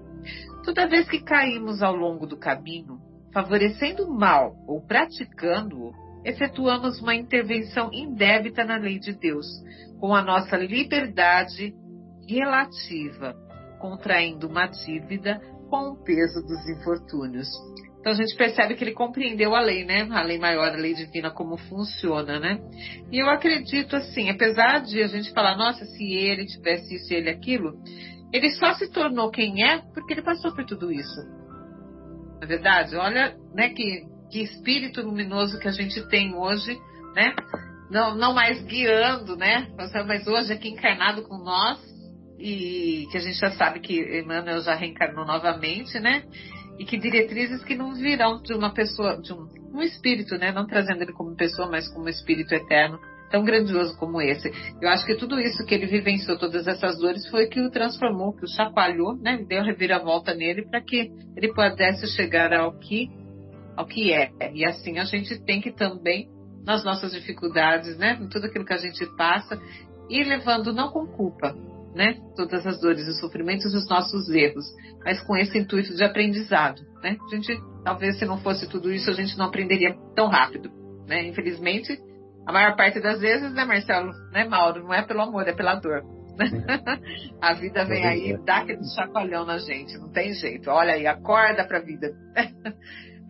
Toda 0.64 0.88
vez 0.88 1.08
que 1.08 1.22
caímos 1.22 1.82
ao 1.82 1.94
longo 1.94 2.26
do 2.26 2.38
caminho, 2.38 2.98
favorecendo 3.32 4.04
o 4.04 4.14
mal 4.14 4.54
ou 4.66 4.80
praticando-o, 4.80 5.92
efetuamos 6.24 7.00
uma 7.00 7.14
intervenção 7.14 7.90
indébita 7.92 8.64
na 8.64 8.76
lei 8.76 8.98
de 8.98 9.12
Deus, 9.12 9.46
com 10.00 10.14
a 10.14 10.22
nossa 10.22 10.56
liberdade 10.56 11.74
relativa, 12.28 13.34
contraindo 13.80 14.48
uma 14.48 14.66
dívida 14.66 15.40
com 15.68 15.90
o 15.90 16.04
peso 16.04 16.40
dos 16.42 16.68
infortúnios. 16.68 17.48
Então 17.98 18.12
a 18.12 18.16
gente 18.16 18.36
percebe 18.36 18.74
que 18.74 18.84
ele 18.84 18.92
compreendeu 18.92 19.54
a 19.54 19.60
lei, 19.60 19.84
né? 19.84 20.06
A 20.10 20.22
lei 20.22 20.38
maior, 20.38 20.72
a 20.72 20.76
lei 20.76 20.92
divina, 20.92 21.30
como 21.30 21.56
funciona, 21.56 22.38
né? 22.38 22.60
E 23.10 23.18
eu 23.18 23.30
acredito 23.30 23.96
assim, 23.96 24.28
apesar 24.28 24.80
de 24.82 25.02
a 25.02 25.06
gente 25.06 25.32
falar, 25.32 25.56
nossa, 25.56 25.86
se 25.86 26.12
ele 26.12 26.44
tivesse 26.44 26.96
isso, 26.96 27.14
ele 27.14 27.30
aquilo, 27.30 27.72
ele 28.30 28.50
só 28.50 28.74
se 28.74 28.90
tornou 28.90 29.30
quem 29.30 29.64
é 29.64 29.78
porque 29.94 30.12
ele 30.12 30.22
passou 30.22 30.54
por 30.54 30.66
tudo 30.66 30.92
isso. 30.92 31.20
Não 32.34 32.42
é 32.42 32.46
verdade? 32.46 32.94
Olha, 32.94 33.34
né, 33.54 33.70
que, 33.70 34.02
que 34.30 34.42
espírito 34.42 35.00
luminoso 35.00 35.58
que 35.58 35.68
a 35.68 35.72
gente 35.72 36.06
tem 36.08 36.34
hoje, 36.34 36.76
né? 37.14 37.34
Não, 37.90 38.14
não 38.14 38.34
mais 38.34 38.62
guiando, 38.64 39.34
né? 39.34 39.68
Mas 39.76 40.26
hoje 40.26 40.52
aqui 40.52 40.68
encarnado 40.68 41.22
com 41.22 41.38
nós, 41.38 41.80
e 42.38 43.06
que 43.10 43.16
a 43.16 43.20
gente 43.20 43.38
já 43.38 43.50
sabe 43.52 43.80
que 43.80 44.20
Emmanuel 44.20 44.60
já 44.60 44.74
reencarnou 44.74 45.24
novamente, 45.24 45.98
né? 46.00 46.24
E 46.78 46.84
que 46.84 46.98
diretrizes 46.98 47.62
que 47.64 47.74
não 47.74 47.94
virão 47.94 48.42
de 48.42 48.52
uma 48.52 48.72
pessoa, 48.72 49.20
de 49.20 49.32
um, 49.32 49.46
um 49.72 49.82
espírito, 49.82 50.36
né? 50.36 50.52
Não 50.52 50.66
trazendo 50.66 51.02
ele 51.02 51.12
como 51.12 51.36
pessoa, 51.36 51.68
mas 51.70 51.88
como 51.88 52.08
espírito 52.08 52.52
eterno, 52.52 52.98
tão 53.30 53.44
grandioso 53.44 53.96
como 53.96 54.20
esse. 54.20 54.52
Eu 54.80 54.88
acho 54.88 55.06
que 55.06 55.14
tudo 55.14 55.40
isso 55.40 55.64
que 55.64 55.74
ele 55.74 55.86
vivenciou, 55.86 56.38
todas 56.38 56.66
essas 56.66 56.98
dores, 56.98 57.26
foi 57.28 57.46
que 57.46 57.60
o 57.60 57.70
transformou, 57.70 58.32
que 58.32 58.44
o 58.44 58.48
chacoalhou, 58.48 59.16
né? 59.16 59.44
Deu 59.48 59.60
a 59.60 59.64
reviravolta 59.64 60.34
nele 60.34 60.66
para 60.66 60.80
que 60.80 61.10
ele 61.36 61.52
pudesse 61.52 62.06
chegar 62.16 62.52
ao 62.52 62.78
que, 62.78 63.08
ao 63.76 63.86
que 63.86 64.12
é. 64.12 64.30
E 64.52 64.64
assim 64.64 64.98
a 64.98 65.04
gente 65.04 65.38
tem 65.44 65.60
que 65.60 65.72
também, 65.72 66.28
nas 66.64 66.84
nossas 66.84 67.12
dificuldades, 67.12 67.96
né? 67.96 68.18
Em 68.20 68.28
tudo 68.28 68.46
aquilo 68.46 68.64
que 68.64 68.74
a 68.74 68.78
gente 68.78 69.06
passa, 69.16 69.60
ir 70.10 70.24
levando 70.24 70.72
não 70.72 70.90
com 70.90 71.06
culpa, 71.06 71.54
né? 71.94 72.16
Todas 72.36 72.66
as 72.66 72.80
dores 72.80 73.06
e 73.06 73.20
sofrimentos 73.20 73.72
e 73.72 73.76
os 73.76 73.88
nossos 73.88 74.28
erros, 74.28 74.64
mas 75.04 75.20
com 75.22 75.36
esse 75.36 75.56
intuito 75.56 75.94
de 75.94 76.02
aprendizado, 76.02 76.82
né? 77.02 77.16
A 77.24 77.34
gente, 77.34 77.56
talvez 77.84 78.18
se 78.18 78.24
não 78.24 78.38
fosse 78.38 78.68
tudo 78.68 78.92
isso, 78.92 79.08
a 79.08 79.14
gente 79.14 79.38
não 79.38 79.46
aprenderia 79.46 79.94
tão 80.14 80.26
rápido, 80.26 80.70
né? 81.06 81.26
Infelizmente, 81.28 81.96
a 82.46 82.52
maior 82.52 82.76
parte 82.76 83.00
das 83.00 83.20
vezes, 83.20 83.52
né, 83.54 83.64
Marcelo, 83.64 84.12
né, 84.32 84.44
Mauro, 84.44 84.82
não 84.82 84.92
é 84.92 85.02
pelo 85.02 85.22
amor, 85.22 85.46
é 85.46 85.52
pela 85.52 85.76
dor. 85.76 86.02
a 87.40 87.54
vida 87.54 87.84
vem 87.84 88.04
aí 88.04 88.30
e 88.30 88.44
dá 88.44 88.58
aquele 88.58 88.84
chacoalhão 88.92 89.46
na 89.46 89.58
gente, 89.58 89.96
não 89.98 90.10
tem 90.10 90.34
jeito. 90.34 90.68
Olha 90.68 90.94
aí, 90.94 91.06
acorda 91.06 91.64
pra 91.64 91.78
vida. 91.78 92.10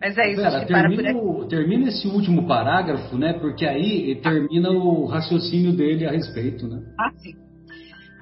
Mas 0.01 0.17
é 0.17 0.31
isso, 0.31 0.41
Vera, 0.41 0.57
acho 0.57 0.67
que 0.67 0.73
termina, 0.73 1.13
para 1.13 1.47
termina 1.47 1.87
esse 1.87 2.07
último 2.07 2.45
parágrafo, 2.45 3.17
né? 3.17 3.33
Porque 3.33 3.65
aí 3.65 4.19
termina 4.21 4.69
o 4.69 5.05
raciocínio 5.05 5.71
dele 5.71 6.05
a 6.05 6.11
respeito, 6.11 6.67
né? 6.67 6.81
Ah, 6.99 7.11
sim 7.17 7.44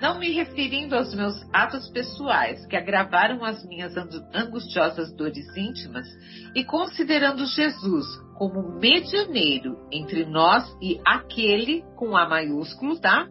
não 0.03 0.19
me 0.19 0.31
referindo 0.31 0.97
aos 0.97 1.15
meus 1.15 1.33
atos 1.53 1.87
pessoais 1.87 2.65
que 2.65 2.75
agravaram 2.75 3.41
as 3.45 3.65
minhas 3.65 3.95
angustiosas 4.35 5.15
dores 5.15 5.47
íntimas, 5.55 6.05
e 6.53 6.61
considerando 6.65 7.45
Jesus 7.45 8.05
como 8.37 8.77
medianeiro 8.81 9.77
entre 9.89 10.25
nós 10.25 10.65
e 10.81 10.99
aquele 11.05 11.85
com 11.95 12.17
A 12.17 12.27
maiúsculo, 12.27 12.99
tá? 12.99 13.29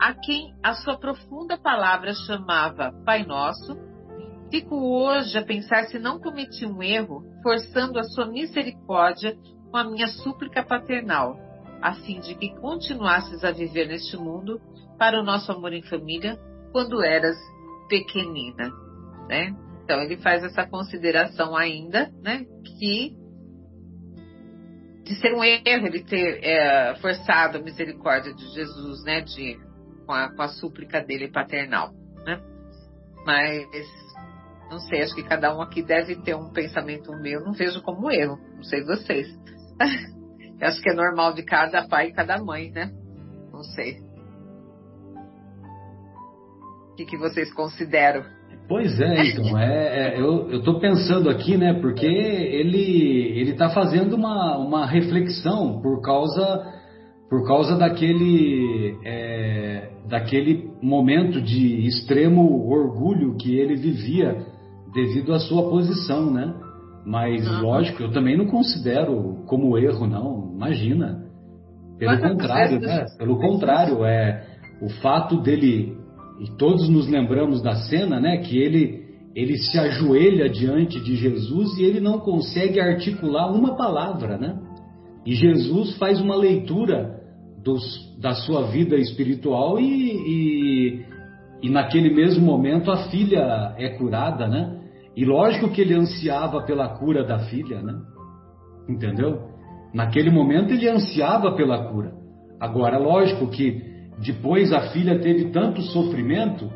A 0.00 0.12
quem 0.12 0.52
a 0.60 0.74
sua 0.74 0.98
profunda 0.98 1.56
palavra 1.56 2.12
chamava 2.12 2.92
Pai 3.06 3.24
Nosso, 3.24 3.78
fico 4.50 4.74
hoje 4.74 5.38
a 5.38 5.44
pensar 5.44 5.84
se 5.84 6.00
não 6.00 6.18
cometi 6.18 6.66
um 6.66 6.82
erro, 6.82 7.22
forçando 7.44 7.96
a 7.96 8.02
sua 8.02 8.26
misericórdia 8.26 9.36
com 9.70 9.76
a 9.76 9.84
minha 9.84 10.08
súplica 10.08 10.64
paternal, 10.64 11.38
a 11.80 11.94
fim 11.94 12.20
de 12.20 12.34
que 12.34 12.54
continuasses 12.56 13.44
a 13.44 13.52
viver 13.52 13.86
neste 13.86 14.16
mundo 14.16 14.60
para 14.98 15.20
o 15.20 15.24
nosso 15.24 15.50
amor 15.52 15.72
em 15.72 15.82
família 15.82 16.38
quando 16.72 17.02
eras 17.02 17.36
pequenina, 17.88 18.70
né? 19.28 19.54
Então 19.84 20.00
ele 20.02 20.18
faz 20.18 20.42
essa 20.44 20.66
consideração 20.66 21.56
ainda, 21.56 22.10
né? 22.22 22.44
Que 22.78 23.16
de 25.04 25.14
ser 25.14 25.34
um 25.34 25.42
erro 25.42 25.86
ele 25.86 26.04
ter 26.04 26.44
é, 26.44 26.94
forçado 26.96 27.56
a 27.56 27.62
misericórdia 27.62 28.34
de 28.34 28.44
Jesus, 28.52 29.02
né? 29.04 29.22
De 29.22 29.58
com 30.04 30.12
a, 30.12 30.34
com 30.34 30.42
a 30.42 30.48
súplica 30.48 31.00
dele 31.00 31.28
paternal, 31.28 31.92
né? 32.24 32.42
Mas 33.24 33.86
não 34.70 34.78
sei, 34.80 35.02
acho 35.02 35.14
que 35.14 35.22
cada 35.22 35.56
um 35.56 35.62
aqui 35.62 35.82
deve 35.82 36.16
ter 36.16 36.34
um 36.34 36.50
pensamento 36.52 37.10
meu, 37.12 37.40
não 37.40 37.52
vejo 37.52 37.82
como 37.82 38.10
erro, 38.10 38.38
não 38.56 38.62
sei 38.62 38.84
vocês. 38.84 39.28
acho 40.60 40.80
que 40.80 40.90
é 40.90 40.94
normal 40.94 41.34
de 41.34 41.42
cada 41.42 41.86
pai 41.86 42.08
e 42.08 42.12
cada 42.12 42.42
mãe, 42.42 42.70
né? 42.70 42.90
Não 43.52 43.62
sei 43.62 44.08
que, 46.98 47.04
que 47.04 47.16
vocês 47.16 47.52
consideram? 47.52 48.24
Pois 48.68 49.00
é, 49.00 49.26
então, 49.28 49.58
é, 49.58 50.16
é 50.16 50.20
eu 50.20 50.58
estou 50.58 50.78
pensando 50.78 51.30
aqui, 51.30 51.56
né, 51.56 51.74
porque 51.80 52.04
ele 52.04 53.38
ele 53.38 53.52
está 53.52 53.70
fazendo 53.70 54.14
uma, 54.14 54.58
uma 54.58 54.84
reflexão 54.84 55.80
por 55.80 56.02
causa 56.02 56.66
por 57.30 57.46
causa 57.46 57.76
daquele 57.76 58.98
é, 59.04 59.90
daquele 60.06 60.70
momento 60.82 61.40
de 61.40 61.86
extremo 61.86 62.68
orgulho 62.68 63.36
que 63.36 63.58
ele 63.58 63.76
vivia 63.76 64.36
devido 64.92 65.32
à 65.32 65.38
sua 65.38 65.70
posição, 65.70 66.30
né? 66.30 66.52
Mas 67.06 67.46
uhum. 67.46 67.62
lógico, 67.62 68.02
eu 68.02 68.10
também 68.10 68.36
não 68.36 68.46
considero 68.46 69.44
como 69.46 69.78
erro, 69.78 70.06
não. 70.06 70.52
Imagina, 70.54 71.24
pelo 71.98 72.18
contrário, 72.20 72.80
né? 72.80 73.06
Pelo 73.18 73.38
contrário, 73.38 74.04
é 74.04 74.44
o 74.80 74.88
fato 75.00 75.40
dele 75.40 75.96
e 76.40 76.56
todos 76.56 76.88
nos 76.88 77.08
lembramos 77.08 77.60
da 77.62 77.74
cena, 77.74 78.20
né, 78.20 78.38
que 78.38 78.56
ele 78.56 79.08
ele 79.34 79.56
se 79.56 79.78
ajoelha 79.78 80.48
diante 80.48 80.98
de 81.00 81.14
Jesus 81.14 81.78
e 81.78 81.84
ele 81.84 82.00
não 82.00 82.18
consegue 82.18 82.80
articular 82.80 83.52
uma 83.52 83.76
palavra, 83.76 84.36
né? 84.36 84.58
E 85.24 85.34
Jesus 85.34 85.96
faz 85.96 86.20
uma 86.20 86.34
leitura 86.34 87.20
dos, 87.62 88.18
da 88.18 88.32
sua 88.32 88.62
vida 88.62 88.96
espiritual 88.96 89.78
e, 89.78 89.84
e, 89.84 91.04
e 91.62 91.70
naquele 91.70 92.12
mesmo 92.12 92.44
momento 92.44 92.90
a 92.90 93.08
filha 93.10 93.74
é 93.76 93.90
curada, 93.90 94.48
né? 94.48 94.80
E 95.18 95.24
lógico 95.24 95.68
que 95.70 95.80
ele 95.80 95.94
ansiava 95.94 96.62
pela 96.62 96.90
cura 96.90 97.24
da 97.24 97.40
filha, 97.40 97.82
né? 97.82 97.92
Entendeu? 98.88 99.48
Naquele 99.92 100.30
momento 100.30 100.72
ele 100.72 100.88
ansiava 100.88 101.56
pela 101.56 101.90
cura. 101.90 102.12
Agora, 102.60 102.98
lógico 102.98 103.48
que 103.48 103.82
depois 104.24 104.72
a 104.72 104.92
filha 104.92 105.18
teve 105.18 105.46
tanto 105.46 105.82
sofrimento 105.82 106.70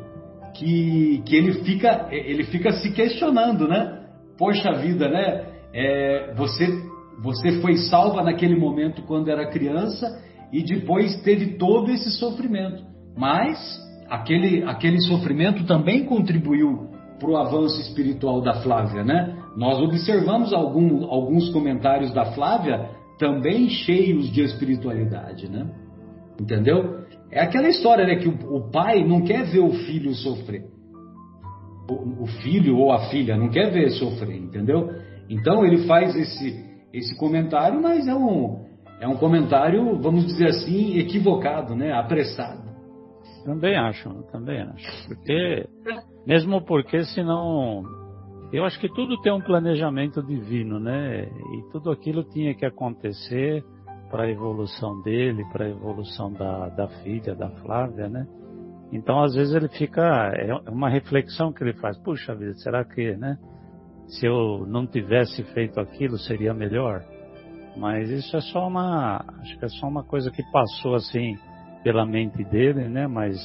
que, 0.55 1.23
que 1.25 1.37
ele, 1.37 1.53
fica, 1.63 2.09
ele 2.11 2.43
fica 2.43 2.73
se 2.73 2.91
questionando, 2.91 3.65
né? 3.65 4.07
Poxa 4.37 4.73
vida, 4.73 5.07
né? 5.07 5.45
É, 5.73 6.33
você, 6.35 6.67
você 7.21 7.61
foi 7.61 7.77
salva 7.77 8.23
naquele 8.23 8.59
momento 8.59 9.03
quando 9.03 9.29
era 9.29 9.49
criança 9.51 10.21
e 10.51 10.61
depois 10.61 11.15
teve 11.21 11.57
todo 11.57 11.89
esse 11.89 12.11
sofrimento. 12.19 12.83
Mas 13.17 13.57
aquele, 14.09 14.65
aquele 14.65 14.99
sofrimento 14.99 15.65
também 15.65 16.03
contribuiu 16.03 16.91
para 17.19 17.29
o 17.29 17.37
avanço 17.37 17.79
espiritual 17.81 18.41
da 18.41 18.55
Flávia, 18.61 19.03
né? 19.03 19.37
Nós 19.55 19.79
observamos 19.79 20.53
algum, 20.53 21.05
alguns 21.05 21.49
comentários 21.49 22.11
da 22.13 22.25
Flávia 22.33 22.89
também 23.19 23.69
cheios 23.69 24.31
de 24.31 24.41
espiritualidade, 24.41 25.49
né? 25.49 25.69
Entendeu? 26.39 27.03
É 27.31 27.41
aquela 27.41 27.67
história, 27.67 28.05
né, 28.05 28.15
que 28.15 28.27
o, 28.27 28.57
o 28.57 28.71
pai 28.71 29.03
não 29.03 29.21
quer 29.21 29.45
ver 29.45 29.59
o 29.59 29.71
filho 29.71 30.13
sofrer. 30.13 30.65
O, 31.89 32.23
o, 32.23 32.27
filho 32.41 32.77
ou 32.77 32.91
a 32.91 33.09
filha 33.09 33.35
não 33.35 33.49
quer 33.49 33.71
ver 33.71 33.89
sofrer, 33.91 34.37
entendeu? 34.37 34.89
Então 35.29 35.65
ele 35.65 35.85
faz 35.85 36.15
esse, 36.15 36.63
esse 36.93 37.17
comentário, 37.17 37.81
mas 37.81 38.07
é 38.07 38.15
um, 38.15 38.65
é 39.01 39.07
um 39.07 39.17
comentário, 39.17 39.99
vamos 39.99 40.25
dizer 40.25 40.47
assim, 40.47 40.97
equivocado, 40.97 41.75
né? 41.75 41.91
Apressado. 41.91 42.63
Também 43.43 43.75
acho, 43.75 44.09
também 44.31 44.61
acho. 44.61 45.07
Porque, 45.07 45.67
mesmo 46.25 46.61
porque 46.63 47.03
senão. 47.05 47.83
Eu 48.51 48.65
acho 48.65 48.79
que 48.79 48.87
tudo 48.87 49.19
tem 49.21 49.33
um 49.33 49.41
planejamento 49.41 50.21
divino, 50.21 50.79
né? 50.79 51.23
E 51.25 51.71
tudo 51.71 51.89
aquilo 51.89 52.23
tinha 52.23 52.53
que 52.53 52.65
acontecer 52.65 53.63
para 54.11 54.25
a 54.25 54.29
evolução 54.29 55.01
dele, 55.01 55.43
para 55.51 55.65
a 55.65 55.69
evolução 55.69 56.31
da, 56.31 56.69
da 56.69 56.87
filha, 57.01 57.33
da 57.33 57.49
Flávia, 57.49 58.07
né? 58.07 58.27
Então, 58.91 59.23
às 59.23 59.33
vezes 59.33 59.55
ele 59.55 59.67
fica, 59.69 60.03
é 60.35 60.53
uma 60.69 60.87
reflexão 60.87 61.51
que 61.51 61.63
ele 61.63 61.73
faz, 61.73 61.97
puxa 61.97 62.35
vida, 62.35 62.53
será 62.53 62.85
que, 62.85 63.15
né? 63.15 63.39
Se 64.05 64.27
eu 64.27 64.67
não 64.67 64.85
tivesse 64.85 65.43
feito 65.45 65.79
aquilo, 65.79 66.19
seria 66.19 66.53
melhor? 66.53 67.03
Mas 67.75 68.07
isso 68.11 68.37
é 68.37 68.41
só 68.41 68.67
uma, 68.67 69.25
acho 69.39 69.57
que 69.57 69.65
é 69.65 69.69
só 69.69 69.87
uma 69.87 70.03
coisa 70.03 70.29
que 70.29 70.43
passou 70.51 70.93
assim 70.93 71.35
pela 71.83 72.05
mente 72.05 72.43
dele, 72.43 72.87
né? 72.87 73.07
Mas 73.07 73.35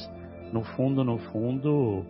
no 0.53 0.63
fundo, 0.63 1.03
no 1.03 1.17
fundo, 1.17 2.05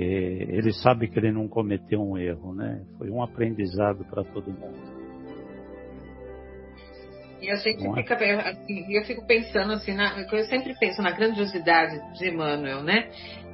ele 0.00 0.72
sabe 0.72 1.08
que 1.08 1.18
ele 1.18 1.32
não 1.32 1.48
cometeu 1.48 2.00
um 2.00 2.16
erro, 2.16 2.54
né? 2.54 2.84
Foi 2.96 3.10
um 3.10 3.22
aprendizado 3.22 4.04
para 4.04 4.22
todo 4.24 4.50
mundo. 4.50 4.98
E 7.40 7.50
a 7.50 7.56
gente 7.56 7.86
é? 7.86 7.94
fica 7.94 8.14
assim, 8.14 8.92
eu 8.94 9.04
fico 9.04 9.26
pensando 9.26 9.72
assim, 9.72 9.94
na, 9.94 10.20
eu 10.20 10.44
sempre 10.44 10.74
penso 10.78 11.00
na 11.02 11.12
grandiosidade 11.12 12.18
de 12.18 12.28
Emmanuel, 12.28 12.82
né? 12.82 13.10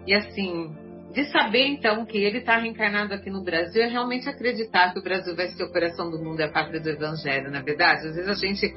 E 0.06 0.14
assim, 0.14 0.74
de 1.14 1.24
saber 1.26 1.68
então 1.68 2.04
que 2.04 2.18
ele 2.18 2.38
está 2.38 2.58
reencarnado 2.58 3.14
aqui 3.14 3.30
no 3.30 3.44
Brasil 3.44 3.80
é 3.80 3.86
realmente 3.86 4.28
acreditar 4.28 4.92
que 4.92 4.98
o 4.98 5.02
Brasil 5.02 5.36
vai 5.36 5.46
ser 5.46 5.62
o 5.62 5.70
coração 5.70 6.10
do 6.10 6.18
mundo 6.18 6.40
e 6.40 6.42
a 6.42 6.48
pátria 6.48 6.80
do 6.80 6.88
Evangelho, 6.90 7.52
na 7.52 7.60
é 7.60 7.62
verdade. 7.62 8.08
Às 8.08 8.16
vezes 8.16 8.28
a 8.28 8.34
gente, 8.34 8.74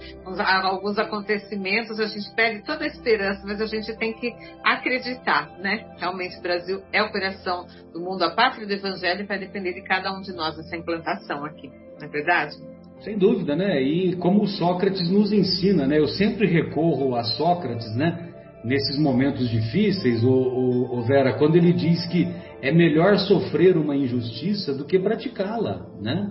alguns 0.64 1.00
acontecimentos, 1.00 2.00
a 2.00 2.06
gente 2.06 2.34
perde 2.36 2.64
toda 2.64 2.84
a 2.84 2.88
esperança, 2.88 3.42
mas 3.44 3.60
a 3.60 3.66
gente 3.66 3.92
tem 3.98 4.14
que 4.14 4.32
acreditar, 4.64 5.50
né? 5.58 5.92
Realmente 5.98 6.38
o 6.38 6.42
Brasil 6.44 6.84
é 6.94 7.02
o 7.02 7.12
coração 7.12 7.66
do 7.92 8.00
mundo, 8.00 8.22
a 8.22 8.30
pátria 8.30 8.68
do 8.68 8.74
Evangelho 8.74 9.26
vai 9.26 9.40
depender 9.40 9.74
de 9.74 9.82
cada 9.82 10.16
um 10.16 10.22
de 10.22 10.32
nós 10.32 10.60
essa 10.60 10.78
implantação 10.78 11.44
aqui, 11.44 11.72
não 12.00 12.08
é 12.08 12.12
verdade? 12.12 12.56
Sem 13.00 13.18
dúvida, 13.18 13.56
né? 13.56 13.82
E 13.82 14.16
como 14.18 14.46
Sócrates 14.46 15.10
nos 15.10 15.32
ensina, 15.32 15.88
né? 15.88 15.98
Eu 15.98 16.08
sempre 16.08 16.46
recorro 16.46 17.16
a 17.16 17.24
Sócrates, 17.24 17.96
né? 17.96 18.28
Nesses 18.68 19.00
momentos 19.00 19.50
difíceis, 19.50 20.22
o, 20.26 20.30
o, 20.30 21.00
o 21.00 21.02
Vera, 21.04 21.38
quando 21.38 21.56
ele 21.56 21.72
diz 21.72 22.06
que 22.08 22.28
é 22.62 22.70
melhor 22.70 23.18
sofrer 23.18 23.78
uma 23.78 23.96
injustiça 23.96 24.74
do 24.74 24.84
que 24.84 25.00
praticá-la, 25.00 25.86
né? 26.02 26.30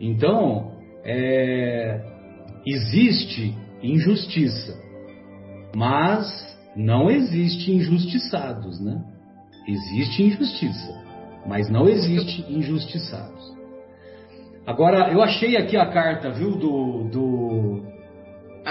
Então, 0.00 0.72
é, 1.04 2.00
existe 2.66 3.54
injustiça, 3.82 4.74
mas 5.76 6.26
não 6.74 7.10
existe 7.10 7.70
injustiçados, 7.70 8.80
né? 8.80 8.98
Existe 9.68 10.22
injustiça, 10.22 10.98
mas 11.46 11.68
não 11.68 11.86
existe 11.86 12.42
injustiçados. 12.50 13.54
Agora, 14.66 15.12
eu 15.12 15.22
achei 15.22 15.58
aqui 15.58 15.76
a 15.76 15.92
carta, 15.92 16.30
viu, 16.30 16.52
do, 16.52 17.04
do, 17.10 17.82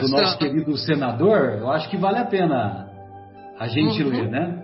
do 0.02 0.08
nosso 0.10 0.40
querido 0.40 0.76
senador. 0.76 1.60
Eu 1.60 1.72
acho 1.72 1.88
que 1.88 1.98
vale 1.98 2.18
a 2.18 2.26
pena 2.26 2.85
a 3.60 3.68
gente 3.68 4.04
uhum. 4.04 4.30
né? 4.30 4.62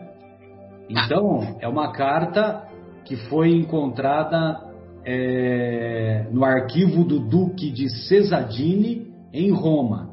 Então, 0.90 1.58
é 1.60 1.68
uma 1.68 1.92
carta 1.92 2.68
que 3.06 3.16
foi 3.16 3.50
encontrada 3.52 4.60
é, 5.06 6.28
no 6.32 6.44
arquivo 6.44 7.04
do 7.04 7.20
Duque 7.20 7.72
de 7.72 7.90
Cesadini, 8.08 9.12
em 9.34 9.52
Roma. 9.52 10.10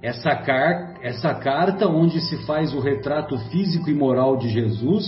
Essa, 0.00 0.36
car 0.36 0.94
essa 1.02 1.34
carta, 1.34 1.88
onde 1.88 2.20
se 2.20 2.46
faz 2.46 2.72
o 2.72 2.80
retrato 2.80 3.36
físico 3.50 3.90
e 3.90 3.94
moral 3.94 4.36
de 4.36 4.48
Jesus, 4.48 5.04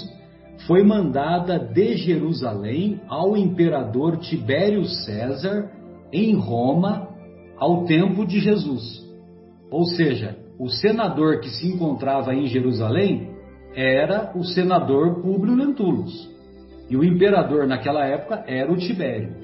foi 0.67 0.83
mandada 0.83 1.59
de 1.59 1.97
Jerusalém 1.97 3.01
ao 3.09 3.37
imperador 3.37 4.19
Tibério 4.19 4.85
César 4.85 5.71
em 6.13 6.35
Roma 6.35 7.09
ao 7.57 7.85
tempo 7.85 8.27
de 8.27 8.41
Jesus. 8.41 9.01
Ou 9.71 9.85
seja, 9.85 10.37
o 10.61 10.69
senador 10.69 11.41
que 11.41 11.49
se 11.49 11.67
encontrava 11.67 12.35
em 12.35 12.47
Jerusalém 12.47 13.31
era 13.75 14.31
o 14.37 14.45
senador 14.45 15.23
Públio 15.23 15.55
Lentulus. 15.55 16.29
E 16.91 16.97
o 16.99 17.03
imperador 17.03 17.67
naquela 17.67 18.05
época 18.05 18.45
era 18.47 18.71
o 18.71 18.77
Tibério. 18.77 19.35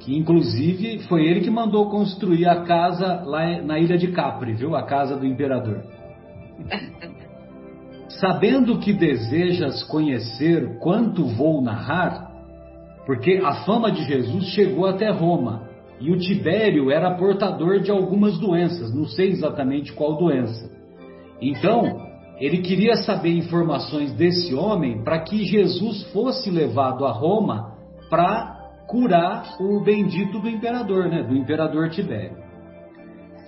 Que 0.00 0.14
inclusive 0.14 0.98
foi 1.08 1.24
ele 1.24 1.40
que 1.40 1.48
mandou 1.48 1.88
construir 1.88 2.46
a 2.46 2.64
casa 2.64 3.22
lá 3.24 3.62
na 3.62 3.78
ilha 3.78 3.96
de 3.96 4.08
Capri, 4.08 4.52
viu? 4.52 4.76
A 4.76 4.82
casa 4.82 5.16
do 5.16 5.24
imperador. 5.24 5.82
Sabendo 8.20 8.78
que 8.80 8.92
desejas 8.92 9.82
conhecer 9.84 10.78
quanto 10.80 11.24
vou 11.24 11.62
narrar, 11.62 12.30
porque 13.06 13.40
a 13.42 13.64
fama 13.64 13.90
de 13.90 14.04
Jesus 14.04 14.48
chegou 14.48 14.84
até 14.84 15.08
Roma 15.08 15.67
e 16.00 16.10
o 16.10 16.18
Tibério 16.18 16.90
era 16.90 17.16
portador 17.16 17.80
de 17.80 17.90
algumas 17.90 18.38
doenças, 18.38 18.94
não 18.94 19.06
sei 19.06 19.30
exatamente 19.30 19.92
qual 19.92 20.16
doença. 20.16 20.70
Então, 21.40 22.08
ele 22.40 22.58
queria 22.58 22.94
saber 22.96 23.36
informações 23.36 24.12
desse 24.12 24.54
homem 24.54 25.02
para 25.02 25.20
que 25.20 25.44
Jesus 25.44 26.04
fosse 26.12 26.50
levado 26.50 27.04
a 27.04 27.10
Roma 27.10 27.74
para 28.08 28.56
curar 28.86 29.56
o 29.60 29.80
bendito 29.82 30.38
do 30.38 30.48
imperador, 30.48 31.08
né, 31.08 31.22
do 31.22 31.36
imperador 31.36 31.90
Tibério. 31.90 32.38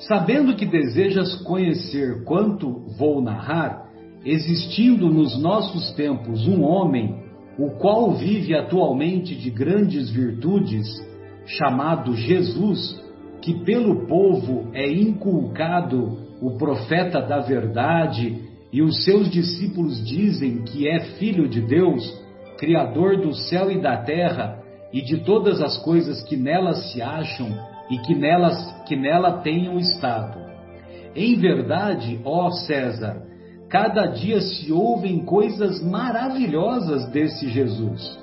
Sabendo 0.01 0.57
que 0.57 0.67
desejas 0.67 1.37
conhecer 1.43 2.25
quanto 2.25 2.87
vou 2.99 3.23
narrar, 3.23 3.87
existindo 4.25 5.09
nos 5.09 5.41
nossos 5.41 5.93
tempos 5.93 6.47
um 6.49 6.63
homem, 6.63 7.23
o 7.59 7.71
qual 7.79 8.13
vive 8.13 8.55
atualmente 8.55 9.35
de 9.37 9.51
grandes 9.51 10.11
virtudes, 10.11 10.87
chamado 11.57 12.15
Jesus, 12.17 12.99
que 13.41 13.65
pelo 13.65 14.07
povo 14.07 14.71
é 14.75 14.91
inculcado 14.91 16.19
o 16.41 16.57
profeta 16.57 17.21
da 17.21 17.41
verdade, 17.41 18.49
e 18.73 18.83
os 18.83 19.05
seus 19.05 19.31
discípulos 19.31 20.05
dizem 20.07 20.63
que 20.63 20.89
é 20.89 21.01
filho 21.19 21.49
de 21.49 21.61
Deus, 21.61 22.03
criador 22.59 23.17
do 23.21 23.35
céu 23.35 23.71
e 23.71 23.81
da 23.81 23.97
terra 23.97 24.63
e 24.93 25.03
de 25.03 25.19
todas 25.25 25.61
as 25.61 25.79
coisas 25.79 26.23
que 26.23 26.37
nelas 26.37 26.93
se 26.93 27.03
acham 27.03 27.49
e 27.91 27.99
que 27.99 28.15
nelas 28.15 28.57
que 28.87 28.95
nela 28.95 29.39
tenham 29.39 29.79
estado. 29.79 30.39
Em 31.15 31.37
verdade, 31.37 32.21
ó 32.25 32.51
César, 32.51 33.31
Cada 33.71 34.07
dia 34.07 34.41
se 34.41 34.73
ouvem 34.73 35.25
coisas 35.25 35.81
maravilhosas 35.81 37.09
desse 37.11 37.49
Jesus. 37.49 38.19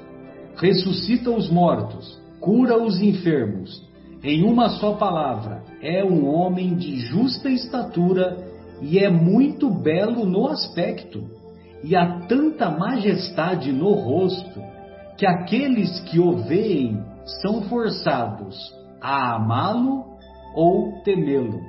Ressuscita 0.58 1.32
os 1.32 1.50
mortos, 1.50 2.22
cura 2.40 2.82
os 2.82 3.02
enfermos. 3.02 3.86
Em 4.24 4.44
uma 4.44 4.70
só 4.70 4.94
palavra, 4.94 5.64
é 5.82 6.04
um 6.04 6.28
homem 6.28 6.76
de 6.76 6.98
justa 7.00 7.50
estatura 7.50 8.46
e 8.82 9.00
é 9.00 9.10
muito 9.10 9.70
belo 9.70 10.26
no 10.26 10.48
aspecto, 10.48 11.24
e 11.84 11.96
há 11.96 12.22
tanta 12.28 12.70
majestade 12.70 13.72
no 13.72 13.94
rosto, 13.94 14.62
que 15.18 15.26
aqueles 15.26 16.00
que 16.02 16.20
o 16.20 16.38
veem 16.44 17.04
são 17.42 17.64
forçados 17.64 18.56
a 19.02 19.36
amá-lo 19.36 20.06
ou 20.56 21.02
temê-lo. 21.04 21.60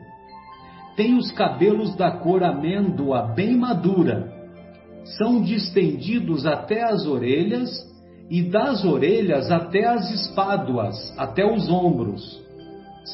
Tem 0.97 1.16
os 1.16 1.31
cabelos 1.33 1.95
da 1.97 2.11
cor 2.11 2.43
amêndoa 2.43 3.33
bem 3.35 3.57
madura, 3.57 4.33
são 5.16 5.41
distendidos 5.43 6.45
até 6.45 6.83
as 6.83 7.07
orelhas 7.07 7.88
e 8.31 8.43
das 8.43 8.85
orelhas 8.85 9.51
até 9.51 9.85
as 9.87 10.11
espáduas, 10.11 11.14
até 11.18 11.45
os 11.45 11.68
ombros. 11.70 12.47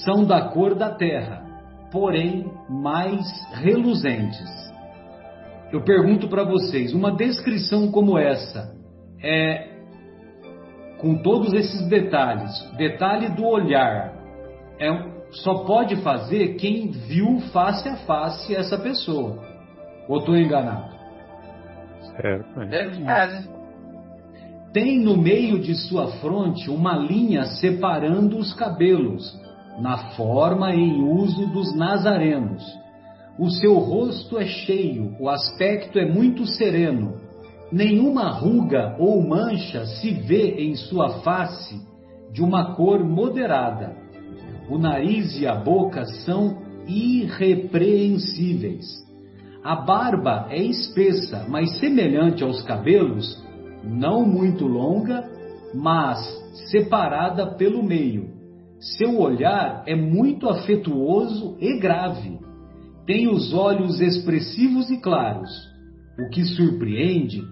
são 0.04 0.24
da 0.24 0.48
cor 0.48 0.74
da 0.74 0.90
terra, 0.90 1.44
porém 1.92 2.50
mais 2.68 3.24
reluzentes. 3.52 4.50
Eu 5.72 5.82
pergunto 5.84 6.28
para 6.28 6.42
vocês, 6.42 6.92
uma 6.92 7.12
descrição 7.12 7.92
como 7.92 8.18
essa, 8.18 8.74
é, 9.22 9.68
com 10.98 11.22
todos 11.22 11.52
esses 11.52 11.88
detalhes, 11.88 12.50
detalhe 12.76 13.28
do 13.28 13.46
olhar, 13.46 14.14
é, 14.80 14.90
só 15.30 15.64
pode 15.64 15.96
fazer 16.02 16.54
quem 16.54 16.90
viu 16.90 17.40
face 17.52 17.88
a 17.88 17.96
face 17.98 18.54
essa 18.54 18.78
pessoa. 18.78 19.42
Ou 20.08 20.18
estou 20.18 20.36
enganado? 20.36 20.92
Certo. 22.16 22.60
É 22.62 22.66
Verdade. 22.66 23.53
Tem 24.74 24.98
no 24.98 25.16
meio 25.16 25.58
de 25.60 25.74
sua 25.76 26.08
fronte 26.18 26.68
uma 26.68 26.96
linha 26.96 27.44
separando 27.44 28.36
os 28.36 28.52
cabelos, 28.52 29.32
na 29.80 29.96
forma 30.16 30.74
em 30.74 31.00
uso 31.00 31.46
dos 31.46 31.72
nazarenos. 31.76 32.64
O 33.38 33.48
seu 33.50 33.78
rosto 33.78 34.36
é 34.36 34.46
cheio, 34.46 35.14
o 35.20 35.28
aspecto 35.28 35.96
é 35.96 36.04
muito 36.04 36.44
sereno. 36.44 37.20
Nenhuma 37.70 38.30
ruga 38.30 38.96
ou 38.98 39.22
mancha 39.22 39.86
se 39.86 40.10
vê 40.10 40.56
em 40.58 40.74
sua 40.74 41.20
face, 41.20 41.80
de 42.32 42.42
uma 42.42 42.74
cor 42.74 43.04
moderada. 43.04 43.94
O 44.68 44.76
nariz 44.76 45.40
e 45.40 45.46
a 45.46 45.54
boca 45.54 46.04
são 46.04 46.58
irrepreensíveis. 46.88 49.04
A 49.62 49.76
barba 49.76 50.48
é 50.50 50.60
espessa, 50.60 51.46
mas 51.48 51.78
semelhante 51.78 52.42
aos 52.42 52.60
cabelos, 52.62 53.43
não 53.84 54.24
muito 54.24 54.66
longa, 54.66 55.28
mas 55.74 56.18
separada 56.70 57.46
pelo 57.56 57.82
meio. 57.82 58.32
Seu 58.78 59.18
olhar 59.18 59.82
é 59.86 59.94
muito 59.94 60.48
afetuoso 60.48 61.56
e 61.60 61.78
grave. 61.78 62.38
Tem 63.06 63.28
os 63.28 63.52
olhos 63.52 64.00
expressivos 64.00 64.90
e 64.90 64.98
claros. 64.98 65.50
O 66.18 66.30
que 66.30 66.44
surpreende 66.44 67.42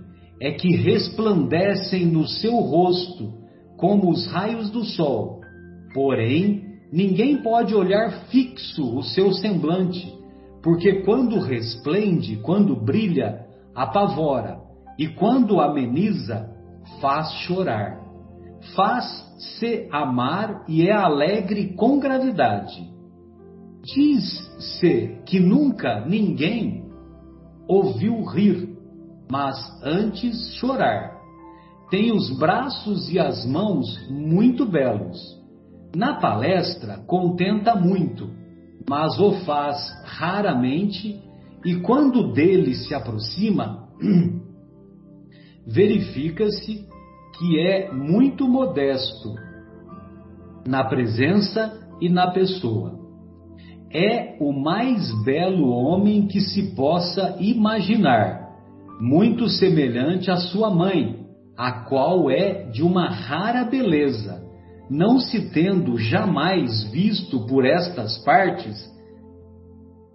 é 0.41 0.53
que 0.53 0.77
resplandecem 0.77 2.07
no 2.07 2.27
seu 2.27 2.55
rosto 2.57 3.33
como 3.77 4.11
os 4.11 4.27
raios 4.27 4.71
do 4.71 4.85
sol. 4.85 5.41
Porém, 5.95 6.63
ninguém 6.93 7.43
pode 7.43 7.75
olhar 7.75 8.27
fixo 8.29 8.97
o 8.97 9.03
seu 9.03 9.33
semblante, 9.33 10.13
porque 10.63 11.03
quando 11.03 11.41
resplende, 11.41 12.37
quando 12.37 12.77
brilha, 12.77 13.47
apavora, 13.75 14.62
e 15.03 15.09
quando 15.09 15.61
ameniza, 15.61 16.49
faz 17.01 17.29
chorar. 17.45 18.01
Faz-se 18.77 19.89
amar 19.91 20.65
e 20.69 20.87
é 20.87 20.93
alegre 20.93 21.75
com 21.75 21.99
gravidade. 21.99 22.89
Diz-se 23.83 25.19
que 25.27 25.41
nunca 25.41 26.05
ninguém 26.07 26.85
ouviu 27.67 28.23
rir, 28.27 28.79
mas 29.29 29.57
antes 29.83 30.55
chorar. 30.61 31.21
Tem 31.91 32.13
os 32.13 32.39
braços 32.39 33.13
e 33.13 33.19
as 33.19 33.45
mãos 33.45 34.09
muito 34.09 34.65
belos. 34.65 35.19
Na 35.97 36.21
palestra 36.21 36.99
contenta 37.09 37.75
muito, 37.75 38.31
mas 38.89 39.19
o 39.19 39.33
faz 39.45 39.79
raramente, 40.05 41.21
e 41.65 41.75
quando 41.81 42.33
dele 42.33 42.77
se 42.77 42.95
aproxima, 42.95 43.89
verifica-se 45.67 46.87
que 47.39 47.61
é 47.61 47.93
muito 47.93 48.49
modesto 48.49 49.35
na 50.67 50.85
presença 50.85 51.81
e 52.01 52.09
na 52.09 52.31
pessoa. 52.31 53.01
É 53.93 54.37
o 54.41 54.53
mais 54.53 55.13
belo 55.25 55.69
homem 55.69 56.27
que 56.27 56.41
se 56.41 56.75
possa 56.75 57.37
imaginar, 57.41 58.51
muito 59.01 59.49
semelhante 59.49 60.31
à 60.31 60.37
sua 60.37 60.71
mãe, 60.71 61.27
a 61.57 61.85
qual 61.85 62.31
é 62.31 62.71
de 62.71 62.83
uma 62.83 63.09
rara 63.09 63.65
beleza, 63.65 64.43
não 64.91 65.19
se 65.19 65.51
tendo 65.53 65.99
jamais 65.99 66.85
visto 66.91 67.47
por 67.47 67.65
estas 67.65 68.19
partes 68.25 68.91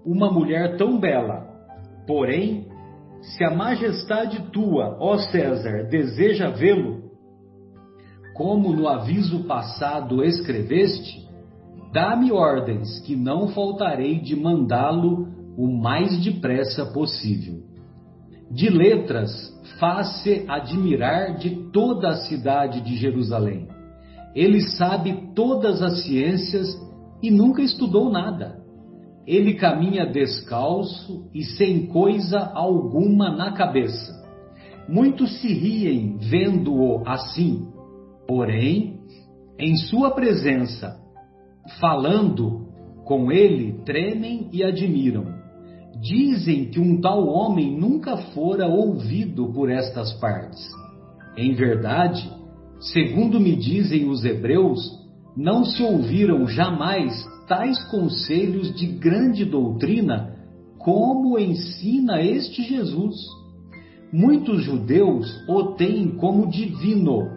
uma 0.05 0.31
mulher 0.31 0.77
tão 0.77 0.99
bela. 0.99 1.45
Porém, 2.07 2.66
se 3.22 3.43
a 3.43 3.53
majestade 3.53 4.51
tua, 4.51 4.97
ó 4.99 5.18
César, 5.18 5.88
deseja 5.89 6.49
vê-lo, 6.49 7.07
como 8.36 8.72
no 8.74 8.88
aviso 8.88 9.45
passado 9.45 10.24
escreveste, 10.24 11.28
dá-me 11.91 12.32
ordens 12.32 12.99
que 12.99 13.15
não 13.15 13.47
faltarei 13.49 14.20
de 14.20 14.36
mandá-lo 14.36 15.28
o 15.57 15.68
mais 15.68 16.24
depressa 16.24 16.86
possível. 16.86 17.63
De 18.51 18.70
letras, 18.70 19.32
faz-se 19.80 20.45
admirar 20.47 21.36
de 21.38 21.72
toda 21.72 22.09
a 22.09 22.15
cidade 22.15 22.82
de 22.82 22.95
Jerusalém. 22.95 23.68
Ele 24.36 24.61
sabe 24.61 25.32
todas 25.34 25.82
as 25.82 26.03
ciências 26.03 26.68
e 27.22 27.32
nunca 27.32 27.63
estudou 27.63 28.11
nada. 28.11 28.66
Ele 29.28 29.55
caminha 29.55 30.05
descalço 30.05 31.30
e 31.34 31.43
sem 31.43 31.88
coisa 31.88 32.39
alguma 32.53 33.30
na 33.30 33.51
cabeça. 33.51 34.15
Muitos 34.88 35.41
se 35.41 35.53
riem 35.53 36.17
vendo-o 36.17 37.03
assim, 37.05 37.67
porém, 38.25 39.01
em 39.59 39.75
sua 39.75 40.11
presença, 40.11 40.97
falando 41.82 42.67
com 43.03 43.30
ele, 43.30 43.84
tremem 43.84 44.47
e 44.53 44.63
admiram. 44.63 45.25
Dizem 45.99 46.69
que 46.69 46.80
um 46.80 47.01
tal 47.01 47.28
homem 47.28 47.78
nunca 47.78 48.15
fora 48.17 48.65
ouvido 48.65 49.51
por 49.51 49.69
estas 49.69 50.13
partes. 50.21 50.65
Em 51.36 51.53
verdade, 51.53 52.32
segundo 52.80 53.41
me 53.41 53.57
dizem 53.57 54.07
os 54.07 54.23
hebreus, 54.23 54.80
não 55.36 55.65
se 55.65 55.84
ouviram 55.84 56.47
jamais 56.47 57.13
tais 57.47 57.81
conselhos 57.89 58.75
de 58.75 58.85
grande 58.87 59.45
doutrina 59.45 60.35
como 60.77 61.39
ensina 61.39 62.21
este 62.21 62.61
Jesus. 62.63 63.15
Muitos 64.11 64.63
judeus 64.63 65.27
o 65.47 65.73
têm 65.73 66.15
como 66.17 66.47
divino 66.47 67.29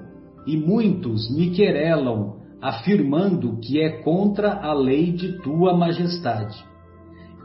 e 0.46 0.56
muitos 0.56 1.30
me 1.34 1.50
querelam, 1.50 2.36
afirmando 2.61 3.58
que 3.58 3.80
é 3.80 4.02
contra 4.02 4.52
a 4.52 4.72
lei 4.72 5.12
de 5.12 5.40
tua 5.42 5.76
majestade. 5.76 6.64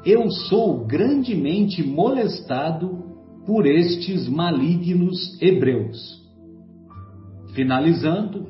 Eu 0.06 0.30
sou 0.30 0.86
grandemente 0.86 1.82
molestado 1.82 3.04
por 3.46 3.66
estes 3.66 4.28
malignos 4.28 5.42
hebreus. 5.42 6.24
Finalizando, 7.54 8.48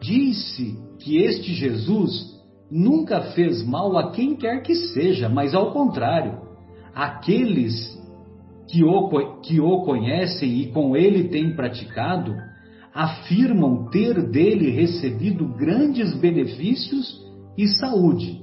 disse 0.00 0.78
que 1.00 1.18
este 1.18 1.52
Jesus 1.52 2.33
nunca 2.74 3.20
fez 3.34 3.64
mal 3.64 3.96
a 3.96 4.10
quem 4.10 4.34
quer 4.34 4.60
que 4.62 4.74
seja, 4.74 5.28
mas 5.28 5.54
ao 5.54 5.70
contrário, 5.70 6.40
aqueles 6.92 7.72
que 8.68 8.82
o, 8.82 9.40
que 9.40 9.60
o 9.60 9.82
conhecem 9.84 10.58
e 10.58 10.72
com 10.72 10.96
ele 10.96 11.28
têm 11.28 11.54
praticado, 11.54 12.34
afirmam 12.92 13.88
ter 13.90 14.28
dele 14.28 14.70
recebido 14.70 15.46
grandes 15.56 16.16
benefícios 16.16 17.24
e 17.56 17.68
saúde. 17.68 18.42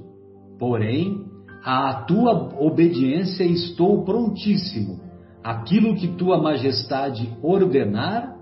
Porém, 0.58 1.26
à 1.62 1.92
tua 2.06 2.58
obediência 2.58 3.44
estou 3.44 4.02
prontíssimo. 4.02 4.98
Aquilo 5.44 5.94
que 5.94 6.08
tua 6.16 6.40
majestade 6.40 7.36
ordenar 7.42 8.34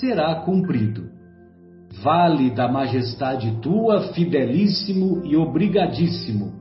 será 0.00 0.34
cumprido. 0.36 1.15
Vale 2.02 2.50
da 2.50 2.68
majestade 2.68 3.58
tua, 3.62 4.12
fidelíssimo 4.12 5.24
e 5.24 5.36
obrigadíssimo, 5.36 6.52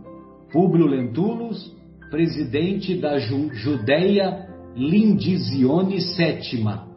Públio 0.51 0.87
Lentulus, 0.87 1.75
presidente 2.09 2.95
da 2.99 3.19
Ju 3.19 3.53
Judéia 3.53 4.47
Lindisione 4.75 6.01
Sétima, 6.01 6.87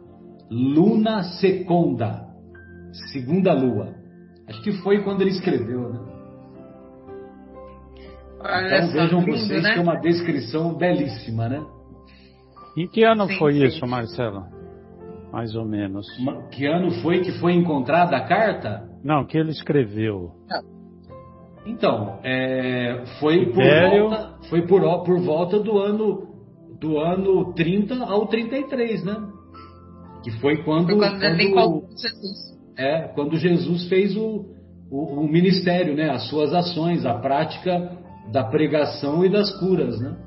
Luna 0.49 1.23
Seconda, 1.23 2.27
segunda 3.11 3.53
lua. 3.53 3.95
Acho 4.47 4.61
que 4.63 4.71
foi 4.81 5.03
quando 5.03 5.21
ele 5.21 5.31
escreveu, 5.31 5.89
né? 5.89 5.99
Olha 8.41 8.77
então 8.77 8.91
vejam 8.91 9.19
lindo, 9.19 9.31
vocês 9.37 9.63
né? 9.63 9.73
que 9.73 9.79
é 9.79 9.81
uma 9.81 9.95
descrição 9.95 10.73
belíssima, 10.73 11.49
né? 11.49 11.61
Em 12.77 12.87
que 12.87 13.03
ano 13.03 13.27
Sim, 13.27 13.37
foi 13.37 13.53
sim. 13.53 13.65
isso, 13.65 13.85
Marcelo? 13.85 14.58
Mais 15.31 15.55
ou 15.55 15.65
menos. 15.65 16.07
Que 16.51 16.65
ano 16.65 16.89
foi 17.01 17.21
que 17.21 17.31
foi 17.39 17.53
encontrada 17.53 18.17
a 18.17 18.27
carta? 18.27 18.89
Não, 19.03 19.25
que 19.25 19.37
ele 19.37 19.51
escreveu. 19.51 20.31
Então, 21.65 22.19
é, 22.23 23.03
foi 23.19 23.45
por 23.47 23.63
volta, 23.63 24.37
foi 24.49 24.61
por, 24.65 24.81
por 25.03 25.19
volta 25.21 25.59
do 25.59 25.77
ano 25.77 26.27
do 26.79 26.97
ano 26.97 27.53
30 27.53 27.95
ao 28.05 28.25
33, 28.27 29.03
né? 29.03 29.17
Que 30.23 30.31
foi 30.39 30.63
quando, 30.63 30.87
Foi 30.87 30.97
quando 30.97 31.51
quando- 31.53 31.81
Jesus. 31.91 32.57
é, 32.77 33.01
quando 33.09 33.35
Jesus 33.37 33.87
fez 33.89 34.15
o, 34.15 34.45
o, 34.89 35.19
o 35.21 35.27
ministério, 35.29 35.95
né? 35.95 36.09
As 36.09 36.27
suas 36.29 36.53
ações, 36.53 37.05
a 37.05 37.15
prática 37.19 37.97
da 38.31 38.43
pregação 38.45 39.23
e 39.25 39.29
das 39.29 39.51
curas, 39.59 39.99
né? 39.99 40.17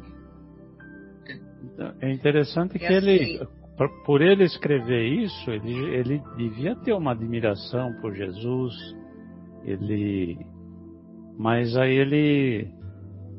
É 2.00 2.12
interessante 2.12 2.78
que 2.78 2.84
ele, 2.84 3.38
assim- 3.40 3.61
por 4.04 4.20
ele 4.20 4.44
escrever 4.44 5.06
isso, 5.06 5.50
ele, 5.50 5.94
ele 5.94 6.22
devia 6.36 6.76
ter 6.76 6.92
uma 6.92 7.12
admiração 7.12 7.92
por 8.00 8.14
Jesus, 8.14 8.74
ele, 9.64 10.38
mas 11.38 11.76
aí 11.76 11.94
ele 11.94 12.68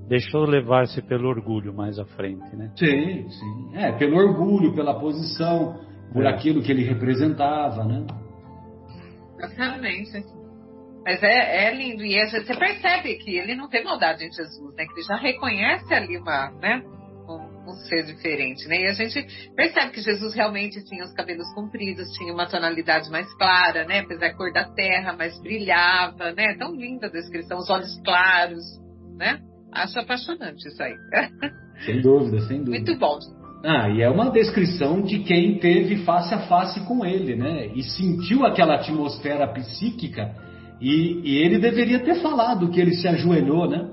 deixou 0.07 0.45
levar-se 0.45 1.01
pelo 1.03 1.29
orgulho 1.29 1.73
mais 1.73 1.97
à 1.99 2.05
frente, 2.05 2.55
né? 2.55 2.71
Sim, 2.77 3.29
sim. 3.29 3.75
É, 3.75 3.91
pelo 3.93 4.17
orgulho, 4.17 4.73
pela 4.75 4.99
posição, 4.99 5.79
por 6.11 6.25
é. 6.25 6.29
aquilo 6.29 6.61
que 6.61 6.71
ele 6.71 6.83
representava, 6.83 7.83
né? 7.83 8.05
Exatamente. 9.39 10.23
Mas 11.05 11.21
é, 11.21 11.67
é 11.67 11.75
lindo. 11.75 12.03
E 12.03 12.29
você 12.29 12.55
percebe 12.55 13.15
que 13.15 13.37
ele 13.37 13.55
não 13.55 13.67
tem 13.67 13.83
maldade 13.83 14.25
em 14.25 14.31
Jesus, 14.31 14.75
né? 14.75 14.85
Que 14.85 14.93
ele 14.93 15.07
já 15.07 15.15
reconhece 15.15 15.93
ali 15.93 16.17
uma, 16.17 16.51
né? 16.61 16.83
Um, 17.65 17.73
ser 17.87 18.03
diferente, 18.03 18.67
né? 18.67 18.81
E 18.81 18.87
a 18.87 18.93
gente 18.93 19.25
percebe 19.55 19.91
que 19.91 20.01
Jesus 20.01 20.33
realmente 20.33 20.83
tinha 20.83 21.03
os 21.03 21.13
cabelos 21.13 21.47
compridos, 21.53 22.11
tinha 22.17 22.33
uma 22.33 22.45
tonalidade 22.45 23.09
mais 23.09 23.31
clara, 23.35 23.85
né? 23.85 23.99
Apesar 23.99 24.27
da 24.27 24.33
cor 24.33 24.51
da 24.51 24.65
terra, 24.65 25.15
mas 25.17 25.39
brilhava, 25.41 26.33
né? 26.33 26.55
Tão 26.57 26.75
linda 26.75 27.07
a 27.07 27.09
descrição, 27.09 27.57
os 27.57 27.69
olhos 27.69 27.99
claros, 28.03 28.63
né? 29.17 29.39
Acho 29.71 29.99
apaixonante 29.99 30.67
isso 30.67 30.83
aí. 30.83 30.95
Sem 31.85 32.01
dúvida, 32.01 32.39
sem 32.41 32.63
dúvida. 32.63 32.85
Muito 32.85 32.99
bom. 32.99 33.17
Ah, 33.65 33.89
e 33.89 34.01
é 34.01 34.09
uma 34.09 34.29
descrição 34.29 35.01
de 35.01 35.19
quem 35.19 35.57
teve 35.57 36.03
face 36.03 36.33
a 36.33 36.47
face 36.47 36.79
com 36.85 37.05
ele, 37.05 37.35
né? 37.35 37.67
E 37.67 37.81
sentiu 37.81 38.45
aquela 38.45 38.75
atmosfera 38.75 39.47
psíquica 39.47 40.35
e, 40.81 41.21
e, 41.23 41.37
ele 41.37 41.59
deveria 41.59 41.99
ter 41.99 42.15
falado 42.15 42.69
que 42.69 42.79
ele 42.79 42.93
se 42.93 43.07
ajoelhou, 43.07 43.69
né? 43.69 43.89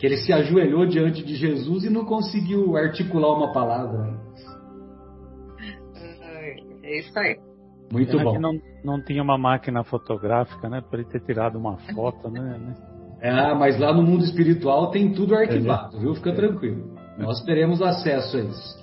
Que 0.00 0.06
ele 0.06 0.16
se 0.16 0.32
ajoelhou 0.32 0.86
diante 0.86 1.22
de 1.22 1.36
Jesus 1.36 1.84
e 1.84 1.90
não 1.90 2.06
conseguiu 2.06 2.74
articular 2.74 3.36
uma 3.36 3.52
palavra. 3.52 4.18
É 6.82 6.98
isso 6.98 7.18
aí. 7.18 7.36
Muito 7.92 8.12
Pena 8.12 8.24
bom. 8.24 8.32
Que 8.32 8.38
não, 8.38 8.52
não 8.82 9.04
tinha 9.04 9.22
uma 9.22 9.36
máquina 9.36 9.84
fotográfica, 9.84 10.68
né? 10.70 10.80
Para 10.80 11.00
ele 11.00 11.08
ter 11.08 11.20
tirado 11.20 11.58
uma 11.58 11.76
foto, 11.94 12.30
né? 12.30 12.74
É, 13.20 13.54
mas 13.54 13.78
lá 13.78 13.92
no 13.92 14.02
mundo 14.02 14.24
espiritual 14.24 14.90
tem 14.90 15.12
tudo 15.12 15.34
arquivado, 15.34 16.00
viu? 16.00 16.14
Fica 16.14 16.32
tranquilo. 16.32 16.94
Nós 17.18 17.44
teremos 17.44 17.82
acesso 17.82 18.38
a 18.38 18.40
isso. 18.40 18.80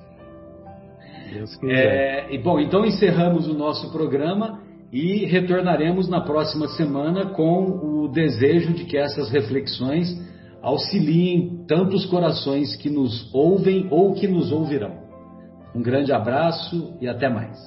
É, 1.63 2.33
e 2.33 2.37
bom, 2.37 2.59
então 2.59 2.85
encerramos 2.85 3.47
o 3.47 3.53
nosso 3.53 3.91
programa 3.91 4.61
e 4.91 5.25
retornaremos 5.25 6.07
na 6.07 6.21
próxima 6.21 6.67
semana 6.69 7.25
com 7.31 8.03
o 8.03 8.07
desejo 8.07 8.73
de 8.73 8.85
que 8.85 8.97
essas 8.97 9.29
reflexões 9.31 10.07
auxiliem 10.67 11.63
tantos 11.65 12.05
corações 12.07 12.75
que 12.75 12.89
nos 12.89 13.33
ouvem 13.33 13.87
ou 13.89 14.13
que 14.13 14.27
nos 14.27 14.51
ouvirão. 14.51 14.97
Um 15.73 15.81
grande 15.81 16.11
abraço 16.11 16.93
e 16.99 17.07
até 17.07 17.29
mais. 17.29 17.57